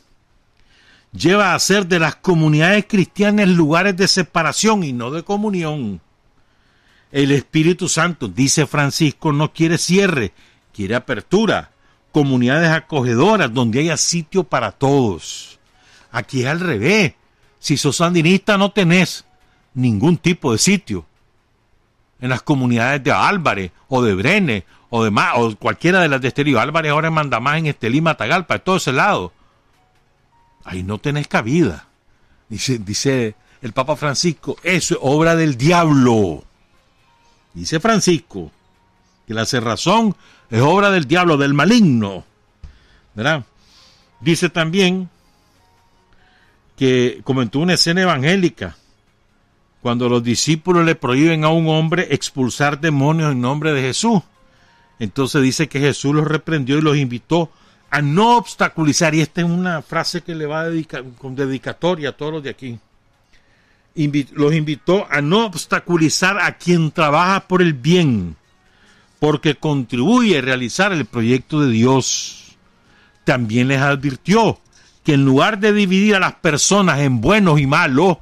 lleva 1.13 1.53
a 1.53 1.55
hacer 1.55 1.87
de 1.87 1.99
las 1.99 2.17
comunidades 2.17 2.87
cristianas 2.89 3.49
lugares 3.49 3.97
de 3.97 4.09
separación 4.09 4.85
y 4.85 4.93
no 4.93 5.11
de 5.11 5.23
comunión. 5.23 6.01
El 7.11 7.31
Espíritu 7.33 7.89
Santo, 7.89 8.29
dice 8.29 8.67
Francisco, 8.67 9.33
no 9.33 9.53
quiere 9.53 9.79
cierre, 9.79 10.33
quiere 10.75 10.95
apertura, 10.95 11.71
comunidades 12.13 12.71
acogedoras 12.71 13.53
donde 13.53 13.81
haya 13.81 13.97
sitio 13.97 14.45
para 14.45 14.73
todos. 14.73 15.59
Aquí 16.11 16.43
es 16.43 16.47
al 16.47 16.61
revés. 16.61 17.15
Si 17.59 17.77
sos 17.77 17.97
sandinista 17.97 18.59
no 18.59 18.73
tenés 18.73 19.25
ningún 19.75 20.17
tipo 20.19 20.53
de 20.53 20.59
sitio. 20.59 21.07
En 22.21 22.31
las 22.31 22.43
comunidades 22.43 23.03
de 23.05 23.13
Álvarez 23.13 23.71
o 23.89 24.03
de 24.03 24.15
Brenes 24.15 24.65
o 24.91 25.05
de 25.05 25.11
más, 25.11 25.35
o 25.37 25.55
cualquiera 25.57 26.01
de 26.01 26.09
las 26.09 26.21
de 26.21 26.29
Estelí. 26.29 26.57
Álvarez 26.57 26.93
ahora 26.93 27.11
manda 27.11 27.41
más 27.41 27.59
en 27.59 27.67
Estelí, 27.67 28.01
Matagalpa, 28.01 28.55
de 28.55 28.61
todo 28.61 28.77
ese 28.77 28.93
lado. 28.93 29.33
Ahí 30.69 30.83
no 30.83 30.99
tenés 30.99 31.27
cabida. 31.29 31.89
Dice, 32.51 33.35
el 33.63 33.73
Papa 33.73 33.97
Francisco, 33.97 34.59
eso 34.63 34.95
es 34.97 35.01
obra 35.03 35.35
del 35.35 35.57
diablo. 35.57 36.45
Dice 37.55 37.81
Francisco 37.81 38.53
que 39.27 39.33
la 39.33 39.47
cerrazón 39.47 40.15
es 40.51 40.61
obra 40.61 40.91
del 40.91 41.07
diablo, 41.07 41.39
del 41.39 41.55
maligno. 41.55 42.23
¿Verdad? 43.15 43.47
Dice 44.21 44.51
también 44.51 45.09
que 46.77 47.23
comentó 47.25 47.61
una 47.61 47.73
escena 47.73 48.03
evangélica 48.03 48.77
cuando 49.81 50.11
los 50.11 50.23
discípulos 50.23 50.85
le 50.85 50.97
prohíben 50.97 51.45
a 51.45 51.49
un 51.49 51.67
hombre 51.71 52.09
expulsar 52.11 52.79
demonios 52.79 53.33
en 53.33 53.41
nombre 53.41 53.73
de 53.73 53.81
Jesús. 53.81 54.21
Entonces 54.99 55.43
dice 55.43 55.67
que 55.67 55.81
Jesús 55.81 56.15
los 56.15 56.29
reprendió 56.29 56.77
y 56.77 56.83
los 56.83 56.99
invitó 56.99 57.51
a 57.91 58.03
no 58.03 58.37
obstaculizar, 58.37 59.15
y 59.15 59.21
esta 59.21 59.41
es 59.41 59.47
una 59.47 59.83
frase 59.83 60.23
que 60.23 60.35
le 60.35 60.47
va 60.47 60.61
a 60.61 60.69
dedicar 60.69 61.05
con 61.19 61.35
dedicatoria 61.35 62.11
a 62.11 62.13
todos 62.13 62.33
los 62.33 62.43
de 62.43 62.51
aquí. 62.51 62.79
los 64.33 64.55
invitó 64.55 65.07
a 65.11 65.21
no 65.21 65.47
obstaculizar 65.47 66.39
a 66.39 66.57
quien 66.57 66.91
trabaja 66.91 67.49
por 67.49 67.63
el 67.63 67.73
bien, 67.73 68.37
porque 69.19 69.55
contribuye 69.55 70.39
a 70.39 70.43
realizar 70.43 70.93
el 70.93 71.07
proyecto 71.07 71.61
de 71.61 71.71
Dios. 71.71 72.57
También 73.25 73.69
les 73.69 73.81
advirtió 73.81 74.61
que 75.03 75.15
en 75.15 75.25
lugar 75.25 75.59
de 75.59 75.73
dividir 75.73 76.15
a 76.15 76.21
las 76.21 76.35
personas 76.35 77.01
en 77.01 77.21
buenos 77.21 77.59
y 77.59 77.67
malos, 77.67 78.19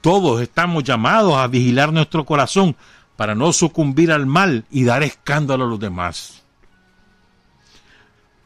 todos 0.00 0.42
estamos 0.42 0.82
llamados 0.82 1.36
a 1.36 1.46
vigilar 1.46 1.92
nuestro 1.92 2.26
corazón 2.26 2.76
para 3.16 3.36
no 3.36 3.52
sucumbir 3.52 4.10
al 4.10 4.26
mal 4.26 4.64
y 4.70 4.82
dar 4.84 5.04
escándalo 5.04 5.64
a 5.64 5.68
los 5.68 5.78
demás. 5.78 6.41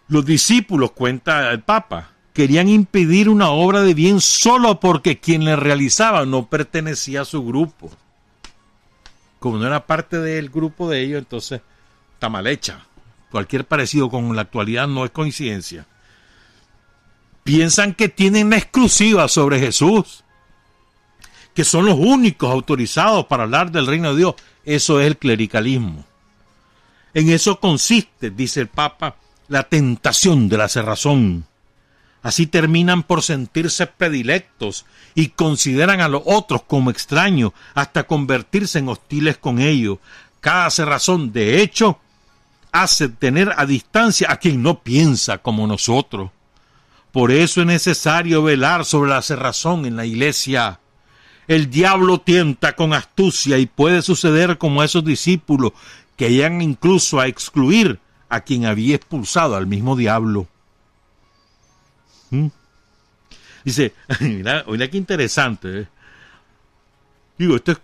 Los 0.08 0.24
discípulos, 0.24 0.92
cuenta 0.92 1.50
el 1.50 1.62
Papa, 1.62 2.10
querían 2.32 2.68
impedir 2.68 3.28
una 3.28 3.50
obra 3.50 3.82
de 3.82 3.94
bien 3.94 4.20
solo 4.20 4.78
porque 4.78 5.18
quien 5.18 5.44
la 5.44 5.56
realizaba 5.56 6.24
no 6.26 6.46
pertenecía 6.46 7.22
a 7.22 7.24
su 7.24 7.44
grupo. 7.44 7.90
Como 9.40 9.58
no 9.58 9.66
era 9.66 9.86
parte 9.86 10.18
del 10.18 10.50
grupo 10.50 10.88
de 10.88 11.02
ellos, 11.02 11.18
entonces 11.18 11.60
está 12.14 12.28
mal 12.28 12.46
hecha. 12.46 12.84
Cualquier 13.30 13.64
parecido 13.64 14.08
con 14.08 14.36
la 14.36 14.42
actualidad 14.42 14.86
no 14.86 15.04
es 15.04 15.10
coincidencia. 15.10 15.86
Piensan 17.42 17.94
que 17.94 18.08
tienen 18.08 18.50
la 18.50 18.58
exclusiva 18.58 19.28
sobre 19.28 19.58
Jesús, 19.58 20.22
que 21.54 21.64
son 21.64 21.86
los 21.86 21.96
únicos 21.98 22.50
autorizados 22.50 23.26
para 23.26 23.44
hablar 23.44 23.72
del 23.72 23.86
reino 23.86 24.10
de 24.10 24.18
Dios. 24.18 24.34
Eso 24.64 25.00
es 25.00 25.06
el 25.06 25.16
clericalismo. 25.16 26.04
En 27.14 27.30
eso 27.30 27.58
consiste, 27.60 28.30
dice 28.30 28.60
el 28.60 28.68
Papa, 28.68 29.16
la 29.48 29.64
tentación 29.64 30.48
de 30.48 30.58
la 30.58 30.68
cerrazón. 30.68 31.46
Así 32.22 32.46
terminan 32.46 33.04
por 33.04 33.22
sentirse 33.22 33.86
predilectos 33.86 34.84
y 35.14 35.28
consideran 35.28 36.00
a 36.00 36.08
los 36.08 36.22
otros 36.24 36.62
como 36.62 36.90
extraños 36.90 37.52
hasta 37.74 38.04
convertirse 38.04 38.80
en 38.80 38.88
hostiles 38.88 39.38
con 39.38 39.60
ellos. 39.60 39.98
Cada 40.40 40.68
cerrazón, 40.70 41.32
de 41.32 41.62
hecho, 41.62 42.00
hace 42.72 43.08
tener 43.08 43.54
a 43.56 43.64
distancia 43.64 44.30
a 44.30 44.38
quien 44.38 44.62
no 44.62 44.82
piensa 44.82 45.38
como 45.38 45.66
nosotros. 45.66 46.30
Por 47.12 47.30
eso 47.30 47.60
es 47.60 47.66
necesario 47.66 48.42
velar 48.42 48.84
sobre 48.84 49.10
la 49.10 49.22
cerrazón 49.22 49.86
en 49.86 49.96
la 49.96 50.04
iglesia. 50.04 50.80
El 51.46 51.70
diablo 51.70 52.18
tienta 52.20 52.74
con 52.74 52.92
astucia 52.92 53.56
y 53.56 53.66
puede 53.66 54.02
suceder 54.02 54.58
como 54.58 54.82
a 54.82 54.84
esos 54.84 55.04
discípulos 55.04 55.72
que 56.16 56.30
llegan 56.30 56.60
incluso 56.60 57.20
a 57.20 57.28
excluir 57.28 58.00
a 58.28 58.40
quien 58.40 58.66
había 58.66 58.96
expulsado 58.96 59.56
al 59.56 59.66
mismo 59.66 59.96
diablo. 59.96 60.46
¿Mm? 62.30 62.48
Dice, 63.64 63.92
mira, 64.20 64.64
mira 64.68 64.88
qué 64.88 64.96
interesante. 64.96 65.80
¿eh? 65.80 65.88
Digo, 67.38 67.56
esto, 67.56 67.78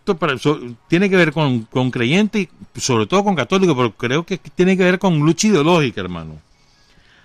tiene 0.88 1.10
que 1.10 1.16
ver 1.16 1.32
con, 1.32 1.62
con 1.64 1.90
creyentes 1.90 2.48
y 2.74 2.80
sobre 2.80 3.06
todo 3.06 3.24
con 3.24 3.34
católicos, 3.34 3.76
pero 3.76 3.92
creo 3.92 4.24
que 4.24 4.38
tiene 4.38 4.76
que 4.76 4.84
ver 4.84 4.98
con 4.98 5.18
lucha 5.18 5.48
ideológica, 5.48 6.00
hermano. 6.00 6.40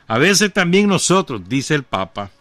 A 0.07 0.17
veces 0.17 0.53
también 0.53 0.87
nosotros, 0.87 1.41
dice 1.47 1.75
el 1.75 1.83
Papa, 1.83 2.31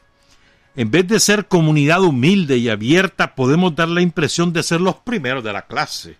en 0.77 0.91
vez 0.91 1.09
de 1.09 1.21
ser 1.21 1.47
comunidad 1.47 2.03
humilde 2.03 2.59
y 2.59 2.69
abierta, 2.69 3.35
podemos 3.35 3.75
dar 3.75 3.89
la 3.89 4.03
impresión 4.03 4.53
de 4.53 4.63
ser 4.63 4.81
los 4.81 4.97
primeros 4.97 5.43
de 5.43 5.53
la 5.53 5.63
clase 5.63 6.17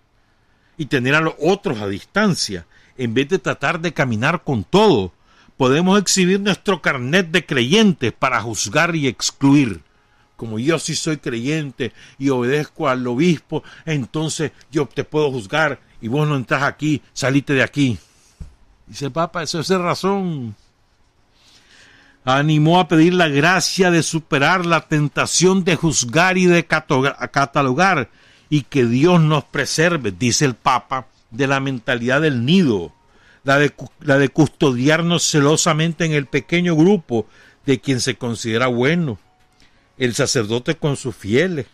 y 0.79 0.87
tener 0.87 1.15
a 1.15 1.21
los 1.21 1.35
otros 1.41 1.81
a 1.81 1.89
distancia 1.89 2.67
en 2.99 3.15
vez 3.15 3.29
de 3.29 3.39
tratar 3.39 3.81
de 3.81 3.93
caminar 3.93 4.43
con 4.45 4.65
todo, 4.65 5.13
podemos 5.57 5.99
exhibir 5.99 6.41
nuestro 6.41 6.83
carnet 6.83 7.31
de 7.31 7.45
creyentes 7.45 8.13
para 8.13 8.41
juzgar 8.41 8.95
y 8.97 9.07
excluir. 9.07 9.83
Como 10.37 10.59
yo 10.59 10.79
sí 10.79 10.95
soy 10.95 11.17
creyente 11.17 11.93
y 12.19 12.29
obedezco 12.29 12.89
al 12.89 13.07
obispo, 13.07 13.63
entonces 13.87 14.53
yo 14.71 14.87
te 14.87 15.03
puedo 15.03 15.31
juzgar 15.31 15.81
y 16.01 16.09
vos 16.09 16.29
no 16.29 16.37
entras 16.37 16.63
aquí, 16.63 17.01
salite 17.15 17.55
de 17.55 17.63
aquí. 17.63 17.99
Dice 18.87 19.11
Papa, 19.11 19.43
eso 19.43 19.61
es 19.61 19.69
razón. 19.71 20.55
Animó 22.25 22.81
a 22.81 22.89
pedir 22.89 23.15
la 23.15 23.29
gracia 23.29 23.91
de 23.91 24.03
superar 24.03 24.67
la 24.67 24.83
tentación 24.83 25.65
de 25.65 25.77
juzgar 25.77 26.37
y 26.37 26.47
de 26.47 26.67
catalogar 26.67 28.11
y 28.51 28.63
que 28.63 28.85
Dios 28.85 29.21
nos 29.21 29.45
preserve, 29.45 30.13
dice 30.13 30.45
el 30.45 30.55
Papa, 30.55 31.07
de 31.31 31.47
la 31.47 31.61
mentalidad 31.61 32.21
del 32.21 32.45
nido, 32.45 32.93
la 33.45 33.59
de, 33.59 33.73
la 34.01 34.19
de 34.19 34.29
custodiarnos 34.29 35.23
celosamente 35.23 36.05
en 36.05 36.13
el 36.13 36.27
pequeño 36.27 36.75
grupo 36.77 37.27
de 37.65 37.81
quien 37.81 38.01
se 38.01 38.17
considera 38.17 38.69
bueno, 38.69 39.19
el 39.99 40.15
sacerdote 40.15 40.77
con 40.77 40.97
sus 40.97 41.15
fieles, 41.15 41.67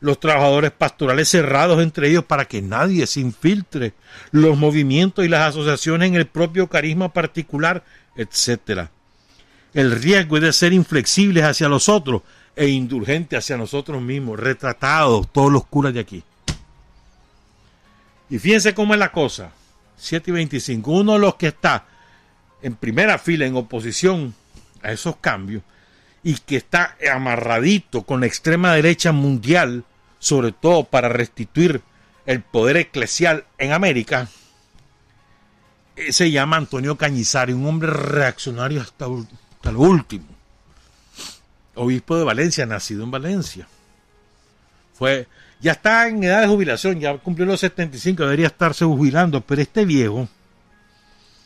los 0.00 0.20
trabajadores 0.20 0.72
pastorales 0.72 1.28
cerrados 1.28 1.82
entre 1.82 2.08
ellos 2.08 2.24
para 2.24 2.44
que 2.44 2.62
nadie 2.62 3.06
se 3.06 3.20
infiltre, 3.20 3.94
los 4.30 4.56
movimientos 4.58 5.24
y 5.24 5.28
las 5.28 5.48
asociaciones 5.48 6.08
en 6.08 6.14
el 6.16 6.26
propio 6.26 6.68
carisma 6.68 7.12
particular, 7.12 7.84
etc. 8.16 8.88
El 9.74 9.92
riesgo 9.92 10.36
es 10.36 10.42
de 10.42 10.52
ser 10.52 10.72
inflexibles 10.72 11.44
hacia 11.44 11.68
los 11.68 11.88
otros 11.88 12.22
e 12.54 12.68
indulgentes 12.68 13.38
hacia 13.38 13.56
nosotros 13.56 14.00
mismos, 14.02 14.40
retratados 14.40 15.30
todos 15.32 15.52
los 15.52 15.66
curas 15.66 15.94
de 15.94 16.00
aquí. 16.00 16.22
Y 18.28 18.38
fíjense 18.38 18.74
cómo 18.74 18.94
es 18.94 19.00
la 19.00 19.12
cosa. 19.12 19.52
7 19.96 20.30
y 20.30 20.34
25. 20.34 20.90
Uno 20.90 21.14
de 21.14 21.18
los 21.18 21.36
que 21.36 21.48
está 21.48 21.86
en 22.62 22.74
primera 22.74 23.18
fila 23.18 23.46
en 23.46 23.56
oposición 23.56 24.34
a 24.82 24.92
esos 24.92 25.16
cambios 25.16 25.62
y 26.22 26.34
que 26.34 26.56
está 26.56 26.96
amarradito 27.12 28.02
con 28.02 28.20
la 28.20 28.26
extrema 28.26 28.74
derecha 28.74 29.12
mundial, 29.12 29.84
sobre 30.18 30.52
todo 30.52 30.84
para 30.84 31.08
restituir 31.08 31.82
el 32.26 32.42
poder 32.42 32.76
eclesial 32.78 33.44
en 33.58 33.72
América, 33.72 34.28
eh, 35.94 36.12
se 36.12 36.30
llama 36.30 36.56
Antonio 36.56 36.96
Cañizares, 36.96 37.54
un 37.54 37.66
hombre 37.66 37.90
reaccionario 37.90 38.80
hasta, 38.80 39.06
hasta 39.06 39.72
lo 39.72 39.80
último. 39.80 40.26
Obispo 41.76 42.18
de 42.18 42.24
Valencia, 42.24 42.66
nacido 42.66 43.04
en 43.04 43.10
Valencia. 43.10 43.68
Fue 44.94 45.28
ya 45.60 45.72
está 45.72 46.08
en 46.08 46.22
edad 46.22 46.42
de 46.42 46.48
jubilación, 46.48 47.00
ya 47.00 47.16
cumplió 47.18 47.46
los 47.46 47.60
75, 47.60 48.24
debería 48.24 48.46
estarse 48.46 48.84
jubilando, 48.84 49.40
pero 49.40 49.62
este 49.62 49.84
viejo, 49.84 50.28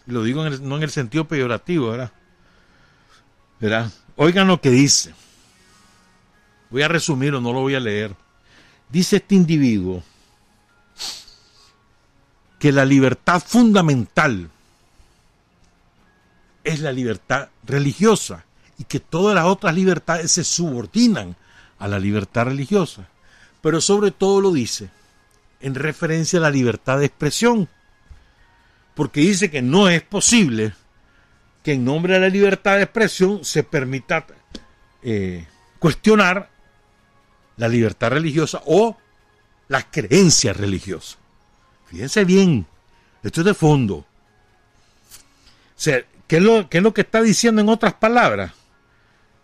lo 0.07 0.23
digo 0.23 0.49
no 0.49 0.77
en 0.77 0.83
el 0.83 0.91
sentido 0.91 1.27
peyorativo, 1.27 1.91
¿verdad? 1.91 2.13
¿verdad? 3.61 3.93
Oigan 4.17 4.49
lo 4.49 4.61
que 4.61 4.71
dice. 4.71 5.15
Voy 6.71 6.83
a 6.83 6.89
resumirlo, 6.89 7.41
no 7.41 7.53
lo 7.53 7.61
voy 7.61 7.75
a 7.75 7.81
leer. 7.81 8.15
Dice 8.89 9.17
este 9.17 9.35
individuo 9.35 10.03
que 12.59 12.73
la 12.73 12.85
libertad 12.85 13.43
fundamental 13.45 14.51
es 16.65 16.81
la 16.81 16.93
libertad 16.93 17.49
religiosa 17.65 18.45
y 18.79 18.85
que 18.85 19.01
todas 19.01 19.35
las 19.35 19.47
otras 19.47 19.75
libertades 19.75 20.33
se 20.33 20.45
subordinan 20.45 21.37
a 21.79 21.89
la 21.89 21.99
libertad 21.99 22.45
religiosa 22.47 23.09
pero 23.61 23.81
sobre 23.81 24.11
todo 24.11 24.41
lo 24.41 24.53
dice 24.53 24.91
en 25.61 25.75
referencia 25.75 26.39
a 26.39 26.43
la 26.43 26.51
libertad 26.51 26.99
de 26.99 27.07
expresión, 27.07 27.69
porque 28.95 29.21
dice 29.21 29.51
que 29.51 29.63
no 29.63 29.89
es 29.89 30.03
posible 30.03 30.75
que 31.63 31.75
en 31.75 31.85
nombre 31.85 32.15
de 32.15 32.21
la 32.21 32.29
libertad 32.29 32.77
de 32.77 32.85
expresión 32.85 33.45
se 33.45 33.63
permita 33.63 34.27
eh, 35.03 35.47
cuestionar 35.79 36.51
la 37.57 37.69
libertad 37.69 38.11
religiosa 38.11 38.63
o 38.65 38.97
las 39.69 39.85
creencias 39.91 40.57
religiosas. 40.57 41.19
Fíjense 41.87 42.25
bien, 42.25 42.67
esto 43.23 43.43
es 43.43 43.47
de 43.47 43.55
fondo. 43.55 43.97
O 43.97 44.07
sea, 45.77 46.03
¿qué 46.27 46.37
es, 46.37 46.43
lo, 46.43 46.69
¿qué 46.71 46.79
es 46.79 46.85
lo 46.85 46.95
que 46.95 47.03
está 47.03 47.21
diciendo 47.21 47.61
en 47.61 47.69
otras 47.69 47.95
palabras? 47.95 48.53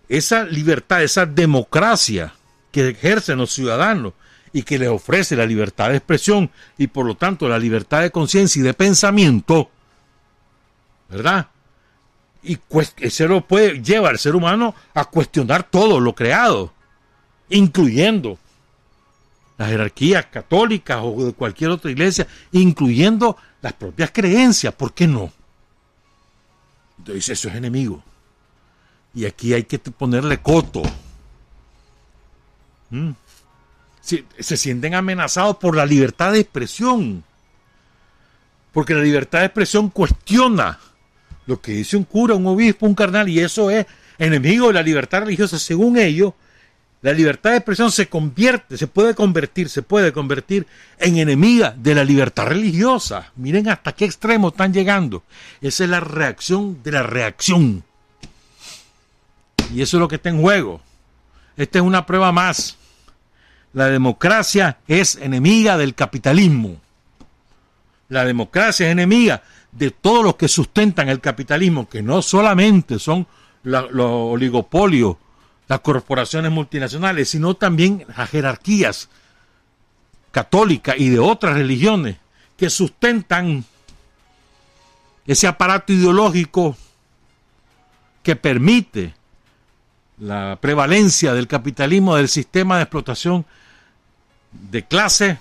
Esa 0.09 0.45
libertad, 0.45 1.03
esa 1.03 1.27
democracia 1.27 2.33
que 2.77 2.91
ejercen 2.91 3.39
los 3.39 3.55
ciudadanos 3.55 4.13
y 4.53 4.63
que 4.63 4.79
les 4.79 4.91
ofrece 4.91 5.35
la 5.35 5.47
libertad 5.47 5.89
de 5.89 5.97
expresión 5.97 6.51
y 6.77 6.89
por 6.89 7.07
lo 7.07 7.15
tanto 7.15 7.49
la 7.49 7.59
libertad 7.59 8.03
de 8.03 8.11
conciencia 8.11 8.61
y 8.61 8.63
de 8.63 8.75
pensamiento, 8.75 9.71
¿verdad? 11.09 11.49
Y 12.43 12.59
se 13.09 13.27
lo 13.27 13.47
puede 13.47 13.83
llevar 13.83 14.13
al 14.13 14.19
ser 14.19 14.37
humano 14.37 14.75
a 14.93 15.07
cuestionar 15.07 15.63
todo 15.63 16.01
lo 16.01 16.15
creado, 16.15 16.75
incluyendo 17.49 18.39
las 19.57 19.71
jerarquías 19.71 20.27
católicas 20.27 21.01
o 21.03 21.25
de 21.25 21.33
cualquier 21.33 21.71
otra 21.71 21.91
iglesia, 21.91 22.27
incluyendo 22.53 23.39
las 23.63 23.73
propias 23.73 24.11
creencias, 24.11 24.75
¿por 24.75 24.93
qué 24.93 25.07
no? 25.07 25.33
Entonces 26.99 27.31
eso 27.31 27.49
es 27.49 27.55
enemigo. 27.55 28.03
Y 29.15 29.25
aquí 29.25 29.55
hay 29.55 29.65
que 29.65 29.79
ponerle 29.79 30.43
coto. 30.43 30.83
¿Mm? 32.91 33.11
se 34.39 34.57
sienten 34.57 34.95
amenazados 34.95 35.57
por 35.57 35.75
la 35.75 35.85
libertad 35.85 36.33
de 36.33 36.39
expresión. 36.39 37.25
Porque 38.73 38.95
la 38.95 39.03
libertad 39.03 39.41
de 39.41 39.47
expresión 39.47 39.91
cuestiona 39.91 40.79
lo 41.47 41.61
que 41.61 41.73
dice 41.73 41.97
un 41.97 42.05
cura, 42.05 42.35
un 42.35 42.47
obispo, 42.47 42.87
un 42.87 42.95
carnal, 42.95 43.29
y 43.29 43.41
eso 43.41 43.71
es 43.71 43.87
enemigo 44.19 44.69
de 44.69 44.75
la 44.75 44.83
libertad 44.83 45.21
religiosa. 45.21 45.59
Según 45.59 45.97
ellos, 45.97 46.35
la 47.03 47.13
libertad 47.13 47.51
de 47.51 47.59
expresión 47.59 47.91
se 47.93 48.09
convierte, 48.09 48.77
se 48.77 48.87
puede 48.87 49.15
convertir, 49.15 49.69
se 49.69 49.83
puede 49.83 50.13
convertir 50.13 50.67
en 50.99 51.19
enemiga 51.19 51.75
de 51.77 51.95
la 51.95 52.05
libertad 52.05 52.47
religiosa. 52.47 53.33
Miren 53.37 53.69
hasta 53.69 53.93
qué 53.93 54.05
extremo 54.05 54.49
están 54.49 54.73
llegando. 54.73 55.23
Esa 55.61 55.85
es 55.85 55.91
la 55.91 56.01
reacción 56.01 56.83
de 56.83 56.93
la 56.93 57.03
reacción. 57.03 57.85
Y 59.75 59.83
eso 59.83 59.97
es 59.97 60.01
lo 60.01 60.09
que 60.09 60.17
está 60.17 60.31
en 60.31 60.41
juego. 60.41 60.81
Esta 61.57 61.79
es 61.79 61.85
una 61.85 62.05
prueba 62.05 62.33
más. 62.33 62.77
La 63.73 63.87
democracia 63.89 64.79
es 64.87 65.17
enemiga 65.17 65.77
del 65.77 65.95
capitalismo. 65.95 66.77
La 68.09 68.25
democracia 68.25 68.87
es 68.87 68.93
enemiga 68.93 69.43
de 69.73 69.91
todos 69.91 70.25
los 70.25 70.37
que 70.37 70.49
sustentan 70.49 71.09
el 71.09 71.21
capitalismo, 71.21 71.89
que 71.89 72.03
no 72.03 72.23
solamente 72.23 72.99
son 72.99 73.27
los 73.63 73.91
oligopolios, 73.93 75.17
las 75.69 75.81
corporaciones 75.81 76.53
multinacionales, 76.53 77.29
sino 77.29 77.55
también 77.55 78.07
las 78.17 78.31
jerarquías 78.31 79.09
católicas 80.31 80.95
y 80.99 81.09
de 81.09 81.19
otras 81.19 81.55
religiones 81.55 82.17
que 82.57 82.71
sustentan 82.71 83.65
ese 85.27 85.47
aparato 85.47 85.93
ideológico 85.93 86.77
que 88.23 88.37
permite 88.37 89.15
la 90.19 90.59
prevalencia 90.61 91.35
del 91.35 91.47
capitalismo 91.47 92.17
del 92.17 92.29
sistema 92.29 92.77
de 92.77 92.83
explotación 92.83 93.45
de 94.71 94.85
clase 94.85 95.39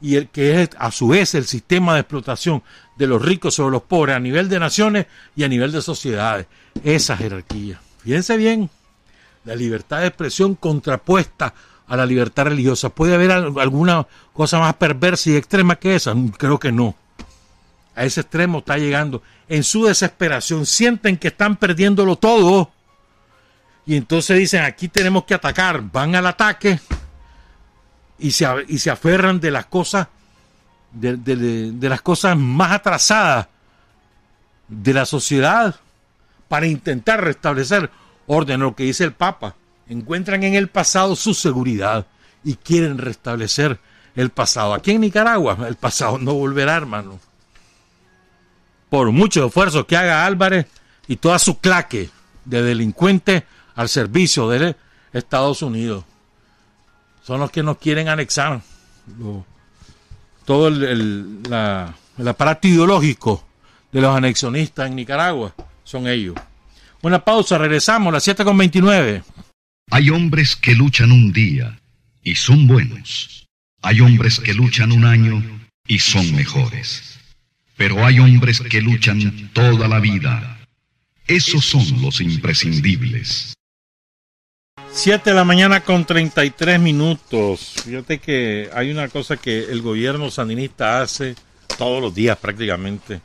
y 0.00 0.16
el 0.16 0.28
que 0.28 0.62
es 0.62 0.70
a 0.78 0.90
su 0.90 1.08
vez 1.08 1.34
el 1.34 1.46
sistema 1.46 1.94
de 1.94 2.00
explotación 2.00 2.62
de 2.96 3.06
los 3.06 3.22
ricos 3.22 3.54
sobre 3.54 3.72
los 3.72 3.82
pobres 3.82 4.16
a 4.16 4.20
nivel 4.20 4.48
de 4.48 4.58
naciones 4.58 5.06
y 5.34 5.44
a 5.44 5.48
nivel 5.48 5.72
de 5.72 5.82
sociedades. 5.82 6.46
Esa 6.84 7.16
jerarquía. 7.16 7.80
Fíjense 7.98 8.36
bien, 8.36 8.70
la 9.44 9.54
libertad 9.54 10.00
de 10.00 10.08
expresión 10.08 10.54
contrapuesta 10.54 11.54
a 11.86 11.96
la 11.96 12.06
libertad 12.06 12.44
religiosa. 12.44 12.90
¿Puede 12.90 13.14
haber 13.14 13.30
alguna 13.30 14.06
cosa 14.32 14.58
más 14.58 14.74
perversa 14.74 15.30
y 15.30 15.36
extrema 15.36 15.76
que 15.76 15.96
esa? 15.96 16.14
Creo 16.36 16.58
que 16.58 16.72
no. 16.72 16.94
A 17.94 18.04
ese 18.04 18.20
extremo 18.20 18.58
está 18.58 18.76
llegando. 18.76 19.22
En 19.48 19.64
su 19.64 19.84
desesperación 19.84 20.66
sienten 20.66 21.16
que 21.16 21.28
están 21.28 21.56
perdiéndolo 21.56 22.16
todo. 22.16 22.70
Y 23.86 23.96
entonces 23.96 24.38
dicen, 24.38 24.64
aquí 24.64 24.88
tenemos 24.88 25.24
que 25.24 25.34
atacar. 25.34 25.80
Van 25.80 26.14
al 26.16 26.26
ataque 26.26 26.80
y 28.18 28.32
se, 28.32 28.46
y 28.68 28.78
se 28.78 28.90
aferran 28.90 29.38
de 29.40 29.50
las 29.52 29.66
cosas 29.66 30.08
de, 30.92 31.16
de, 31.16 31.88
las 31.88 32.00
cosas 32.00 32.36
más 32.36 32.72
atrasadas 32.72 33.48
de 34.68 34.94
la 34.94 35.04
sociedad 35.04 35.74
para 36.48 36.66
intentar 36.66 37.22
restablecer 37.22 37.90
orden, 38.26 38.60
lo 38.60 38.74
que 38.74 38.84
dice 38.84 39.04
el 39.04 39.12
Papa. 39.12 39.54
Encuentran 39.88 40.42
en 40.42 40.54
el 40.54 40.68
pasado 40.68 41.14
su 41.14 41.34
seguridad 41.34 42.06
y 42.42 42.54
quieren 42.54 42.98
restablecer 42.98 43.78
el 44.14 44.30
pasado. 44.30 44.74
Aquí 44.74 44.92
en 44.92 45.02
Nicaragua 45.02 45.58
el 45.68 45.76
pasado 45.76 46.18
no 46.18 46.34
volverá, 46.34 46.76
hermano. 46.76 47.20
Por 48.88 49.10
mucho 49.12 49.46
esfuerzo 49.46 49.86
que 49.86 49.96
haga 49.96 50.24
Álvarez 50.24 50.66
y 51.06 51.16
toda 51.16 51.38
su 51.38 51.58
claque 51.58 52.10
de 52.44 52.62
delincuentes 52.62 53.42
al 53.76 53.88
servicio 53.88 54.48
de 54.48 54.74
Estados 55.12 55.62
Unidos 55.62 56.04
son 57.22 57.40
los 57.40 57.50
que 57.50 57.62
nos 57.62 57.78
quieren 57.78 58.08
anexar. 58.08 58.60
todo 60.44 60.68
el, 60.68 61.40
aparato 62.26 62.68
ideológico 62.68 63.46
de 63.92 64.00
los 64.00 64.16
anexionistas 64.16 64.88
en 64.88 64.96
Nicaragua 64.96 65.54
son 65.84 66.08
ellos. 66.08 66.34
Una 67.02 67.22
pausa, 67.22 67.58
regresamos, 67.58 68.22
7 68.22 68.44
con 68.44 68.56
29. 68.56 69.22
Hay 69.90 70.10
hombres 70.10 70.56
que 70.56 70.74
luchan 70.74 71.12
un 71.12 71.32
día 71.32 71.78
y 72.22 72.34
son 72.34 72.66
buenos. 72.66 73.46
Hay 73.82 74.00
hombres 74.00 74.40
que 74.40 74.54
luchan 74.54 74.92
un 74.92 75.04
año 75.04 75.42
y 75.86 75.98
son 75.98 76.34
mejores. 76.34 77.18
Pero 77.76 78.04
hay 78.04 78.18
hombres 78.18 78.60
que 78.60 78.80
luchan 78.80 79.50
toda 79.52 79.86
la 79.86 80.00
vida. 80.00 80.58
Esos 81.26 81.64
son 81.64 82.00
los 82.00 82.20
imprescindibles. 82.20 83.55
7 84.96 85.28
de 85.28 85.36
la 85.36 85.44
mañana 85.44 85.82
con 85.82 86.06
33 86.06 86.80
minutos. 86.80 87.74
Fíjate 87.84 88.18
que 88.18 88.70
hay 88.72 88.90
una 88.90 89.08
cosa 89.08 89.36
que 89.36 89.64
el 89.64 89.82
gobierno 89.82 90.30
sandinista 90.30 91.02
hace 91.02 91.34
todos 91.76 92.00
los 92.00 92.14
días 92.14 92.38
prácticamente, 92.38 93.20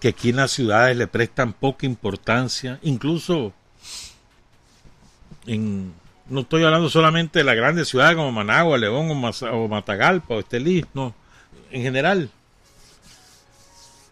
que 0.00 0.08
aquí 0.08 0.30
en 0.30 0.36
las 0.36 0.52
ciudades 0.52 0.96
le 0.96 1.08
prestan 1.08 1.54
poca 1.54 1.86
importancia, 1.86 2.78
incluso 2.82 3.52
en, 5.44 5.92
no 6.28 6.42
estoy 6.42 6.62
hablando 6.62 6.88
solamente 6.88 7.40
de 7.40 7.44
las 7.44 7.56
grandes 7.56 7.88
ciudades 7.88 8.14
como 8.14 8.30
Managua, 8.30 8.78
León 8.78 9.10
o, 9.10 9.68
Matagalpa 9.68 10.34
o 10.36 10.38
Estelí, 10.38 10.86
no, 10.94 11.16
en 11.72 11.82
general. 11.82 12.30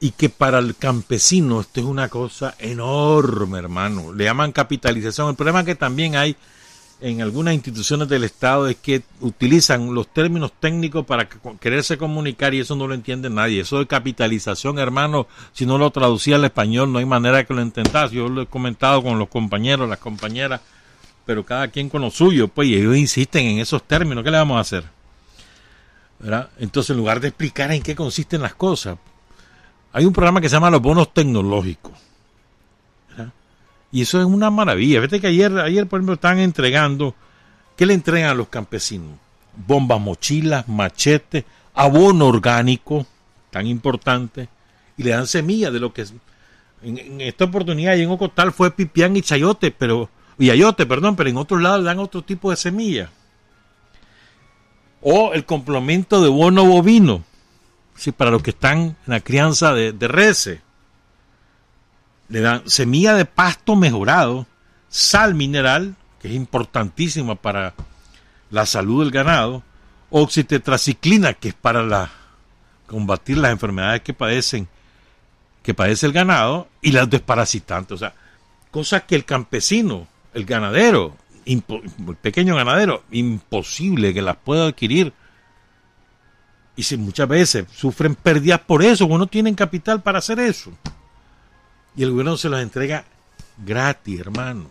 Y 0.04 0.10
que 0.10 0.28
para 0.28 0.58
el 0.58 0.74
campesino 0.74 1.60
esto 1.60 1.78
es 1.78 1.86
una 1.86 2.08
cosa 2.08 2.56
enorme, 2.58 3.60
hermano. 3.60 4.12
Le 4.12 4.24
llaman 4.24 4.50
capitalización. 4.50 5.28
El 5.28 5.36
problema 5.36 5.64
que 5.64 5.76
también 5.76 6.16
hay 6.16 6.34
en 7.00 7.22
algunas 7.22 7.54
instituciones 7.54 8.08
del 8.08 8.24
Estado 8.24 8.66
es 8.66 8.74
que 8.74 9.02
utilizan 9.20 9.94
los 9.94 10.12
términos 10.12 10.54
técnicos 10.58 11.06
para 11.06 11.28
quererse 11.60 11.98
comunicar 11.98 12.52
y 12.52 12.58
eso 12.58 12.74
no 12.74 12.88
lo 12.88 12.94
entiende 12.94 13.30
nadie. 13.30 13.60
Eso 13.60 13.78
de 13.78 13.86
capitalización, 13.86 14.80
hermano, 14.80 15.28
si 15.52 15.66
no 15.66 15.78
lo 15.78 15.88
traducía 15.92 16.34
al 16.34 16.44
español 16.44 16.92
no 16.92 16.98
hay 16.98 17.06
manera 17.06 17.44
que 17.44 17.54
lo 17.54 17.62
entendas. 17.62 18.10
Yo 18.10 18.28
lo 18.28 18.42
he 18.42 18.46
comentado 18.46 19.04
con 19.04 19.20
los 19.20 19.28
compañeros, 19.28 19.88
las 19.88 20.00
compañeras, 20.00 20.62
pero 21.24 21.46
cada 21.46 21.68
quien 21.68 21.88
con 21.88 22.02
lo 22.02 22.10
suyo, 22.10 22.48
pues, 22.48 22.66
y 22.66 22.74
ellos 22.74 22.96
insisten 22.96 23.46
en 23.46 23.58
esos 23.60 23.84
términos. 23.84 24.24
¿Qué 24.24 24.32
le 24.32 24.38
vamos 24.38 24.56
a 24.56 24.60
hacer? 24.62 24.84
Entonces, 26.58 26.90
en 26.90 26.96
lugar 26.96 27.20
de 27.20 27.28
explicar 27.28 27.70
en 27.70 27.82
qué 27.82 27.94
consisten 27.94 28.42
las 28.42 28.56
cosas, 28.56 28.98
hay 29.92 30.06
un 30.06 30.12
programa 30.12 30.40
que 30.40 30.48
se 30.48 30.56
llama 30.56 30.70
los 30.70 30.80
bonos 30.80 31.12
tecnológicos. 31.12 31.92
Y 33.94 34.00
eso 34.00 34.18
es 34.18 34.24
una 34.24 34.50
maravilla. 34.50 35.00
Fíjate 35.00 35.20
que 35.20 35.26
ayer, 35.26 35.58
ayer, 35.58 35.86
por 35.86 36.00
ejemplo, 36.00 36.14
están 36.14 36.38
entregando, 36.38 37.14
¿qué 37.76 37.84
le 37.84 37.92
entregan 37.92 38.30
a 38.30 38.34
los 38.34 38.48
campesinos? 38.48 39.18
Bombas 39.54 40.00
mochilas, 40.00 40.66
machetes, 40.66 41.44
abono 41.74 42.26
orgánico, 42.26 43.06
tan 43.50 43.66
importante, 43.66 44.48
y 44.96 45.02
le 45.02 45.10
dan 45.10 45.26
semillas 45.26 45.74
de 45.74 45.80
lo 45.80 45.92
que 45.92 46.02
es. 46.02 46.14
En, 46.82 47.20
esta 47.20 47.44
oportunidad 47.44 47.94
y 47.96 48.02
en 48.02 48.10
Ocotal 48.10 48.50
fue 48.52 48.70
pipián 48.70 49.14
y 49.14 49.20
chayote, 49.20 49.70
pero, 49.70 50.08
y 50.38 50.50
perdón, 50.86 51.14
pero 51.14 51.28
en 51.28 51.36
otros 51.36 51.60
lados 51.60 51.80
le 51.80 51.84
dan 51.84 51.98
otro 51.98 52.22
tipo 52.22 52.48
de 52.48 52.56
semillas. 52.56 53.10
O 55.02 55.34
el 55.34 55.44
complemento 55.44 56.22
de 56.22 56.30
bono 56.30 56.64
bovino 56.64 57.24
sí, 57.96 58.12
para 58.12 58.30
los 58.30 58.42
que 58.42 58.50
están 58.50 58.78
en 58.78 58.96
la 59.06 59.20
crianza 59.20 59.72
de, 59.72 59.92
de 59.92 60.58
Le 62.28 62.40
dan 62.40 62.68
semilla 62.68 63.14
de 63.14 63.24
pasto 63.24 63.76
mejorado, 63.76 64.46
sal 64.88 65.34
mineral, 65.34 65.96
que 66.20 66.28
es 66.28 66.34
importantísima 66.34 67.34
para 67.34 67.74
la 68.50 68.66
salud 68.66 69.02
del 69.02 69.12
ganado, 69.12 69.62
oxitetraciclina, 70.10 71.34
que 71.34 71.48
es 71.48 71.54
para 71.54 71.82
la, 71.82 72.10
combatir 72.86 73.38
las 73.38 73.52
enfermedades 73.52 74.02
que 74.02 74.14
padecen 74.14 74.68
que 75.62 75.74
padece 75.74 76.06
el 76.06 76.12
ganado 76.12 76.68
y 76.80 76.92
las 76.92 77.08
desparasitantes. 77.08 77.92
O 77.92 77.98
sea, 77.98 78.14
cosas 78.70 79.04
que 79.04 79.14
el 79.14 79.24
campesino, 79.24 80.06
el 80.34 80.44
ganadero, 80.44 81.16
el 81.46 81.62
pequeño 82.20 82.56
ganadero, 82.56 83.04
imposible 83.10 84.12
que 84.12 84.22
las 84.22 84.36
pueda 84.36 84.66
adquirir. 84.66 85.12
Y 86.74 86.82
si 86.84 86.96
muchas 86.96 87.28
veces 87.28 87.66
sufren 87.74 88.14
pérdidas 88.14 88.60
por 88.60 88.82
eso, 88.82 89.06
porque 89.06 89.18
no 89.18 89.26
tienen 89.26 89.54
capital 89.54 90.02
para 90.02 90.18
hacer 90.18 90.38
eso. 90.40 90.72
Y 91.94 92.02
el 92.02 92.10
gobierno 92.10 92.36
se 92.36 92.48
las 92.48 92.62
entrega 92.62 93.04
gratis, 93.64 94.20
hermano. 94.20 94.66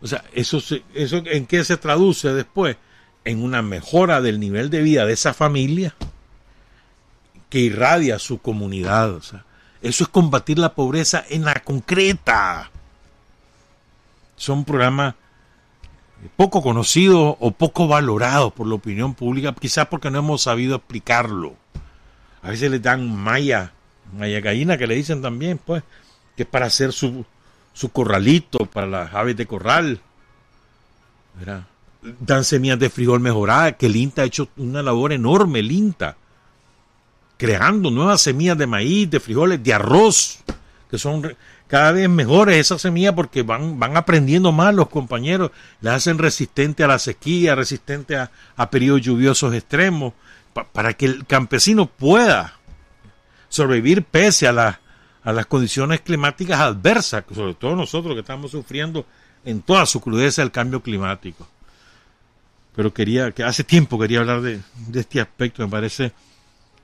O 0.00 0.06
sea, 0.06 0.24
eso, 0.32 0.58
eso 0.94 1.22
en 1.24 1.46
qué 1.46 1.64
se 1.64 1.76
traduce 1.76 2.32
después? 2.32 2.76
En 3.24 3.42
una 3.42 3.62
mejora 3.62 4.20
del 4.20 4.40
nivel 4.40 4.70
de 4.70 4.82
vida 4.82 5.06
de 5.06 5.12
esa 5.12 5.34
familia 5.34 5.94
que 7.50 7.60
irradia 7.60 8.18
su 8.18 8.38
comunidad. 8.38 9.12
O 9.12 9.22
sea, 9.22 9.44
eso 9.82 10.04
es 10.04 10.10
combatir 10.10 10.58
la 10.58 10.74
pobreza 10.74 11.24
en 11.28 11.44
la 11.44 11.54
concreta. 11.54 12.70
Son 14.36 14.64
programas 14.64 15.14
poco 16.28 16.62
conocidos 16.62 17.36
o 17.40 17.50
poco 17.50 17.88
valorados 17.88 18.52
por 18.52 18.66
la 18.66 18.74
opinión 18.74 19.14
pública, 19.14 19.54
quizás 19.58 19.86
porque 19.88 20.10
no 20.10 20.18
hemos 20.18 20.42
sabido 20.42 20.76
explicarlo. 20.76 21.54
A 22.42 22.50
veces 22.50 22.70
le 22.70 22.78
dan 22.78 23.14
maya, 23.14 23.72
maya 24.16 24.40
gallina 24.40 24.78
que 24.78 24.86
le 24.86 24.94
dicen 24.94 25.20
también, 25.20 25.58
pues, 25.58 25.82
que 26.36 26.44
es 26.44 26.48
para 26.48 26.66
hacer 26.66 26.92
su, 26.92 27.24
su 27.72 27.90
corralito 27.90 28.66
para 28.66 28.86
las 28.86 29.14
aves 29.14 29.36
de 29.36 29.46
corral. 29.46 30.00
Dan 32.20 32.44
semillas 32.44 32.78
de 32.78 32.90
frijol 32.90 33.20
mejorada, 33.20 33.72
que 33.72 33.86
el 33.86 33.96
INTA 33.96 34.22
ha 34.22 34.26
hecho 34.26 34.48
una 34.56 34.82
labor 34.82 35.12
enorme, 35.12 35.60
el 35.60 35.70
INTA, 35.70 36.16
creando 37.36 37.90
nuevas 37.90 38.20
semillas 38.20 38.58
de 38.58 38.66
maíz, 38.66 39.10
de 39.10 39.20
frijoles, 39.20 39.62
de 39.62 39.74
arroz, 39.74 40.38
que 40.90 40.98
son 40.98 41.36
cada 41.68 41.92
vez 41.92 42.08
mejores 42.08 42.56
esas 42.56 42.82
semillas 42.82 43.14
porque 43.14 43.42
van, 43.42 43.78
van 43.78 43.96
aprendiendo 43.96 44.50
más 44.50 44.74
los 44.74 44.88
compañeros, 44.88 45.52
las 45.80 45.96
hacen 45.96 46.18
resistente 46.18 46.82
a 46.82 46.88
la 46.88 46.98
sequía, 46.98 47.54
resistente 47.54 48.16
a, 48.16 48.30
periodos 48.70 49.02
lluviosos 49.02 49.54
extremos, 49.54 50.14
para 50.72 50.94
que 50.94 51.06
el 51.06 51.26
campesino 51.26 51.86
pueda 51.86 52.54
sobrevivir 53.48 54.02
pese 54.02 54.48
a 54.48 54.52
la 54.52 54.80
a 55.28 55.32
las 55.32 55.44
condiciones 55.44 56.00
climáticas 56.00 56.58
adversas, 56.58 57.22
sobre 57.34 57.52
todo 57.52 57.76
nosotros 57.76 58.14
que 58.14 58.20
estamos 58.20 58.50
sufriendo 58.50 59.04
en 59.44 59.60
toda 59.60 59.84
su 59.84 60.00
crudeza 60.00 60.42
el 60.42 60.50
cambio 60.50 60.82
climático. 60.82 61.46
Pero 62.74 62.94
quería, 62.94 63.32
que 63.32 63.44
hace 63.44 63.62
tiempo 63.62 63.98
quería 63.98 64.20
hablar 64.20 64.40
de, 64.40 64.60
este 64.94 65.20
aspecto, 65.20 65.62
me 65.62 65.68
parece 65.68 66.12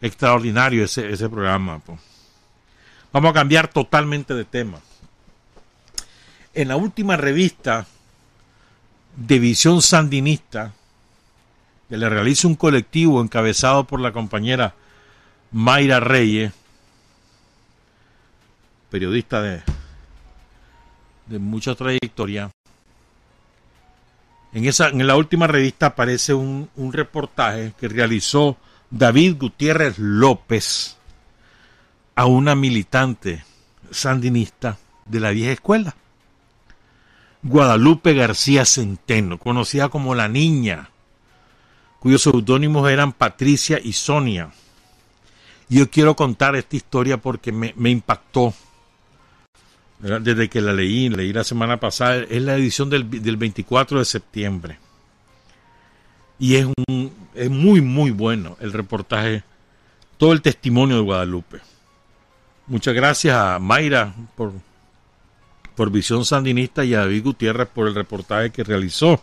extraordinario 0.00 0.84
ese, 0.84 1.10
ese 1.10 1.26
programa. 1.30 1.80
Vamos 3.14 3.30
a 3.30 3.34
cambiar 3.34 3.68
totalmente 3.68 4.34
de 4.34 4.44
tema. 4.44 4.80
En 6.52 6.66
la 6.66 6.74
última 6.74 7.16
revista 7.16 7.86
de 9.14 9.38
Visión 9.38 9.82
Sandinista, 9.82 10.72
que 11.88 11.96
le 11.96 12.08
realiza 12.08 12.48
un 12.48 12.56
colectivo 12.56 13.22
encabezado 13.22 13.84
por 13.84 14.00
la 14.00 14.10
compañera 14.10 14.74
Mayra 15.52 16.00
Reyes, 16.00 16.52
periodista 18.90 19.40
de, 19.42 19.62
de 21.26 21.38
mucha 21.38 21.76
trayectoria. 21.76 22.50
En, 24.52 24.64
esa, 24.64 24.88
en 24.88 25.06
la 25.06 25.14
última 25.14 25.46
revista 25.46 25.86
aparece 25.86 26.34
un, 26.34 26.68
un 26.74 26.92
reportaje 26.92 27.74
que 27.78 27.86
realizó 27.86 28.56
David 28.90 29.36
Gutiérrez 29.38 30.00
López 30.00 30.96
a 32.14 32.26
una 32.26 32.54
militante 32.54 33.44
sandinista 33.90 34.78
de 35.06 35.20
la 35.20 35.30
vieja 35.30 35.52
escuela, 35.52 35.94
Guadalupe 37.42 38.14
García 38.14 38.64
Centeno, 38.64 39.38
conocida 39.38 39.90
como 39.90 40.14
la 40.14 40.28
niña, 40.28 40.90
cuyos 42.00 42.22
seudónimos 42.22 42.90
eran 42.90 43.12
Patricia 43.12 43.78
y 43.82 43.92
Sonia. 43.92 44.50
Yo 45.68 45.90
quiero 45.90 46.16
contar 46.16 46.56
esta 46.56 46.76
historia 46.76 47.18
porque 47.18 47.52
me, 47.52 47.90
impactó 47.90 48.54
desde 49.98 50.48
que 50.48 50.60
la 50.60 50.72
leí, 50.72 51.08
leí 51.08 51.32
la 51.32 51.44
semana 51.44 51.78
pasada, 51.78 52.16
es 52.16 52.42
la 52.42 52.54
edición 52.54 52.88
del, 52.90 53.04
24 53.04 53.98
de 53.98 54.04
septiembre. 54.04 54.78
Y 56.38 56.56
es, 56.56 56.66
un, 56.88 57.12
es 57.34 57.50
muy, 57.50 57.80
muy 57.80 58.10
bueno 58.10 58.56
el 58.60 58.72
reportaje, 58.72 59.42
todo 60.16 60.32
el 60.32 60.42
testimonio 60.42 60.96
de 60.96 61.02
Guadalupe. 61.02 61.73
Muchas 62.66 62.94
gracias 62.94 63.36
a 63.36 63.58
Mayra 63.58 64.14
por, 64.36 64.52
por 65.74 65.90
Visión 65.90 66.24
Sandinista 66.24 66.82
y 66.82 66.94
a 66.94 67.00
David 67.00 67.24
Gutiérrez 67.24 67.68
por 67.68 67.88
el 67.88 67.94
reportaje 67.94 68.50
que 68.50 68.64
realizó. 68.64 69.22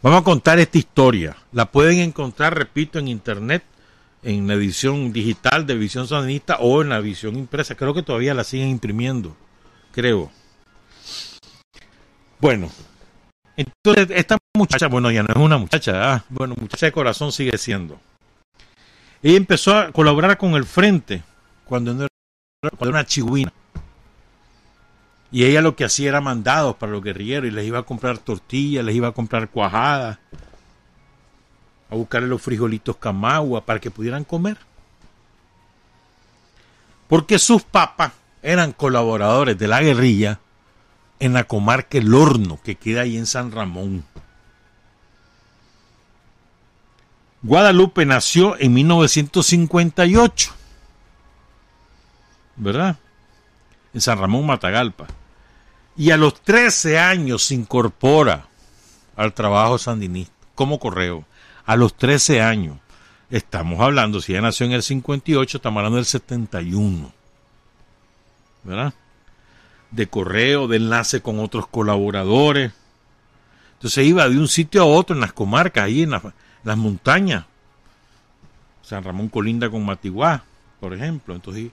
Vamos 0.00 0.22
a 0.22 0.24
contar 0.24 0.58
esta 0.58 0.78
historia. 0.78 1.36
La 1.52 1.70
pueden 1.70 1.98
encontrar, 1.98 2.56
repito, 2.56 2.98
en 2.98 3.08
internet 3.08 3.64
en 4.22 4.46
la 4.46 4.54
edición 4.54 5.12
digital 5.12 5.66
de 5.66 5.74
Visión 5.74 6.08
Sandinista 6.08 6.56
o 6.60 6.80
en 6.80 6.88
la 6.88 7.00
visión 7.00 7.36
impresa. 7.36 7.74
Creo 7.74 7.92
que 7.92 8.02
todavía 8.02 8.32
la 8.32 8.44
siguen 8.44 8.68
imprimiendo, 8.68 9.36
creo. 9.92 10.30
Bueno, 12.40 12.70
entonces 13.56 14.08
esta 14.10 14.38
muchacha, 14.56 14.88
bueno, 14.88 15.10
ya 15.10 15.22
no 15.22 15.28
es 15.28 15.36
una 15.36 15.58
muchacha, 15.58 16.14
¿ah? 16.14 16.24
bueno, 16.30 16.54
muchacha 16.58 16.86
de 16.86 16.92
corazón 16.92 17.30
sigue 17.30 17.58
siendo. 17.58 18.00
Ella 19.22 19.36
empezó 19.36 19.76
a 19.76 19.92
colaborar 19.92 20.38
con 20.38 20.54
el 20.54 20.64
Frente 20.64 21.22
cuando 21.64 21.92
cuando 21.92 22.08
era 22.80 22.90
una 22.90 23.06
chihuina. 23.06 23.52
Y 25.30 25.44
ella 25.44 25.62
lo 25.62 25.74
que 25.74 25.84
hacía 25.84 26.10
era 26.10 26.20
mandados 26.20 26.76
para 26.76 26.92
los 26.92 27.02
guerrilleros 27.02 27.48
y 27.48 27.50
les 27.50 27.66
iba 27.66 27.78
a 27.78 27.84
comprar 27.84 28.18
tortillas, 28.18 28.84
les 28.84 28.94
iba 28.94 29.08
a 29.08 29.12
comprar 29.12 29.48
cuajadas, 29.48 30.18
a 31.90 31.94
buscarle 31.94 32.28
los 32.28 32.42
frijolitos 32.42 32.98
camagua 32.98 33.64
para 33.64 33.80
que 33.80 33.90
pudieran 33.90 34.24
comer. 34.24 34.58
Porque 37.08 37.38
sus 37.38 37.62
papas 37.62 38.12
eran 38.42 38.72
colaboradores 38.72 39.58
de 39.58 39.68
la 39.68 39.80
guerrilla 39.80 40.38
en 41.18 41.32
la 41.32 41.44
comarca 41.44 41.98
El 41.98 42.12
Horno, 42.12 42.60
que 42.62 42.74
queda 42.74 43.02
ahí 43.02 43.16
en 43.16 43.26
San 43.26 43.52
Ramón. 43.52 44.04
Guadalupe 47.42 48.04
nació 48.06 48.56
en 48.58 48.74
1958, 48.74 50.54
¿verdad? 52.62 52.96
En 53.94 54.00
San 54.00 54.18
Ramón, 54.18 54.46
Matagalpa. 54.46 55.06
Y 55.96 56.10
a 56.10 56.16
los 56.16 56.40
13 56.40 56.98
años 56.98 57.44
se 57.44 57.54
incorpora 57.54 58.46
al 59.16 59.34
trabajo 59.34 59.78
sandinista 59.78 60.32
como 60.54 60.78
correo 60.78 61.24
a 61.66 61.76
los 61.76 61.94
13 61.96 62.40
años. 62.40 62.78
Estamos 63.30 63.80
hablando, 63.80 64.20
si 64.20 64.32
ella 64.32 64.42
nació 64.42 64.66
en 64.66 64.72
el 64.72 64.82
58, 64.82 65.56
estamos 65.56 65.78
hablando 65.78 65.96
del 65.96 66.04
71. 66.04 67.12
¿Verdad? 68.64 68.94
De 69.90 70.06
correo, 70.06 70.68
de 70.68 70.76
enlace 70.76 71.22
con 71.22 71.40
otros 71.40 71.66
colaboradores. 71.66 72.72
Entonces 73.74 74.06
iba 74.06 74.28
de 74.28 74.38
un 74.38 74.48
sitio 74.48 74.82
a 74.82 74.86
otro 74.86 75.14
en 75.14 75.20
las 75.20 75.32
comarcas, 75.32 75.84
ahí 75.84 76.02
en, 76.02 76.10
las 76.10 76.76
montañas. 76.76 77.46
San 78.82 79.02
Ramón 79.02 79.28
colinda 79.28 79.70
con 79.70 79.84
Matiguá, 79.84 80.44
por 80.78 80.94
ejemplo. 80.94 81.34
Entonces, 81.34 81.70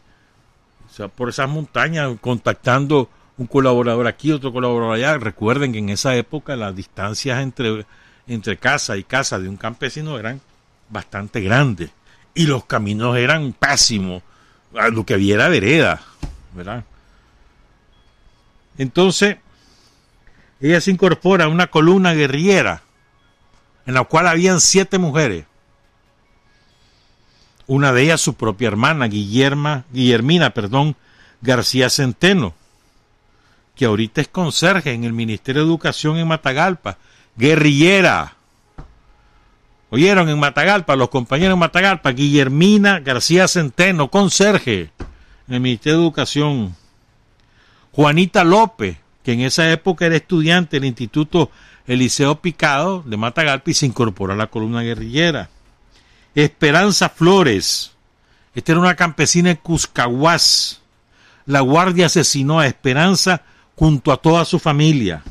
o 0.89 0.93
sea, 0.93 1.07
por 1.07 1.29
esas 1.29 1.49
montañas, 1.49 2.09
contactando 2.19 3.09
un 3.37 3.47
colaborador 3.47 4.07
aquí, 4.07 4.31
otro 4.31 4.51
colaborador 4.51 4.95
allá. 4.95 5.17
Recuerden 5.17 5.71
que 5.71 5.79
en 5.79 5.89
esa 5.89 6.15
época 6.15 6.55
las 6.55 6.75
distancias 6.75 7.39
entre 7.41 7.85
entre 8.29 8.57
casa 8.57 8.95
y 8.95 9.03
casa 9.03 9.39
de 9.39 9.49
un 9.49 9.57
campesino 9.57 10.17
eran 10.17 10.39
bastante 10.89 11.41
grandes 11.41 11.89
y 12.35 12.45
los 12.45 12.65
caminos 12.65 13.17
eran 13.17 13.53
pésimos, 13.53 14.21
lo 14.91 15.05
que 15.05 15.15
había 15.15 15.35
era 15.35 15.49
vereda, 15.49 16.01
¿verdad? 16.53 16.83
Entonces, 18.77 19.37
ella 20.61 20.79
se 20.79 20.91
incorpora 20.91 21.45
a 21.45 21.49
una 21.49 21.67
columna 21.67 22.13
guerrillera 22.13 22.83
en 23.85 23.95
la 23.95 24.03
cual 24.03 24.27
habían 24.27 24.61
siete 24.61 24.99
mujeres. 24.99 25.45
Una 27.69 27.93
de 27.93 28.01
ellas 28.01 28.19
su 28.19 28.33
propia 28.33 28.67
hermana, 28.67 29.05
Guillerma, 29.05 29.85
Guillermina, 29.93 30.49
perdón, 30.55 30.95
García 31.39 31.91
Centeno, 31.91 32.55
que 33.75 33.85
ahorita 33.85 34.21
es 34.21 34.27
conserje 34.27 34.91
en 34.91 35.03
el 35.03 35.13
Ministerio 35.13 35.61
de 35.61 35.67
Educación 35.67 36.17
en 36.17 36.27
Matagalpa 36.27 36.97
guerrillera. 37.37 38.33
Oyeron 39.91 40.29
en 40.29 40.39
Matagalpa, 40.39 40.95
los 40.95 41.09
compañeros 41.09 41.53
en 41.53 41.59
Matagalpa, 41.59 42.11
Guillermina 42.11 43.01
García 43.01 43.47
Centeno, 43.47 44.09
conserje 44.09 44.89
en 45.47 45.53
el 45.53 45.59
Ministerio 45.59 45.99
de 45.99 46.05
Educación. 46.05 46.75
Juanita 47.91 48.43
López, 48.43 48.97
que 49.23 49.33
en 49.33 49.41
esa 49.41 49.71
época 49.71 50.07
era 50.07 50.15
estudiante 50.15 50.77
del 50.79 50.85
Instituto 50.89 51.51
Eliseo 51.85 52.41
Picado 52.41 53.03
de 53.03 53.15
Matagalpa 53.15 53.69
y 53.69 53.75
se 53.75 53.85
incorporó 53.85 54.33
a 54.33 54.35
la 54.35 54.47
columna 54.47 54.81
guerrillera. 54.81 55.51
Esperanza 56.43 57.09
Flores, 57.09 57.91
Esta 58.55 58.71
era 58.71 58.81
una 58.81 58.95
campesina 58.95 59.51
en 59.51 59.57
Cuscahuás. 59.57 60.81
La 61.45 61.61
guardia 61.61 62.05
asesinó 62.05 62.59
a 62.59 62.67
Esperanza 62.67 63.41
junto 63.75 64.11
a 64.11 64.17
toda 64.17 64.45
su 64.45 64.59
familia. 64.59 65.21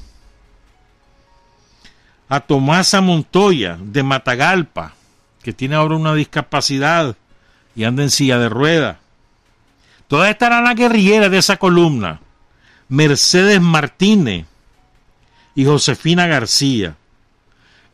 A 2.28 2.40
Tomasa 2.40 3.00
Montoya 3.00 3.78
de 3.80 4.02
Matagalpa, 4.02 4.94
que 5.42 5.52
tiene 5.52 5.76
ahora 5.76 5.96
una 5.96 6.14
discapacidad 6.14 7.16
y 7.74 7.84
anda 7.84 8.02
en 8.02 8.10
silla 8.10 8.38
de 8.38 8.48
rueda. 8.48 8.98
Todas 10.08 10.30
estas 10.30 10.48
eran 10.48 10.64
las 10.64 10.74
guerrilleras 10.74 11.30
de 11.30 11.38
esa 11.38 11.56
columna. 11.56 12.20
Mercedes 12.88 13.60
Martínez 13.60 14.46
y 15.54 15.64
Josefina 15.64 16.26
García. 16.26 16.96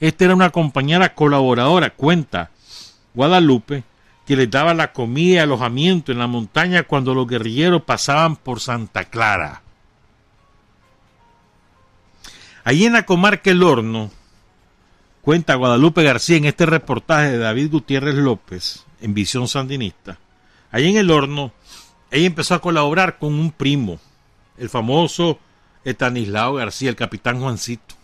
Esta 0.01 0.25
era 0.25 0.35
una 0.35 0.51
compañera 0.51 1.15
colaboradora, 1.15 1.91
cuenta 1.91 2.51
Guadalupe, 3.15 3.85
que 4.27 4.37
les 4.37 4.51
daba 4.51 4.75
la 4.75 4.93
comida 4.93 5.35
y 5.35 5.39
alojamiento 5.39 6.13
en 6.13 6.19
la 6.19 6.27
montaña 6.27 6.83
cuando 6.83 7.15
los 7.15 7.27
guerrilleros 7.27 7.83
pasaban 7.83 8.37
por 8.37 8.61
Santa 8.61 9.05
Clara. 9.05 9.63
Allí 12.65 12.87
en 12.87 12.95
la 12.95 13.05
comarca 13.05 13.51
El 13.51 13.63
Horno, 13.63 14.11
cuenta 15.21 15.55
Guadalupe 15.55 16.03
García 16.03 16.39
en 16.39 16.47
este 16.47 16.65
reportaje 16.65 17.33
de 17.33 17.39
David 17.39 17.71
Gutiérrez 17.71 18.15
López 18.15 18.85
en 19.01 19.13
Visión 19.13 19.49
Sandinista. 19.49 20.19
Allí 20.71 20.89
en 20.89 20.97
El 20.97 21.11
Horno, 21.11 21.53
ella 22.11 22.27
empezó 22.27 22.55
a 22.55 22.61
colaborar 22.61 23.19
con 23.19 23.35
un 23.35 23.53
primo, 23.53 23.99
el 24.57 24.71
famoso 24.71 25.39
Estanislao 25.85 26.55
García, 26.55 26.89
el 26.89 26.97
capitán 26.97 27.39
Juancito, 27.41 27.95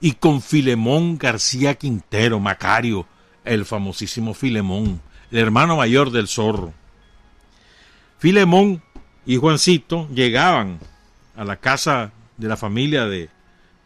y 0.00 0.12
con 0.12 0.42
Filemón 0.42 1.16
García 1.16 1.74
Quintero, 1.76 2.38
Macario, 2.40 3.06
el 3.44 3.64
famosísimo 3.64 4.34
Filemón, 4.34 5.00
el 5.30 5.38
hermano 5.38 5.76
mayor 5.76 6.10
del 6.10 6.28
zorro. 6.28 6.72
Filemón 8.18 8.82
y 9.26 9.36
Juancito 9.36 10.08
llegaban 10.08 10.78
a 11.36 11.44
la 11.44 11.56
casa 11.56 12.12
de 12.36 12.48
la 12.48 12.56
familia 12.56 13.06
de, 13.06 13.28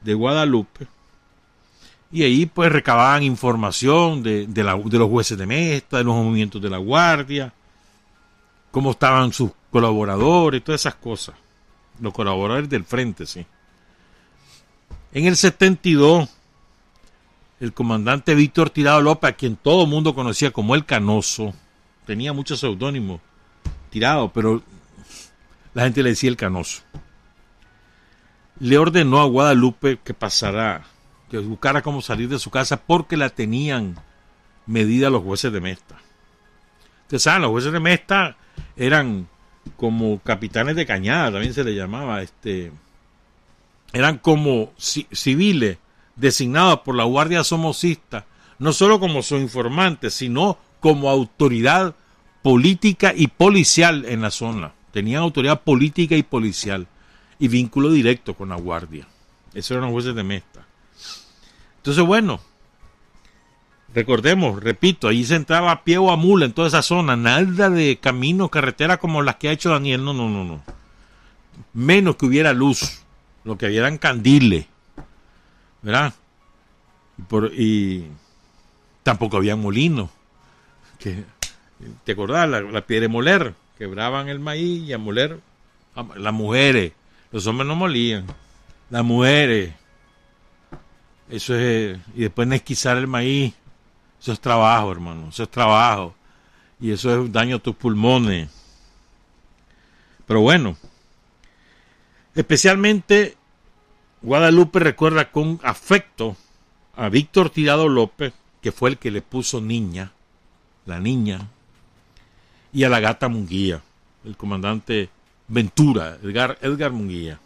de 0.03 0.15
Guadalupe 0.15 0.87
y 2.11 2.23
ahí 2.23 2.47
pues 2.47 2.73
recababan 2.73 3.23
información 3.23 4.23
de, 4.23 4.47
de, 4.47 4.63
de 4.63 4.99
los 4.99 5.11
jueces 5.11 5.37
de 5.37 5.47
mesta, 5.47 5.99
de 5.99 6.05
los 6.05 6.15
movimientos 6.15 6.61
de 6.63 6.71
la 6.71 6.79
guardia, 6.79 7.53
cómo 8.71 8.93
estaban 8.93 9.33
sus 9.33 9.51
colaboradores, 9.71 10.65
todas 10.65 10.81
esas 10.81 10.95
cosas. 10.95 11.35
Los 12.01 12.15
colaboradores 12.15 12.69
del 12.71 12.85
frente, 12.85 13.27
sí. 13.27 13.45
En 15.13 15.27
el 15.27 15.37
72, 15.37 16.29
el 17.61 17.73
comandante 17.73 18.35
Víctor 18.35 18.71
Tirado 18.71 19.01
López, 19.01 19.31
a 19.31 19.37
quien 19.37 19.57
todo 19.57 19.85
el 19.85 19.91
mundo 19.91 20.15
conocía 20.15 20.51
como 20.51 20.75
el 20.75 20.85
Canoso, 20.85 21.55
tenía 22.07 22.33
muchos 22.33 22.61
seudónimos, 22.61 23.21
Tirado, 23.91 24.33
pero 24.33 24.63
la 25.75 25.85
gente 25.85 26.03
le 26.03 26.11
decía 26.11 26.31
el 26.31 26.37
Canoso. 26.37 26.83
Le 28.61 28.79
ordenó 28.79 29.21
a 29.21 29.27
Guadalupe 29.27 29.99
que 30.03 30.15
pasara, 30.15 30.85
que 31.31 31.39
buscara 31.39 31.83
cómo 31.83 32.03
salir 32.03 32.29
de 32.29 32.39
su 32.39 32.51
casa 32.51 32.77
porque 32.77 33.17
la 33.17 33.31
tenían 33.31 33.97
medida 34.67 35.11
los 35.11 35.23
jueces 35.23 35.53
de 35.53 35.61
Mesta. 35.61 35.97
Ustedes 37.03 37.23
saben, 37.23 37.43
los 37.43 37.51
jueces 37.51 37.73
de 37.73 37.81
Mesta 37.81 38.37
eran 38.77 39.29
como 39.77 40.19
capitanes 40.21 40.77
de 40.77 40.87
cañada, 40.87 41.33
también 41.33 41.55
se 41.55 41.65
le 41.65 41.75
llamaba, 41.75 42.23
este, 42.23 42.73
eran 43.93 44.19
como 44.19 44.73
civiles 44.77 45.79
designados 46.19 46.81
por 46.81 46.95
la 46.95 47.05
Guardia 47.05 47.45
Somocista, 47.45 48.27
no 48.59 48.73
solo 48.73 49.01
como 49.01 49.23
su 49.23 49.37
informantes, 49.37 50.15
sino 50.15 50.59
como 50.81 51.11
autoridad 51.11 51.95
política 52.43 53.13
y 53.15 53.29
policial 53.29 54.05
en 54.07 54.23
la 54.23 54.31
zona. 54.31 54.73
Tenían 54.93 55.23
autoridad 55.23 55.63
política 55.63 56.17
y 56.17 56.23
policial 56.23 56.87
y 57.39 57.49
vínculo 57.49 57.91
directo 57.91 58.35
con 58.35 58.49
la 58.49 58.57
Guardia. 58.57 59.07
Esos 59.55 59.73
eran 59.73 59.85
los 59.85 59.93
jueces 59.93 60.15
de 60.15 60.25
Mesta. 60.25 60.67
Entonces, 61.77 62.05
bueno, 62.05 62.41
recordemos, 63.95 64.63
repito, 64.63 65.09
ahí 65.09 65.25
se 65.25 65.37
entraba 65.37 65.71
a 65.71 65.85
pie 65.85 65.99
o 65.99 66.11
a 66.11 66.17
mula 66.17 66.47
en 66.47 66.53
toda 66.53 66.69
esa 66.69 66.83
zona, 66.83 67.17
nada 67.17 67.71
de 67.71 67.99
camino, 67.99 68.49
carretera 68.49 68.99
como 68.99 69.23
las 69.23 69.37
que 69.37 69.49
ha 69.49 69.53
hecho 69.53 69.71
Daniel, 69.71 70.05
no, 70.05 70.13
no, 70.13 70.29
no, 70.29 70.45
no. 70.45 70.63
Menos 71.73 72.17
que 72.17 72.27
hubiera 72.27 72.53
luz, 72.53 73.03
lo 73.45 73.57
que 73.57 73.67
había 73.67 73.81
eran 73.81 73.99
candiles, 73.99 74.67
¿verdad? 75.83 76.15
Y, 77.57 78.05
tampoco 79.03 79.37
había 79.37 79.57
molinos. 79.57 80.11
Que, 80.99 81.25
¿Te 82.05 82.13
acordás? 82.13 82.49
La, 82.49 82.61
la 82.61 82.83
piedra 82.83 83.03
de 83.03 83.09
moler, 83.09 83.55
quebraban 83.77 84.29
el 84.29 84.41
maíz 84.41 84.83
y 84.89 84.93
a 84.93 84.99
moler 84.99 85.41
las 86.17 86.33
mujeres. 86.33 86.93
Los 87.31 87.47
hombres 87.47 87.67
no 87.67 87.77
molían. 87.77 88.27
Las 88.91 89.05
mujeres. 89.05 89.75
Eso 91.29 91.55
es. 91.55 91.99
Y 92.15 92.23
después 92.23 92.51
esquizar 92.53 92.97
el 92.97 93.07
maíz. 93.07 93.55
Eso 94.21 94.33
es 94.33 94.41
trabajo, 94.41 94.91
hermano. 94.91 95.29
Eso 95.29 95.43
es 95.45 95.51
trabajo. 95.51 96.15
Y 96.81 96.91
eso 96.91 97.25
es 97.25 97.33
daño 97.33 97.57
a 97.57 97.59
tus 97.59 97.77
pulmones. 97.77 98.49
Pero 100.27 100.41
bueno. 100.41 100.77
Especialmente 102.35 103.37
Guadalupe 104.21 104.81
recuerda 104.81 105.31
con 105.31 105.61
afecto 105.63 106.37
a 106.97 107.09
Víctor 107.09 107.51
Tirado 107.51 107.89
López, 107.89 108.33
que 108.61 108.73
fue 108.73 108.91
el 108.91 108.99
que 108.99 109.11
le 109.11 109.23
puso 109.23 109.61
niña, 109.61 110.11
la 110.87 110.99
niña, 110.99 111.49
y 112.73 112.85
a 112.85 112.89
la 112.89 113.01
gata 113.01 113.29
Munguía, 113.29 113.81
el 114.25 114.37
comandante 114.37 115.09
Ventura, 115.47 116.19
Edgar, 116.23 116.93
Munguía. 116.93 117.39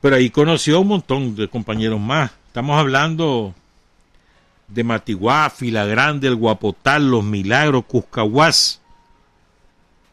Pero 0.00 0.16
ahí 0.16 0.30
conoció 0.30 0.76
a 0.76 0.80
un 0.80 0.88
montón 0.88 1.36
de 1.36 1.48
compañeros 1.48 2.00
más. 2.00 2.32
Estamos 2.48 2.78
hablando 2.78 3.54
de 4.66 4.82
Matiguá, 4.82 5.50
Fila 5.50 5.84
Grande, 5.84 6.26
El 6.26 6.36
Guapotal, 6.36 7.08
Los 7.10 7.22
Milagros, 7.22 7.84
Cuscahuás, 7.86 8.80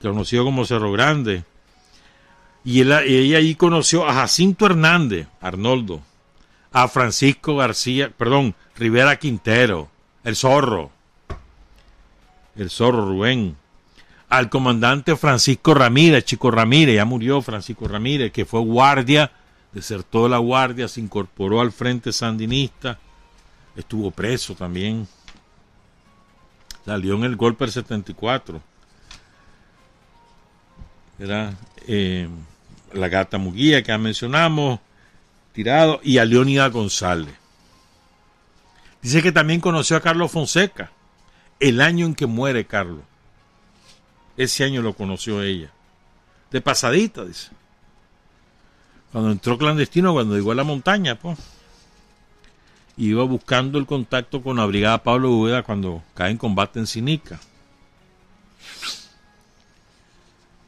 conocido 0.02 0.44
como 0.44 0.66
Cerro 0.66 0.92
Grande, 0.92 1.44
y, 2.68 2.82
ella 2.82 3.38
ahí 3.38 3.56
conoció 3.56 4.06
a 4.06 4.14
Jacinto 4.14 4.66
Hernández, 4.66 5.30
Arnoldo, 5.40 6.02
a 6.74 6.90
Francisco 6.90 7.56
García, 7.56 8.10
perdón, 8.10 8.56
Rivera 8.76 9.18
Quintero, 9.18 9.90
el 10.26 10.36
zorro, 10.36 10.92
el 12.58 12.70
zorro 12.70 13.06
Rubén, 13.06 13.56
al 14.28 14.50
comandante 14.50 15.16
Francisco 15.16 15.76
Ramírez, 15.76 16.26
Chico 16.26 16.52
Ramírez, 16.52 16.98
ya 16.98 17.06
murió 17.06 17.42
Francisco 17.42 17.88
Ramírez, 17.88 18.34
que 18.34 18.44
fue 18.44 18.60
guardia, 18.60 19.32
desertó 19.72 20.24
de 20.24 20.30
la 20.32 20.40
guardia, 20.40 20.90
se 20.90 21.00
incorporó 21.00 21.62
al 21.62 21.72
frente 21.72 22.12
sandinista, 22.12 23.00
estuvo 23.78 24.12
preso 24.12 24.56
también, 24.56 25.08
salió 26.84 27.16
en 27.16 27.24
el 27.24 27.38
golpe 27.38 27.64
del 27.64 27.72
74. 27.72 28.62
Era, 31.18 31.54
eh, 31.88 32.28
la 32.94 33.10
gata 33.10 33.38
Muguía 33.38 33.82
que 33.82 33.90
ya 33.90 33.98
mencionamos, 33.98 34.80
tirado, 35.54 36.00
y 36.04 36.18
a 36.18 36.26
Leónida 36.26 36.68
González. 36.70 37.34
Dice 39.02 39.22
que 39.22 39.32
también 39.32 39.62
conoció 39.62 39.98
a 39.98 40.02
Carlos 40.02 40.32
Fonseca, 40.32 40.92
el 41.60 41.82
año 41.82 42.06
en 42.06 42.16
que 42.16 42.26
muere 42.26 42.66
Carlos. 42.66 43.04
Ese 44.36 44.64
año 44.64 44.82
lo 44.82 44.94
conoció 44.94 45.42
ella. 45.42 45.72
De 46.52 46.62
pasadita, 46.62 47.26
dice. 47.26 47.50
Cuando 49.12 49.32
entró 49.32 49.58
clandestino, 49.58 50.14
cuando 50.14 50.36
llegó 50.36 50.52
a 50.52 50.56
la 50.56 50.64
montaña, 50.64 51.16
pues. 51.16 51.38
Iba 52.98 53.24
buscando 53.24 53.78
el 53.78 53.86
contacto 53.86 54.42
con 54.42 54.58
la 54.58 54.66
brigada 54.66 55.04
Pablo 55.04 55.32
Ubeda 55.32 55.64
cuando 55.64 56.04
cae 56.14 56.32
en 56.32 56.38
combate 56.38 56.80
en 56.80 56.88
Sinica. 56.88 57.40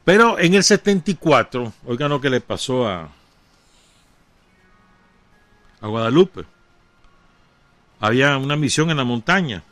Pero 0.03 0.39
en 0.39 0.53
el 0.53 0.63
74, 0.63 1.73
oigan 1.85 2.09
lo 2.09 2.21
que 2.21 2.29
le 2.29 2.41
pasó 2.41 2.87
a, 2.87 3.09
a 5.81 5.87
Guadalupe. 5.87 6.45
Había 7.99 8.37
una 8.37 8.55
misión 8.55 8.89
en 8.89 8.97
la 8.97 9.03
montaña. 9.03 9.63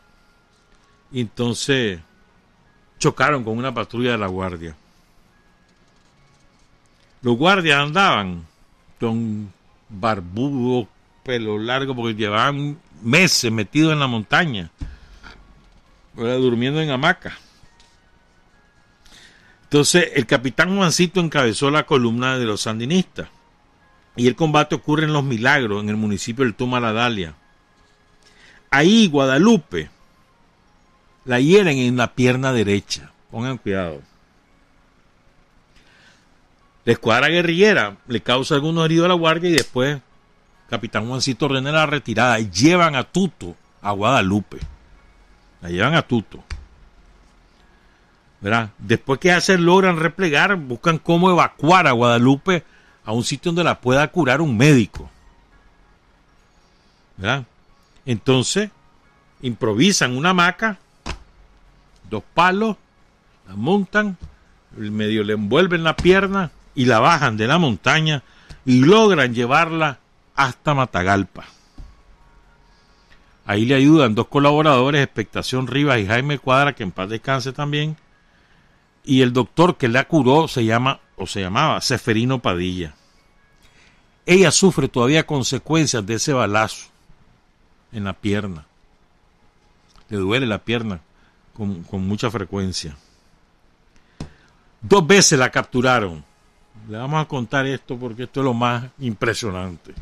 Y 1.11 1.21
entonces 1.21 1.99
chocaron 2.99 3.43
con 3.43 3.57
una 3.57 3.73
patrulla 3.73 4.11
de 4.11 4.17
la 4.17 4.28
guardia. 4.28 4.75
Los 7.21 7.38
guardias 7.38 7.80
andaban 7.80 8.45
con 8.99 9.51
barbudos, 9.89 10.88
pelo 11.23 11.57
largo, 11.57 11.95
porque 11.95 12.15
llevaban 12.15 12.80
meses 13.01 13.51
metidos 13.51 13.93
en 13.93 13.99
la 13.99 14.07
montaña, 14.07 14.69
durmiendo 16.15 16.82
en 16.82 16.91
hamaca. 16.91 17.38
Entonces, 19.68 20.11
el 20.15 20.26
capitán 20.26 20.78
Juancito 20.78 21.20
encabezó 21.20 21.70
la 21.70 21.86
columna 21.86 22.38
de 22.38 22.45
los 22.45 22.61
sandinistas. 22.61 23.28
Y 24.15 24.28
el 24.28 24.36
combate 24.36 24.76
ocurre 24.76 25.03
en 25.03 25.13
Los 25.13 25.26
Milagros, 25.26 25.84
en 25.84 25.89
el 25.89 25.97
municipio 25.97 26.45
del 26.45 26.55
Dalia. 26.93 27.36
Ahí 28.72 29.07
Guadalupe 29.07 29.89
la 31.26 31.41
hieren 31.41 31.78
en 31.78 31.97
la 31.97 32.13
pierna 32.13 32.53
derecha. 32.53 33.11
Pongan 33.30 33.57
cuidado. 33.57 34.01
La 36.86 36.93
escuadra 36.93 37.28
guerrillera 37.28 37.97
le 38.07 38.22
causa 38.22 38.55
algunos 38.55 38.86
heridos 38.86 39.05
a 39.05 39.09
la 39.09 39.15
guardia 39.15 39.49
y 39.49 39.53
después 39.53 39.99
Capitán 40.70 41.07
Juancito 41.07 41.45
ordena 41.45 41.72
la 41.72 41.86
retirada 41.86 42.39
llevan 42.39 42.95
a 42.95 43.03
Tuto 43.03 43.55
a 43.82 43.91
Guadalupe. 43.91 44.59
La 45.61 45.70
llevan 45.70 45.95
a 45.95 46.01
Tuto. 46.01 46.43
Después 48.78 49.20
que 49.20 49.32
hacen, 49.32 49.66
logran 49.66 49.98
replegar, 49.98 50.56
buscan 50.56 51.00
cómo 51.00 51.32
evacuar 51.32 51.88
a 51.88 51.92
Guadalupe 51.92 52.64
a 53.04 53.12
un 53.12 53.24
sitio 53.24 53.52
donde 53.52 53.64
la 53.64 53.82
pueda 53.82 54.08
curar 54.10 54.42
un 54.42 54.56
médico. 54.56 55.10
Entonces, 58.06 58.70
improvisan 59.42 60.16
una 60.16 60.30
hamaca, 60.30 60.78
dos 62.10 62.24
palos, 62.34 62.78
la 63.48 63.56
montan, 63.56 64.18
medio 64.78 65.24
le 65.24 65.34
envuelven 65.34 65.84
la 65.84 65.96
pierna 65.96 66.52
y 66.76 66.86
la 66.86 67.00
bajan 67.00 67.38
de 67.38 67.48
la 67.48 67.58
montaña 67.58 68.24
y 68.66 68.82
logran 68.82 69.34
llevarla 69.34 70.00
hasta 70.36 70.74
Matagalpa. 70.74 71.46
Ahí 73.46 73.66
le 73.66 73.76
ayudan 73.76 74.14
dos 74.14 74.28
colaboradores, 74.28 75.02
Expectación 75.02 75.68
Rivas 75.68 76.00
y 76.00 76.06
Jaime 76.06 76.38
Cuadra, 76.38 76.74
que 76.74 76.84
en 76.84 76.92
paz 76.92 77.10
descanse 77.10 77.54
también. 77.54 77.96
Y 79.08 79.22
el 79.22 79.32
doctor 79.32 79.78
que 79.78 79.88
la 79.88 80.05
curó 80.05 80.49
se 80.49 80.66
llama, 80.66 80.99
o 81.16 81.26
se 81.26 81.39
llamaba, 81.39 81.80
Seferino 81.80 82.39
Padilla. 82.39 82.93
Ella 84.26 84.51
sufre 84.51 84.89
todavía 84.89 85.26
consecuencias 85.26 86.05
de 86.05 86.16
ese 86.16 86.34
balazo 86.34 86.88
en 87.93 88.03
la 88.03 88.12
pierna. 88.12 88.66
Le 90.10 90.18
duele 90.18 90.45
la 90.45 90.58
pierna 90.58 90.99
con, 91.53 91.84
con 91.84 92.05
mucha 92.05 92.30
frecuencia. 92.30 92.97
Dos 94.82 95.08
veces 95.08 95.39
la 95.39 95.51
capturaron. 95.51 96.26
Le 96.89 96.97
vamos 96.97 97.22
a 97.22 97.30
contar 97.30 97.66
esto 97.66 97.97
porque 97.97 98.24
esto 98.24 98.41
es 98.41 98.43
lo 98.43 98.53
más 98.53 98.88
impresionante. 98.99 99.93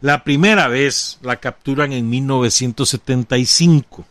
La 0.00 0.24
primera 0.24 0.66
vez 0.66 1.20
la 1.22 1.36
capturan 1.36 1.92
en 1.92 2.10
1975. 2.10 4.04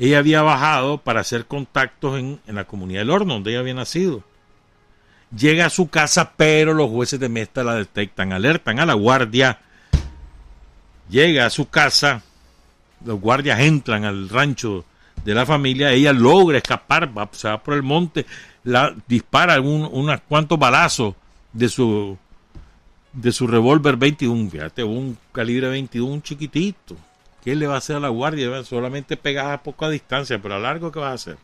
Ella 0.00 0.18
había 0.18 0.40
bajado 0.42 0.98
para 0.98 1.20
hacer 1.20 1.46
contactos 1.46 2.18
en, 2.18 2.40
en, 2.46 2.54
la 2.54 2.64
comunidad 2.64 3.02
del 3.02 3.10
horno, 3.10 3.34
donde 3.34 3.50
ella 3.50 3.60
había 3.60 3.74
nacido. 3.74 4.24
Llega 5.36 5.66
a 5.66 5.70
su 5.70 5.90
casa, 5.90 6.32
pero 6.36 6.74
los 6.74 6.90
jueces 6.90 7.20
de 7.20 7.28
Mesta 7.28 7.62
la 7.62 7.74
detectan, 7.74 8.32
alertan 8.32 8.80
a 8.80 8.86
la 8.86 8.94
guardia. 8.94 9.60
Llega 11.10 11.44
a 11.44 11.50
su 11.50 11.68
casa, 11.68 12.22
los 13.04 13.20
guardias 13.20 13.60
entran 13.60 14.04
al 14.04 14.30
rancho 14.30 14.86
de 15.22 15.34
la 15.34 15.44
familia, 15.44 15.92
ella 15.92 16.14
logra 16.14 16.56
escapar, 16.56 17.10
se 17.32 17.48
va 17.48 17.62
por 17.62 17.74
el 17.74 17.82
monte, 17.82 18.24
dispara 19.06 19.60
un, 19.60 19.86
unos 19.92 20.20
cuantos 20.26 20.58
balazos 20.58 21.14
de 21.52 21.68
su 21.68 22.16
de 23.12 23.32
su 23.32 23.46
revólver 23.46 23.96
21, 23.96 24.50
fíjate, 24.50 24.84
un 24.84 25.18
calibre 25.32 25.68
21 25.68 26.22
chiquitito. 26.22 26.96
¿Qué 27.42 27.56
le 27.56 27.66
va 27.66 27.74
a 27.74 27.78
hacer 27.78 27.96
a 27.96 28.00
la 28.00 28.08
guardia? 28.08 28.62
Solamente 28.64 29.16
pegas 29.16 29.46
a 29.46 29.62
poca 29.62 29.88
distancia, 29.88 30.40
pero 30.40 30.56
a 30.56 30.58
largo, 30.58 30.92
¿qué 30.92 31.00
va 31.00 31.10
a 31.10 31.14
hacer? 31.14 31.38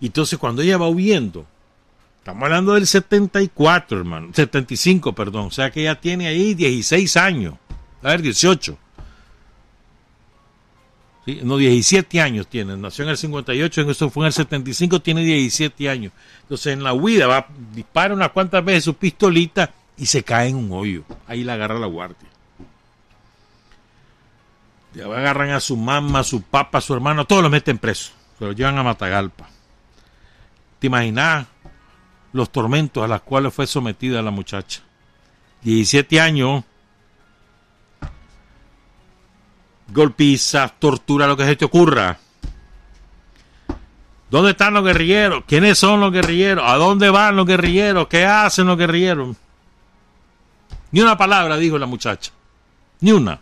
Entonces 0.00 0.38
cuando 0.38 0.62
ella 0.62 0.76
va 0.76 0.88
huyendo, 0.88 1.46
estamos 2.18 2.42
hablando 2.42 2.74
del 2.74 2.86
74, 2.86 3.98
hermano, 3.98 4.30
75, 4.34 5.14
perdón, 5.14 5.46
o 5.46 5.50
sea 5.50 5.70
que 5.70 5.82
ella 5.82 5.98
tiene 5.98 6.26
ahí 6.26 6.54
16 6.54 7.16
años, 7.16 7.54
a 8.02 8.08
ver, 8.08 8.22
18. 8.22 8.78
¿Sí? 11.24 11.40
No, 11.42 11.56
17 11.56 12.20
años 12.20 12.48
tiene, 12.48 12.76
nació 12.76 13.04
en 13.04 13.10
el 13.10 13.16
58, 13.16 13.80
en 13.80 13.90
eso 13.90 14.10
fue 14.10 14.24
en 14.24 14.26
el 14.26 14.32
75, 14.34 15.00
tiene 15.00 15.22
17 15.24 15.88
años. 15.88 16.12
Entonces 16.42 16.74
en 16.74 16.82
la 16.82 16.92
huida 16.92 17.26
va, 17.26 17.48
dispara 17.74 18.12
unas 18.12 18.30
cuantas 18.30 18.62
veces 18.62 18.84
su 18.84 18.94
pistolita 18.94 19.72
y 19.96 20.04
se 20.04 20.22
cae 20.22 20.50
en 20.50 20.56
un 20.56 20.70
hoyo. 20.72 21.04
Ahí 21.26 21.44
la 21.44 21.54
agarra 21.54 21.78
la 21.78 21.86
guardia. 21.86 22.33
Ya 24.94 25.06
agarran 25.06 25.50
a 25.50 25.60
su 25.60 25.76
mamá, 25.76 26.20
a 26.20 26.24
su 26.24 26.42
papá, 26.42 26.78
a 26.78 26.80
su 26.80 26.94
hermano, 26.94 27.24
todos 27.24 27.42
los 27.42 27.50
meten 27.50 27.78
presos. 27.78 28.12
Se 28.38 28.44
los 28.44 28.54
llevan 28.54 28.78
a 28.78 28.82
Matagalpa. 28.82 29.48
¿Te 30.78 30.86
imaginas 30.86 31.46
los 32.32 32.50
tormentos 32.50 33.02
a 33.02 33.08
los 33.08 33.22
cuales 33.22 33.52
fue 33.52 33.66
sometida 33.66 34.22
la 34.22 34.30
muchacha? 34.30 34.82
17 35.62 36.20
años. 36.20 36.64
Golpizas, 39.88 40.78
tortura, 40.78 41.26
lo 41.26 41.36
que 41.36 41.44
se 41.44 41.56
te 41.56 41.64
ocurra. 41.64 42.18
¿Dónde 44.30 44.52
están 44.52 44.74
los 44.74 44.84
guerrilleros? 44.84 45.44
¿Quiénes 45.46 45.78
son 45.78 46.00
los 46.00 46.12
guerrilleros? 46.12 46.64
¿A 46.66 46.74
dónde 46.74 47.10
van 47.10 47.36
los 47.36 47.46
guerrilleros? 47.46 48.08
¿Qué 48.08 48.24
hacen 48.24 48.66
los 48.66 48.76
guerrilleros? 48.76 49.36
Ni 50.90 51.00
una 51.00 51.16
palabra 51.16 51.56
dijo 51.56 51.78
la 51.78 51.86
muchacha. 51.86 52.32
Ni 53.00 53.12
una. 53.12 53.40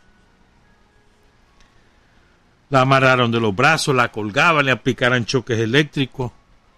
La 2.73 2.81
amarraron 2.81 3.31
de 3.31 3.39
los 3.39 3.55
brazos, 3.55 3.94
la 3.94 4.11
colgaban, 4.11 4.65
le 4.65 4.73
aplicaron 4.73 5.27
choques 5.27 5.59
eléctricos 5.59 6.32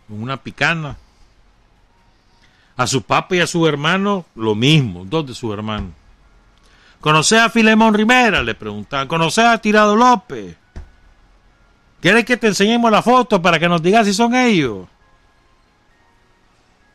con 0.08 0.20
una 0.20 0.36
picana. 0.36 0.96
A 2.76 2.88
su 2.88 3.02
papá 3.02 3.36
y 3.36 3.40
a 3.40 3.46
su 3.46 3.64
hermano, 3.68 4.24
lo 4.34 4.56
mismo, 4.56 5.04
dos 5.04 5.24
de 5.24 5.34
sus 5.34 5.54
hermanos. 5.54 5.92
¿Conoces 7.00 7.38
a 7.38 7.48
Filemón 7.48 7.94
Rivera? 7.94 8.42
Le 8.42 8.56
preguntaban. 8.56 9.06
¿Conoces 9.06 9.44
a 9.44 9.56
Tirado 9.58 9.94
López? 9.94 10.56
¿Quieres 12.00 12.24
que 12.24 12.36
te 12.36 12.48
enseñemos 12.48 12.90
la 12.90 13.00
foto 13.00 13.40
para 13.40 13.60
que 13.60 13.68
nos 13.68 13.80
digas 13.80 14.04
si 14.04 14.14
son 14.14 14.34
ellos? 14.34 14.88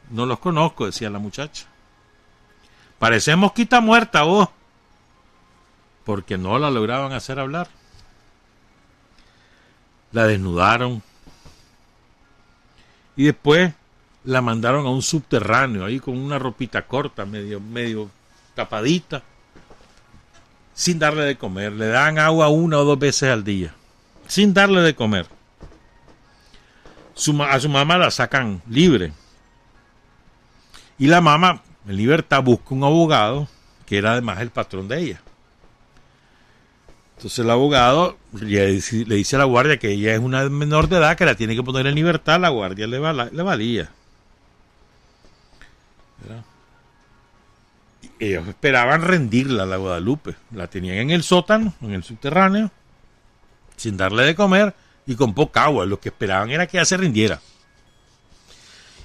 No 0.09 0.25
los 0.25 0.39
conozco, 0.39 0.87
decía 0.87 1.09
la 1.09 1.19
muchacha. 1.19 1.67
Parecemos 2.97 3.53
quita 3.53 3.79
muerta 3.79 4.23
vos. 4.23 4.49
Porque 6.03 6.37
no 6.37 6.59
la 6.59 6.69
lograban 6.69 7.13
hacer 7.13 7.39
hablar. 7.39 7.78
La 10.11 10.25
desnudaron. 10.25 11.01
Y 13.15 13.25
después 13.25 13.73
la 14.23 14.41
mandaron 14.41 14.85
a 14.85 14.89
un 14.89 15.01
subterráneo, 15.01 15.85
ahí 15.85 15.99
con 15.99 16.17
una 16.17 16.39
ropita 16.39 16.85
corta, 16.85 17.25
medio, 17.25 17.59
medio 17.59 18.09
tapadita, 18.55 19.23
sin 20.73 20.99
darle 20.99 21.23
de 21.23 21.37
comer. 21.37 21.73
Le 21.73 21.87
dan 21.87 22.19
agua 22.19 22.49
una 22.49 22.77
o 22.77 22.85
dos 22.85 22.99
veces 22.99 23.29
al 23.29 23.43
día, 23.43 23.73
sin 24.27 24.53
darle 24.53 24.81
de 24.81 24.95
comer. 24.95 25.27
A 27.49 27.59
su 27.59 27.69
mamá 27.69 27.97
la 27.97 28.11
sacan 28.11 28.61
libre. 28.69 29.11
Y 30.97 31.07
la 31.07 31.21
mamá, 31.21 31.61
en 31.87 31.97
libertad, 31.97 32.43
busca 32.43 32.73
un 32.73 32.83
abogado, 32.83 33.47
que 33.85 33.97
era 33.97 34.13
además 34.13 34.39
el 34.39 34.49
patrón 34.49 34.87
de 34.87 34.99
ella. 34.99 35.21
Entonces 37.19 37.39
el 37.39 37.49
abogado 37.49 38.17
le 38.31 38.67
dice, 38.67 39.35
a 39.35 39.39
la 39.39 39.43
guardia 39.43 39.75
que 39.75 39.91
ella 39.91 40.13
es 40.13 40.19
una 40.19 40.47
menor 40.47 40.87
de 40.87 40.99
edad, 40.99 41.17
que 41.17 41.25
la 41.25 41.35
tiene 41.35 41.53
que 41.53 41.61
poner 41.61 41.85
en 41.85 41.95
libertad, 41.95 42.39
la 42.39 42.47
guardia 42.47 42.87
le, 42.87 42.97
le 42.97 43.43
valía. 43.43 43.89
¿verdad? 46.21 46.45
Ellos 48.21 48.47
esperaban 48.47 49.01
rendirla 49.01 49.63
a 49.63 49.65
la 49.65 49.75
Guadalupe. 49.75 50.35
La 50.55 50.67
tenían 50.67 50.95
en 50.95 51.09
el 51.09 51.23
sótano, 51.23 51.73
en 51.81 51.91
el 51.91 52.05
subterráneo, 52.05 52.71
sin 53.75 53.97
darle 53.97 54.23
de 54.23 54.35
comer 54.35 54.73
y 55.05 55.15
con 55.15 55.33
poca 55.33 55.65
agua. 55.65 55.85
Lo 55.85 55.99
que 55.99 56.07
esperaban 56.07 56.51
era 56.51 56.67
que 56.67 56.77
ella 56.77 56.85
se 56.85 56.95
rindiera. 56.95 57.41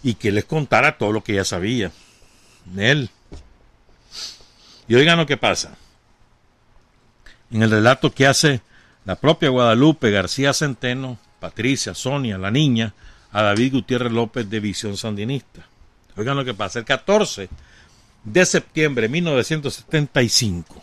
Y 0.05 0.15
que 0.15 0.31
les 0.31 0.45
contara 0.45 0.99
todo 0.99 1.11
lo 1.11 1.25
que 1.25 1.33
ella 1.33 1.45
sabía. 1.45 1.91
Él. 2.77 3.11
Y 4.87 4.95
oigan 4.95 5.19
lo 5.19 5.27
que 5.27 5.37
pasa 5.37 5.77
en 7.51 7.63
el 7.63 7.71
relato 7.71 8.13
que 8.13 8.27
hace 8.27 8.61
la 9.05 9.17
propia 9.17 9.51
Guadalupe 9.51 10.11
García 10.11 10.53
Centeno, 10.53 11.19
Patricia, 11.41 11.95
Sonia, 11.95 12.39
la 12.39 12.51
niña, 12.51 12.95
a 13.33 13.43
David 13.43 13.75
Gutiérrez 13.75 14.13
López 14.13 14.49
de 14.49 14.61
Visión 14.61 14.97
Sandinista. 14.97 15.67
Oigan 16.17 16.37
lo 16.37 16.45
que 16.45 16.55
pasa, 16.55 16.79
el 16.79 16.85
14 16.85 17.49
de 18.23 18.47
septiembre 18.47 19.03
de 19.03 19.09
1975, 19.09 20.83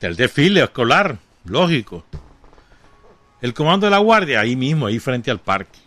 el 0.00 0.16
desfile 0.16 0.62
escolar, 0.62 1.18
lógico, 1.44 2.04
el 3.40 3.54
comando 3.54 3.86
de 3.86 3.90
la 3.90 3.98
guardia, 3.98 4.40
ahí 4.40 4.54
mismo, 4.54 4.86
ahí 4.86 4.98
frente 4.98 5.30
al 5.30 5.40
parque. 5.40 5.78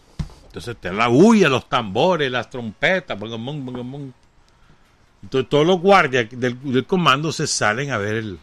Entonces 0.47 0.75
te 0.81 0.91
la 0.91 1.07
bulla, 1.07 1.49
los 1.49 1.69
tambores, 1.69 2.31
las 2.31 2.49
trompetas, 2.49 3.17
bum, 3.17 3.65
bum, 3.65 4.11
entonces 5.21 5.49
todos 5.49 5.65
los 5.65 5.79
guardias 5.79 6.27
del 6.31 6.85
comando 6.85 7.31
se 7.31 7.47
salen 7.47 7.91
a 7.91 7.97
ver 7.97 8.15
el, 8.15 8.39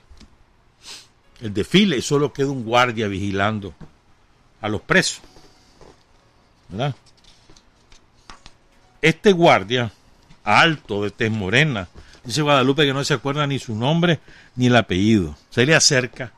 el 1.41 1.53
desfile 1.53 1.97
y 1.97 2.03
solo 2.03 2.33
queda 2.33 2.51
un 2.51 2.65
guardia 2.65 3.09
vigilando 3.09 3.75
a 4.61 4.69
los 4.69 4.81
presos. 4.81 5.21
¿verdad? 6.69 6.95
Este 9.03 9.33
guardia, 9.33 9.93
alto, 10.45 11.05
de 11.05 11.11
tez 11.11 11.31
morena, 11.31 11.89
dice 12.25 12.43
Guadalupe 12.43 12.87
que 12.87 12.95
no 12.95 13.05
se 13.05 13.15
acuerda 13.15 13.47
ni 13.47 13.59
su 13.59 13.75
nombre 13.75 14.21
ni 14.57 14.67
el 14.67 14.77
apellido. 14.77 15.37
Se 15.51 15.67
le 15.67 15.75
acerca 15.75 16.33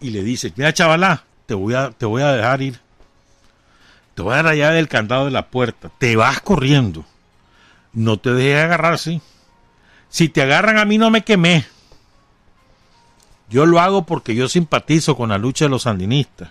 y 0.00 0.10
le 0.10 0.22
dice, 0.22 0.52
mira 0.56 0.72
chavala, 0.72 1.24
te 1.46 1.54
voy 1.54 1.74
a, 1.74 1.90
te 1.90 2.06
voy 2.06 2.22
a 2.22 2.32
dejar 2.32 2.62
ir. 2.62 2.80
Te 4.14 4.22
voy 4.22 4.34
a 4.34 4.42
dar 4.42 4.54
llave 4.54 4.76
del 4.76 4.88
candado 4.88 5.24
de 5.24 5.30
la 5.30 5.48
puerta. 5.48 5.90
Te 5.98 6.16
vas 6.16 6.40
corriendo. 6.40 7.04
No 7.92 8.18
te 8.18 8.32
dejes 8.32 8.64
agarrar 8.64 8.94
así. 8.94 9.20
Si 10.08 10.28
te 10.28 10.42
agarran 10.42 10.78
a 10.78 10.84
mí 10.84 10.98
no 10.98 11.10
me 11.10 11.22
quemé. 11.22 11.64
Yo 13.52 13.66
lo 13.66 13.80
hago 13.80 14.06
porque 14.06 14.34
yo 14.34 14.48
simpatizo 14.48 15.14
con 15.14 15.28
la 15.28 15.36
lucha 15.36 15.66
de 15.66 15.68
los 15.68 15.82
sandinistas. 15.82 16.50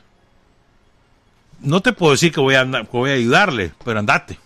No 1.60 1.82
te 1.82 1.94
puedo 1.94 2.12
decir 2.12 2.32
que 2.32 2.40
voy 2.40 2.54
a, 2.54 2.62
ayudarle, 2.62 3.72
pero 3.84 3.98
andate. 3.98 4.38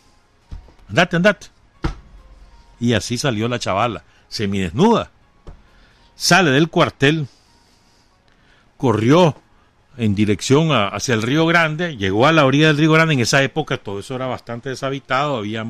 Andate, 0.88 1.18
andate. 1.18 1.48
Y 2.80 2.94
así 2.94 3.18
salió 3.18 3.49
la 3.49 3.60
chavala, 3.60 4.06
semidesnuda. 4.30 5.11
Sale 6.15 6.52
del 6.52 6.69
cuartel, 6.69 7.27
corrió 8.77 9.36
en 9.98 10.15
dirección 10.15 10.69
hacia 10.72 11.14
el 11.14 11.23
Río 11.23 11.45
Grande, 11.45 11.98
llegó 11.98 12.26
a 12.26 12.32
la 12.32 12.45
orilla 12.45 12.68
del 12.68 12.77
Río 12.77 12.94
Grande. 12.94 13.15
En 13.15 13.19
esa 13.19 13.44
época 13.44 13.77
todo 13.77 13.99
eso 13.99 14.15
era 14.15 14.27
bastante 14.27 14.69
deshabitado, 14.69 15.36
había 15.36 15.65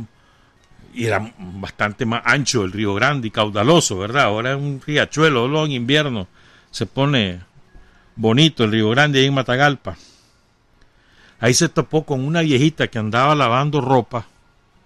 y 0.94 1.06
era 1.06 1.34
bastante 1.40 2.06
más 2.06 2.22
ancho 2.26 2.64
el 2.64 2.72
Río 2.72 2.94
Grande 2.94 3.28
y 3.30 3.32
caudaloso, 3.32 3.98
¿verdad? 3.98 4.26
Ahora 4.26 4.52
es 4.52 4.58
un 4.58 4.82
riachuelo, 4.86 5.66
en 5.66 5.72
invierno 5.72 6.28
se 6.76 6.86
pone 6.86 7.40
bonito 8.18 8.66
el 8.66 8.72
Río 8.74 8.90
Grande 8.90 9.20
ahí 9.20 9.28
en 9.28 9.34
Matagalpa. 9.34 9.96
Ahí 11.40 11.54
se 11.54 11.70
topó 11.70 12.06
con 12.06 12.20
una 12.26 12.42
viejita 12.42 12.88
que 12.90 13.00
andaba 13.00 13.34
lavando 13.34 13.80
ropa 13.80 14.26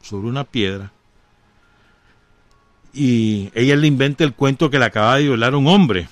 sobre 0.04 0.28
una 0.28 0.44
piedra. 0.44 0.92
Y 2.94 3.50
ella 3.56 3.76
le 3.76 3.88
inventa 3.88 4.24
el 4.24 4.36
cuento 4.36 4.70
que 4.70 4.78
le 4.78 4.86
acaba 4.86 5.16
de 5.16 5.24
violar 5.24 5.56
un 5.56 5.66
hombre 5.66 6.08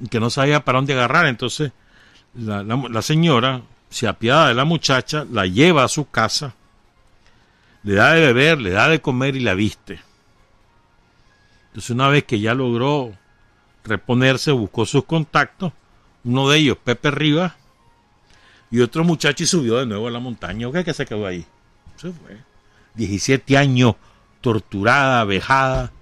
y 0.00 0.08
que 0.08 0.18
no 0.18 0.28
sabía 0.28 0.64
para 0.64 0.78
dónde 0.78 0.94
agarrar. 0.94 1.26
Entonces 1.26 1.70
la, 2.34 2.64
la- 2.64 2.88
la 2.90 3.02
señora 3.02 3.62
se 3.90 4.08
apiada 4.08 4.48
de 4.48 4.54
la 4.54 4.64
muchacha, 4.64 5.24
la 5.30 5.46
lleva 5.46 5.84
a 5.84 5.88
su 5.88 6.10
casa, 6.10 6.54
le 7.84 7.94
da 7.94 8.12
de 8.14 8.22
beber, 8.22 8.60
le 8.60 8.70
da 8.70 8.88
de 8.88 9.00
comer 9.00 9.36
y 9.36 9.40
la 9.40 9.54
viste. 9.54 10.00
Entonces 11.68 11.90
una 11.90 12.08
vez 12.08 12.24
que 12.24 12.40
ya 12.40 12.54
logró 12.54 13.14
reponerse, 13.84 14.50
buscó 14.50 14.86
sus 14.86 15.04
contactos, 15.04 15.72
uno 16.24 16.48
de 16.48 16.58
ellos, 16.58 16.78
Pepe 16.82 17.10
Rivas, 17.10 17.52
y 18.70 18.80
otro 18.80 19.04
muchacho 19.04 19.44
y 19.44 19.46
subió 19.46 19.76
de 19.76 19.86
nuevo 19.86 20.08
a 20.08 20.10
la 20.10 20.18
montaña. 20.18 20.70
¿Qué 20.72 20.84
que 20.84 20.94
se 20.94 21.06
quedó 21.06 21.26
ahí? 21.26 21.46
Se 21.96 22.10
fue. 22.10 22.38
17 22.94 23.56
años, 23.56 23.94
torturada, 24.40 25.24
vejada. 25.24 25.92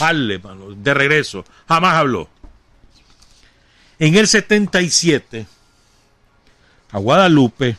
Vale, 0.00 0.38
mano, 0.38 0.70
de 0.70 0.94
regreso. 0.94 1.44
Jamás 1.68 1.94
habló. 1.96 2.28
En 3.98 4.14
el 4.14 4.28
77, 4.28 5.46
a 6.92 6.98
Guadalupe, 6.98 7.76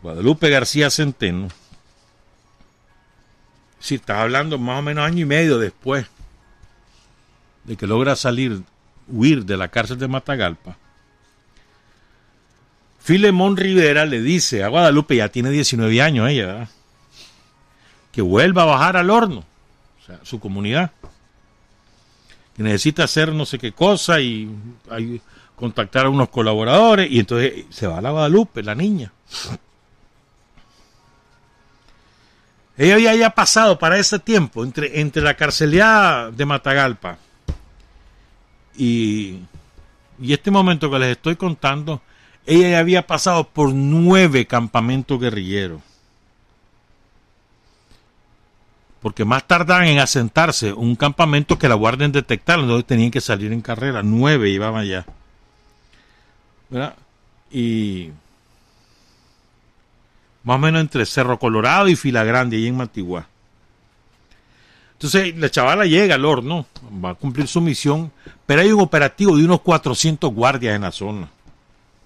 Guadalupe 0.00 0.48
García 0.48 0.90
Centeno, 0.90 1.48
si 3.80 3.96
estás 3.96 4.18
hablando 4.18 4.58
más 4.58 4.78
o 4.78 4.82
menos 4.82 5.04
año 5.04 5.22
y 5.22 5.24
medio 5.26 5.58
después 5.58 6.06
de 7.64 7.76
que 7.76 7.86
logra 7.86 8.16
salir, 8.16 8.62
huir 9.08 9.44
de 9.44 9.56
la 9.56 9.68
cárcel 9.68 9.98
de 9.98 10.08
Matagalpa, 10.08 10.76
Filemón 13.00 13.56
Rivera 13.56 14.06
le 14.06 14.22
dice 14.22 14.64
a 14.64 14.68
Guadalupe, 14.68 15.16
ya 15.16 15.28
tiene 15.28 15.50
19 15.50 16.00
años 16.00 16.28
ella, 16.30 16.46
¿verdad? 16.46 16.68
que 18.10 18.22
vuelva 18.22 18.62
a 18.62 18.66
bajar 18.66 18.96
al 18.96 19.10
horno, 19.10 19.44
o 20.00 20.06
sea, 20.06 20.20
su 20.22 20.40
comunidad, 20.40 20.92
que 22.56 22.62
necesita 22.62 23.04
hacer 23.04 23.32
no 23.32 23.44
sé 23.44 23.58
qué 23.58 23.72
cosa 23.72 24.20
y 24.20 24.48
contactar 25.56 26.06
a 26.06 26.08
unos 26.08 26.28
colaboradores, 26.30 27.10
y 27.10 27.20
entonces 27.20 27.64
se 27.70 27.86
va 27.86 27.98
a 27.98 28.00
la 28.00 28.10
Guadalupe, 28.10 28.62
la 28.62 28.74
niña. 28.74 29.12
Ella 32.76 32.94
había 32.94 33.14
ya 33.14 33.30
pasado 33.30 33.78
para 33.78 33.98
ese 33.98 34.18
tiempo 34.18 34.64
entre, 34.64 35.00
entre 35.00 35.22
la 35.22 35.34
carceleada 35.34 36.30
de 36.30 36.44
Matagalpa 36.44 37.18
y, 38.76 39.40
y 40.20 40.32
este 40.32 40.50
momento 40.50 40.90
que 40.90 40.98
les 40.98 41.12
estoy 41.12 41.36
contando, 41.36 42.00
ella 42.46 42.70
ya 42.70 42.78
había 42.78 43.06
pasado 43.06 43.48
por 43.48 43.72
nueve 43.72 44.46
campamentos 44.46 45.18
guerrilleros. 45.18 45.80
Porque 49.00 49.24
más 49.24 49.46
tardaban 49.46 49.86
en 49.86 49.98
asentarse 49.98 50.72
un 50.72 50.96
campamento 50.96 51.58
que 51.58 51.68
la 51.68 51.74
guardia 51.74 52.06
en 52.06 52.12
detectar, 52.12 52.58
donde 52.58 52.82
tenían 52.84 53.10
que 53.10 53.20
salir 53.20 53.52
en 53.52 53.60
carrera. 53.60 54.02
Nueve 54.02 54.48
iban 54.48 54.76
allá. 54.76 55.04
¿Verdad? 56.70 56.94
Y 57.50 58.10
más 60.42 60.56
o 60.56 60.58
menos 60.58 60.80
entre 60.80 61.04
Cerro 61.06 61.38
Colorado 61.38 61.88
y 61.88 61.96
Fila 61.96 62.24
Grande, 62.24 62.56
ahí 62.56 62.66
en 62.66 62.76
Matiguá. 62.76 63.26
Entonces 65.04 65.36
la 65.36 65.50
chavala 65.50 65.84
llega 65.84 66.14
al 66.14 66.24
horno, 66.24 66.64
va 67.04 67.10
a 67.10 67.14
cumplir 67.14 67.46
su 67.46 67.60
misión, 67.60 68.10
pero 68.46 68.62
hay 68.62 68.72
un 68.72 68.80
operativo 68.80 69.36
de 69.36 69.44
unos 69.44 69.60
400 69.60 70.32
guardias 70.32 70.74
en 70.74 70.80
la 70.80 70.92
zona 70.92 71.28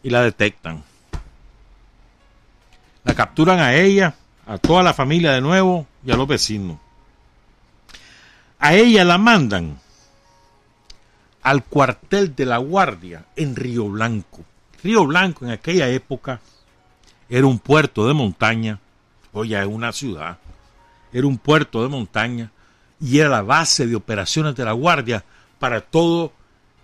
y 0.02 0.10
la 0.10 0.20
detectan. 0.22 0.82
La 3.04 3.14
capturan 3.14 3.60
a 3.60 3.76
ella, 3.76 4.16
a 4.48 4.58
toda 4.58 4.82
la 4.82 4.94
familia 4.94 5.30
de 5.30 5.40
nuevo 5.40 5.86
y 6.04 6.10
a 6.10 6.16
los 6.16 6.26
vecinos. 6.26 6.76
A 8.58 8.74
ella 8.74 9.04
la 9.04 9.16
mandan 9.16 9.78
al 11.42 11.62
cuartel 11.62 12.34
de 12.34 12.46
la 12.46 12.58
guardia 12.58 13.26
en 13.36 13.54
Río 13.54 13.88
Blanco. 13.88 14.40
Río 14.82 15.06
Blanco 15.06 15.44
en 15.44 15.52
aquella 15.52 15.88
época 15.88 16.40
era 17.28 17.46
un 17.46 17.60
puerto 17.60 18.08
de 18.08 18.14
montaña, 18.14 18.80
hoy 19.32 19.50
ya 19.50 19.60
es 19.60 19.68
una 19.68 19.92
ciudad, 19.92 20.38
era 21.12 21.28
un 21.28 21.38
puerto 21.38 21.80
de 21.84 21.88
montaña 21.90 22.50
y 23.00 23.18
era 23.18 23.28
la 23.28 23.42
base 23.42 23.86
de 23.86 23.94
operaciones 23.96 24.54
de 24.56 24.64
la 24.64 24.72
Guardia 24.72 25.24
para 25.58 25.80
todo 25.80 26.32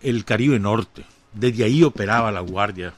el 0.03 0.25
Caribe 0.25 0.59
Norte. 0.59 1.05
Desde 1.33 1.65
ahí 1.65 1.83
operaba 1.83 2.31
la 2.31 2.41
Guardia. 2.41 2.95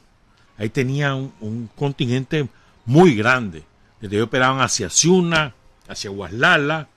Ahí 0.59 0.68
tenía 0.70 1.14
un, 1.14 1.70
contingente 1.74 2.48
muy 2.84 3.14
grande. 3.14 3.62
Desde 4.01 4.16
ahí 4.16 4.22
operaban 4.22 4.60
hacia 4.60 4.90
Ciuna, 4.90 5.55
hacia 5.88 6.10
Guaslala, 6.10 6.88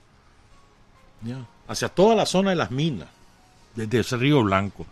hacia 1.67 1.89
toda 1.89 2.15
la 2.15 2.25
zona 2.25 2.49
de 2.51 2.55
las 2.55 2.71
minas, 2.71 3.07
desde 3.75 3.99
ese 3.99 4.17
río 4.17 4.43
Blanco. 4.43 4.85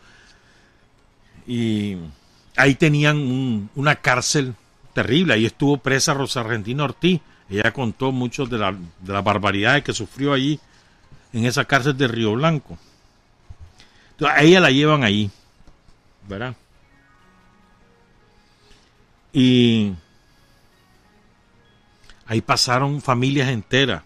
Y 1.46 1.98
ahí 2.56 2.76
tenían 2.76 3.18
un- 3.18 3.70
una 3.76 3.96
cárcel 3.96 4.54
terrible. 4.94 5.34
Ahí 5.34 5.46
estuvo 5.46 5.78
presa 5.78 6.14
Rosa 6.14 6.42
Argentina 6.42 6.84
Ortiz. 6.84 7.22
Ella 7.50 7.72
contó 7.72 8.12
muchos 8.12 8.50
de, 8.50 8.58
la- 8.58 8.74
de 8.74 9.14
las 9.14 9.24
barbaridades 9.24 9.84
que 9.84 9.94
sufrió 9.94 10.34
allí 10.34 10.60
en 11.34 11.46
esa 11.46 11.66
cárcel 11.66 11.98
de 11.98 12.08
Río 12.08 12.34
Blanco. 12.34 12.78
Entonces, 14.12 14.38
a 14.38 14.42
ella 14.44 14.60
la 14.60 14.72
llevan 14.72 15.04
ahí, 15.04 15.30
¿verdad? 16.28 16.56
Y 19.32 19.94
ahí 22.26 22.42
pasaron 22.42 23.02
familias 23.02 23.50
enteras. 23.50 24.04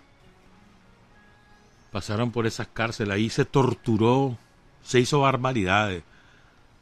Pasaron 1.91 2.31
por 2.31 2.48
esas 2.48 2.68
cárceles. 2.68 3.14
Ahí 3.14 3.30
se 3.30 3.45
torturó, 3.45 4.38
se 4.84 4.99
hizo 4.99 5.22
barbaridades. 5.22 6.03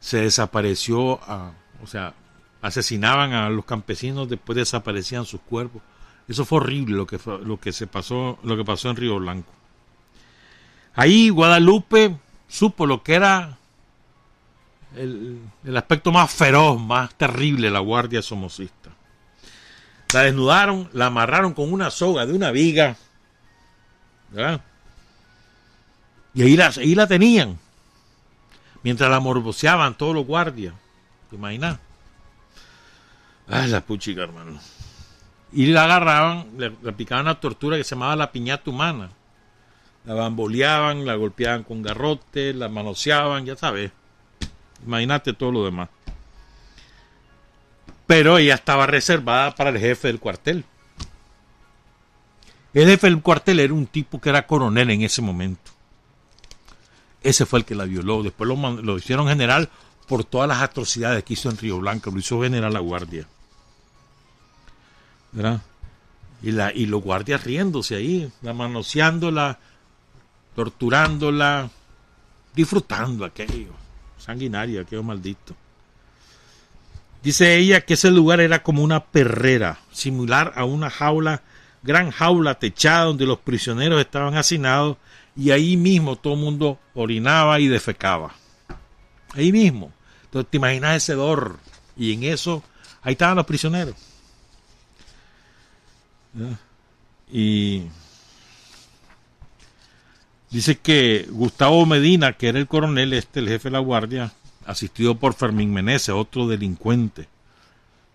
Se 0.00 0.22
desapareció, 0.22 1.20
o 1.82 1.86
sea, 1.86 2.14
asesinaban 2.62 3.32
a 3.32 3.50
los 3.50 3.64
campesinos, 3.64 4.28
después 4.28 4.56
desaparecían 4.56 5.24
sus 5.26 5.40
cuerpos. 5.40 5.82
Eso 6.26 6.44
fue 6.44 6.58
horrible 6.58 6.96
lo 6.96 7.06
que, 7.06 7.18
lo 7.44 7.60
que 7.60 7.72
se 7.72 7.86
pasó, 7.86 8.38
lo 8.42 8.56
que 8.56 8.64
pasó 8.64 8.90
en 8.90 8.96
Río 8.96 9.18
Blanco. 9.18 9.52
Ahí 10.94 11.30
Guadalupe 11.30 12.16
supo 12.48 12.86
lo 12.86 13.02
que 13.02 13.14
era 13.14 13.56
el, 14.96 15.40
el 15.64 15.76
aspecto 15.76 16.12
más 16.12 16.32
feroz, 16.32 16.80
más 16.80 17.14
terrible 17.14 17.68
de 17.68 17.72
la 17.72 17.80
guardia 17.80 18.22
somocista. 18.22 18.90
La 20.12 20.22
desnudaron, 20.22 20.90
la 20.92 21.06
amarraron 21.06 21.54
con 21.54 21.72
una 21.72 21.90
soga 21.90 22.26
de 22.26 22.32
una 22.32 22.50
viga, 22.50 22.96
¿verdad? 24.30 24.60
Y 26.34 26.42
ahí 26.42 26.56
la, 26.56 26.66
ahí 26.76 26.94
la 26.94 27.06
tenían, 27.06 27.58
mientras 28.82 29.10
la 29.10 29.20
morboseaban 29.20 29.96
todos 29.96 30.14
los 30.14 30.26
guardias. 30.26 30.74
¿Te 31.28 31.36
imaginas? 31.36 31.78
Ah, 33.48 33.66
la 33.66 33.80
puchica, 33.80 34.22
hermano. 34.22 34.58
Y 35.52 35.66
la 35.66 35.84
agarraban, 35.84 36.46
le, 36.56 36.72
le 36.82 36.90
aplicaban 36.90 37.26
una 37.26 37.38
tortura 37.38 37.76
que 37.76 37.84
se 37.84 37.94
llamaba 37.94 38.16
la 38.16 38.30
piñata 38.32 38.70
humana. 38.70 39.10
La 40.04 40.14
bamboleaban, 40.14 41.04
la 41.06 41.14
golpeaban 41.14 41.62
con 41.62 41.82
garrote, 41.82 42.54
la 42.54 42.68
manoseaban, 42.68 43.44
ya 43.44 43.56
sabes. 43.56 43.92
Imagínate 44.86 45.32
todo 45.32 45.52
lo 45.52 45.64
demás. 45.64 45.88
Pero 48.06 48.38
ella 48.38 48.54
estaba 48.54 48.86
reservada 48.86 49.54
para 49.54 49.70
el 49.70 49.78
jefe 49.78 50.08
del 50.08 50.18
cuartel. 50.18 50.64
El 52.72 52.88
jefe 52.88 53.08
del 53.08 53.20
cuartel 53.20 53.60
era 53.60 53.74
un 53.74 53.86
tipo 53.86 54.20
que 54.20 54.30
era 54.30 54.46
coronel 54.46 54.90
en 54.90 55.02
ese 55.02 55.22
momento. 55.22 55.70
Ese 57.22 57.46
fue 57.46 57.60
el 57.60 57.64
que 57.64 57.74
la 57.74 57.84
violó. 57.84 58.22
Después 58.22 58.48
lo, 58.48 58.96
hicieron 58.96 59.28
general 59.28 59.68
por 60.08 60.24
todas 60.24 60.48
las 60.48 60.62
atrocidades 60.62 61.22
que 61.24 61.34
hizo 61.34 61.50
en 61.50 61.58
Río 61.58 61.78
Blanco, 61.78 62.10
lo 62.10 62.18
hizo 62.18 62.42
general 62.42 62.72
la 62.72 62.80
guardia. 62.80 63.26
¿Verdad? 65.32 65.60
Y, 66.42 66.52
la, 66.52 66.72
y 66.72 66.86
los 66.86 67.02
guardias 67.02 67.44
riéndose 67.44 67.96
ahí, 67.96 68.32
la 68.42 68.54
manoseándola, 68.54 69.58
torturándola, 70.60 71.70
disfrutando 72.54 73.24
aquello, 73.24 73.72
sanguinario, 74.18 74.82
aquello 74.82 75.02
maldito. 75.02 75.56
Dice 77.22 77.56
ella 77.56 77.80
que 77.80 77.94
ese 77.94 78.10
lugar 78.10 78.40
era 78.40 78.62
como 78.62 78.82
una 78.82 79.02
perrera, 79.02 79.78
similar 79.90 80.52
a 80.56 80.66
una 80.66 80.90
jaula, 80.90 81.42
gran 81.82 82.10
jaula 82.10 82.58
techada 82.58 83.06
donde 83.06 83.24
los 83.24 83.38
prisioneros 83.38 84.02
estaban 84.02 84.36
hacinados 84.36 84.98
y 85.34 85.50
ahí 85.50 85.78
mismo 85.78 86.16
todo 86.16 86.34
el 86.34 86.40
mundo 86.40 86.78
orinaba 86.92 87.58
y 87.58 87.68
defecaba. 87.68 88.34
Ahí 89.32 89.52
mismo. 89.52 89.90
Entonces 90.24 90.50
te 90.50 90.58
imaginas 90.58 90.96
ese 90.96 91.14
dor 91.14 91.58
y 91.96 92.12
en 92.12 92.24
eso 92.24 92.62
ahí 93.00 93.12
estaban 93.12 93.36
los 93.36 93.46
prisioneros. 93.46 93.94
Y 97.32 97.86
dice 100.50 100.78
que 100.78 101.26
Gustavo 101.30 101.86
Medina, 101.86 102.32
que 102.34 102.48
era 102.48 102.58
el 102.58 102.66
coronel, 102.66 103.12
este, 103.12 103.40
el 103.40 103.48
jefe 103.48 103.68
de 103.68 103.72
la 103.72 103.78
guardia, 103.78 104.32
asistido 104.66 105.14
por 105.16 105.34
Fermín 105.34 105.72
Meneses, 105.72 106.10
otro 106.10 106.46
delincuente, 106.46 107.28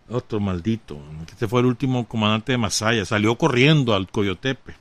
otro 0.09 0.39
maldito. 0.39 0.99
Este 1.27 1.47
fue 1.47 1.61
el 1.61 1.65
último 1.67 2.07
comandante 2.07 2.51
de 2.51 2.57
Masaya. 2.57 3.05
Salió 3.05 3.37
corriendo 3.37 3.93
al 3.95 4.09
Coyotepe. 4.09 4.75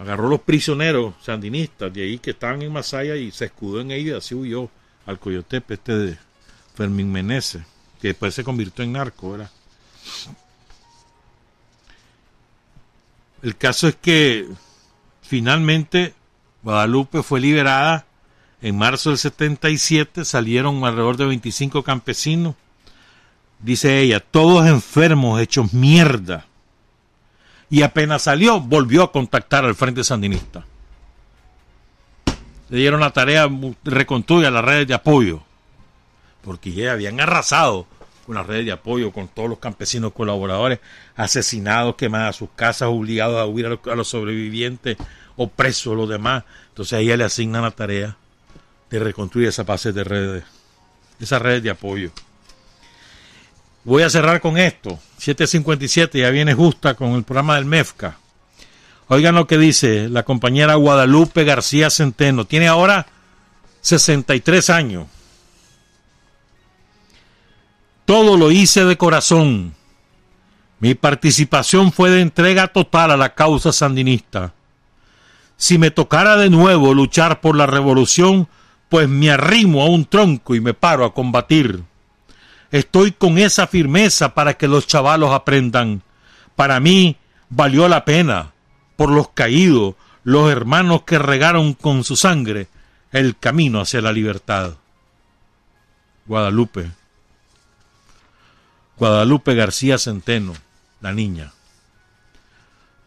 Agarró 0.00 0.28
los 0.28 0.40
prisioneros 0.40 1.14
sandinistas 1.22 1.92
de 1.92 2.02
ahí 2.02 2.18
que 2.18 2.30
estaban 2.30 2.62
en 2.62 2.72
Masaya 2.72 3.16
y 3.16 3.30
se 3.30 3.46
escudó 3.46 3.80
en 3.80 3.90
ellos 3.90 4.14
y 4.14 4.18
así 4.18 4.34
huyó 4.34 4.70
al 5.06 5.18
Coyotepe, 5.18 5.74
este 5.74 5.96
de 5.96 6.18
Fermín 6.74 7.10
Meneses, 7.10 7.62
que 8.00 8.08
después 8.08 8.34
se 8.34 8.44
convirtió 8.44 8.84
en 8.84 8.92
narco, 8.92 9.32
¿verdad? 9.32 9.50
El 13.42 13.56
caso 13.56 13.88
es 13.88 13.96
que 13.96 14.46
finalmente 15.28 16.14
Guadalupe 16.62 17.22
fue 17.22 17.40
liberada 17.40 18.08
en 18.60 18.76
marzo 18.76 19.10
del 19.10 19.18
77 19.18 20.24
salieron 20.24 20.84
alrededor 20.84 21.16
de 21.16 21.26
25 21.26 21.84
campesinos. 21.84 22.56
Dice 23.60 24.00
ella, 24.00 24.20
todos 24.20 24.66
enfermos, 24.66 25.40
hechos 25.40 25.72
mierda. 25.72 26.46
Y 27.70 27.82
apenas 27.82 28.22
salió, 28.22 28.60
volvió 28.60 29.04
a 29.04 29.12
contactar 29.12 29.64
al 29.64 29.74
Frente 29.74 30.02
Sandinista. 30.02 30.64
Le 32.68 32.78
dieron 32.78 33.00
la 33.00 33.10
tarea 33.10 33.48
reconstruir 33.84 34.50
las 34.50 34.64
redes 34.64 34.88
de 34.88 34.94
apoyo. 34.94 35.42
Porque 36.42 36.72
ya 36.72 36.92
habían 36.92 37.20
arrasado 37.20 37.86
las 38.34 38.46
redes 38.46 38.66
de 38.66 38.72
apoyo, 38.72 39.12
con 39.12 39.28
todos 39.28 39.48
los 39.48 39.58
campesinos 39.58 40.12
colaboradores, 40.12 40.80
asesinados, 41.16 41.96
quemadas 41.96 42.36
sus 42.36 42.50
casas, 42.54 42.88
obligados 42.88 43.36
a 43.36 43.46
huir 43.46 43.66
a 43.66 43.68
los, 43.70 43.80
a 43.86 44.04
sobrevivientes 44.04 44.96
o 45.36 45.48
presos, 45.48 45.96
los 45.96 46.08
demás. 46.08 46.44
Entonces 46.68 46.94
a 46.94 47.00
ella 47.00 47.16
le 47.16 47.24
asignan 47.24 47.62
la 47.62 47.70
tarea 47.70 48.16
de 48.90 48.98
reconstruir 48.98 49.48
esa 49.48 49.64
base 49.64 49.92
de 49.92 50.04
redes, 50.04 50.44
esa 51.20 51.38
red 51.38 51.62
de 51.62 51.70
apoyo. 51.70 52.10
Voy 53.84 54.02
a 54.02 54.10
cerrar 54.10 54.40
con 54.40 54.58
esto. 54.58 54.98
757 55.18 56.18
ya 56.20 56.30
viene 56.30 56.54
justa 56.54 56.94
con 56.94 57.12
el 57.12 57.24
programa 57.24 57.56
del 57.56 57.64
MEFCA. 57.64 58.18
Oigan 59.08 59.34
lo 59.34 59.46
que 59.46 59.56
dice 59.56 60.08
la 60.08 60.24
compañera 60.24 60.74
Guadalupe 60.74 61.44
García 61.44 61.88
Centeno. 61.88 62.44
Tiene 62.44 62.68
ahora 62.68 63.06
63 63.80 64.68
años. 64.70 65.06
Todo 68.08 68.38
lo 68.38 68.50
hice 68.50 68.86
de 68.86 68.96
corazón. 68.96 69.74
Mi 70.80 70.94
participación 70.94 71.92
fue 71.92 72.08
de 72.08 72.22
entrega 72.22 72.68
total 72.68 73.10
a 73.10 73.18
la 73.18 73.34
causa 73.34 73.70
sandinista. 73.70 74.54
Si 75.58 75.76
me 75.76 75.90
tocara 75.90 76.38
de 76.38 76.48
nuevo 76.48 76.94
luchar 76.94 77.42
por 77.42 77.54
la 77.54 77.66
revolución, 77.66 78.48
pues 78.88 79.10
me 79.10 79.30
arrimo 79.30 79.82
a 79.82 79.90
un 79.90 80.06
tronco 80.06 80.54
y 80.54 80.60
me 80.62 80.72
paro 80.72 81.04
a 81.04 81.12
combatir. 81.12 81.84
Estoy 82.70 83.12
con 83.12 83.36
esa 83.36 83.66
firmeza 83.66 84.32
para 84.32 84.54
que 84.54 84.68
los 84.68 84.86
chavalos 84.86 85.34
aprendan. 85.34 86.00
Para 86.56 86.80
mí 86.80 87.18
valió 87.50 87.88
la 87.88 88.06
pena, 88.06 88.52
por 88.96 89.10
los 89.10 89.28
caídos, 89.28 89.96
los 90.24 90.50
hermanos 90.50 91.02
que 91.02 91.18
regaron 91.18 91.74
con 91.74 92.04
su 92.04 92.16
sangre 92.16 92.68
el 93.12 93.36
camino 93.36 93.82
hacia 93.82 94.00
la 94.00 94.12
libertad. 94.12 94.76
Guadalupe. 96.24 96.97
Guadalupe 98.98 99.54
García 99.54 99.96
Centeno, 99.96 100.54
la 101.00 101.12
niña. 101.12 101.52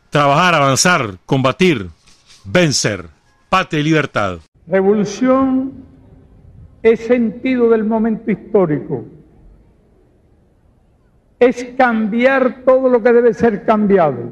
Trabajar, 0.10 0.56
avanzar, 0.56 1.18
combatir, 1.26 1.90
vencer, 2.46 3.08
patria 3.50 3.82
y 3.82 3.84
libertad. 3.84 4.38
Revolución 4.68 5.74
es 6.82 7.02
sentido 7.02 7.70
del 7.70 7.84
momento 7.84 8.32
histórico. 8.32 9.04
Es 11.40 11.62
cambiar 11.78 12.64
todo 12.64 12.88
lo 12.88 13.04
que 13.04 13.12
debe 13.12 13.34
ser 13.34 13.66
cambiado. 13.66 14.32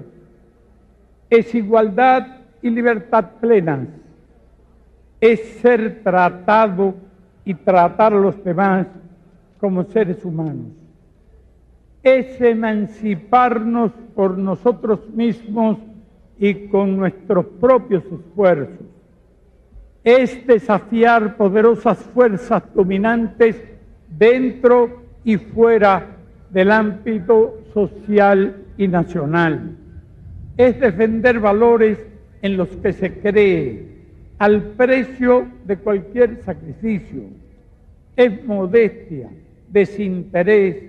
Es 1.29 1.53
igualdad 1.53 2.37
y 2.61 2.69
libertad 2.69 3.31
plenas. 3.41 3.85
Es 5.19 5.59
ser 5.61 6.03
tratado 6.03 6.95
y 7.43 7.53
tratar 7.53 8.13
a 8.13 8.19
los 8.19 8.41
demás 8.45 8.87
como 9.59 9.83
seres 9.83 10.23
humanos. 10.23 10.67
Es 12.17 12.41
emanciparnos 12.41 13.91
por 14.15 14.37
nosotros 14.37 15.09
mismos 15.13 15.77
y 16.39 16.67
con 16.67 16.97
nuestros 16.97 17.45
propios 17.59 18.03
esfuerzos 18.05 18.89
es 20.03 20.45
desafiar 20.47 21.35
poderosas 21.35 21.97
fuerzas 21.97 22.63
dominantes 22.73 23.61
dentro 24.07 25.03
y 25.23 25.37
fuera 25.37 26.17
del 26.49 26.71
ámbito 26.71 27.61
social 27.73 28.63
y 28.77 28.87
nacional. 28.87 29.77
Es 30.57 30.79
defender 30.79 31.39
valores 31.39 31.99
en 32.41 32.57
los 32.57 32.69
que 32.69 32.93
se 32.93 33.19
cree 33.19 33.85
al 34.37 34.61
precio 34.71 35.47
de 35.65 35.77
cualquier 35.77 36.41
sacrificio. 36.43 37.23
Es 38.15 38.43
modestia, 38.45 39.29
desinterés, 39.67 40.88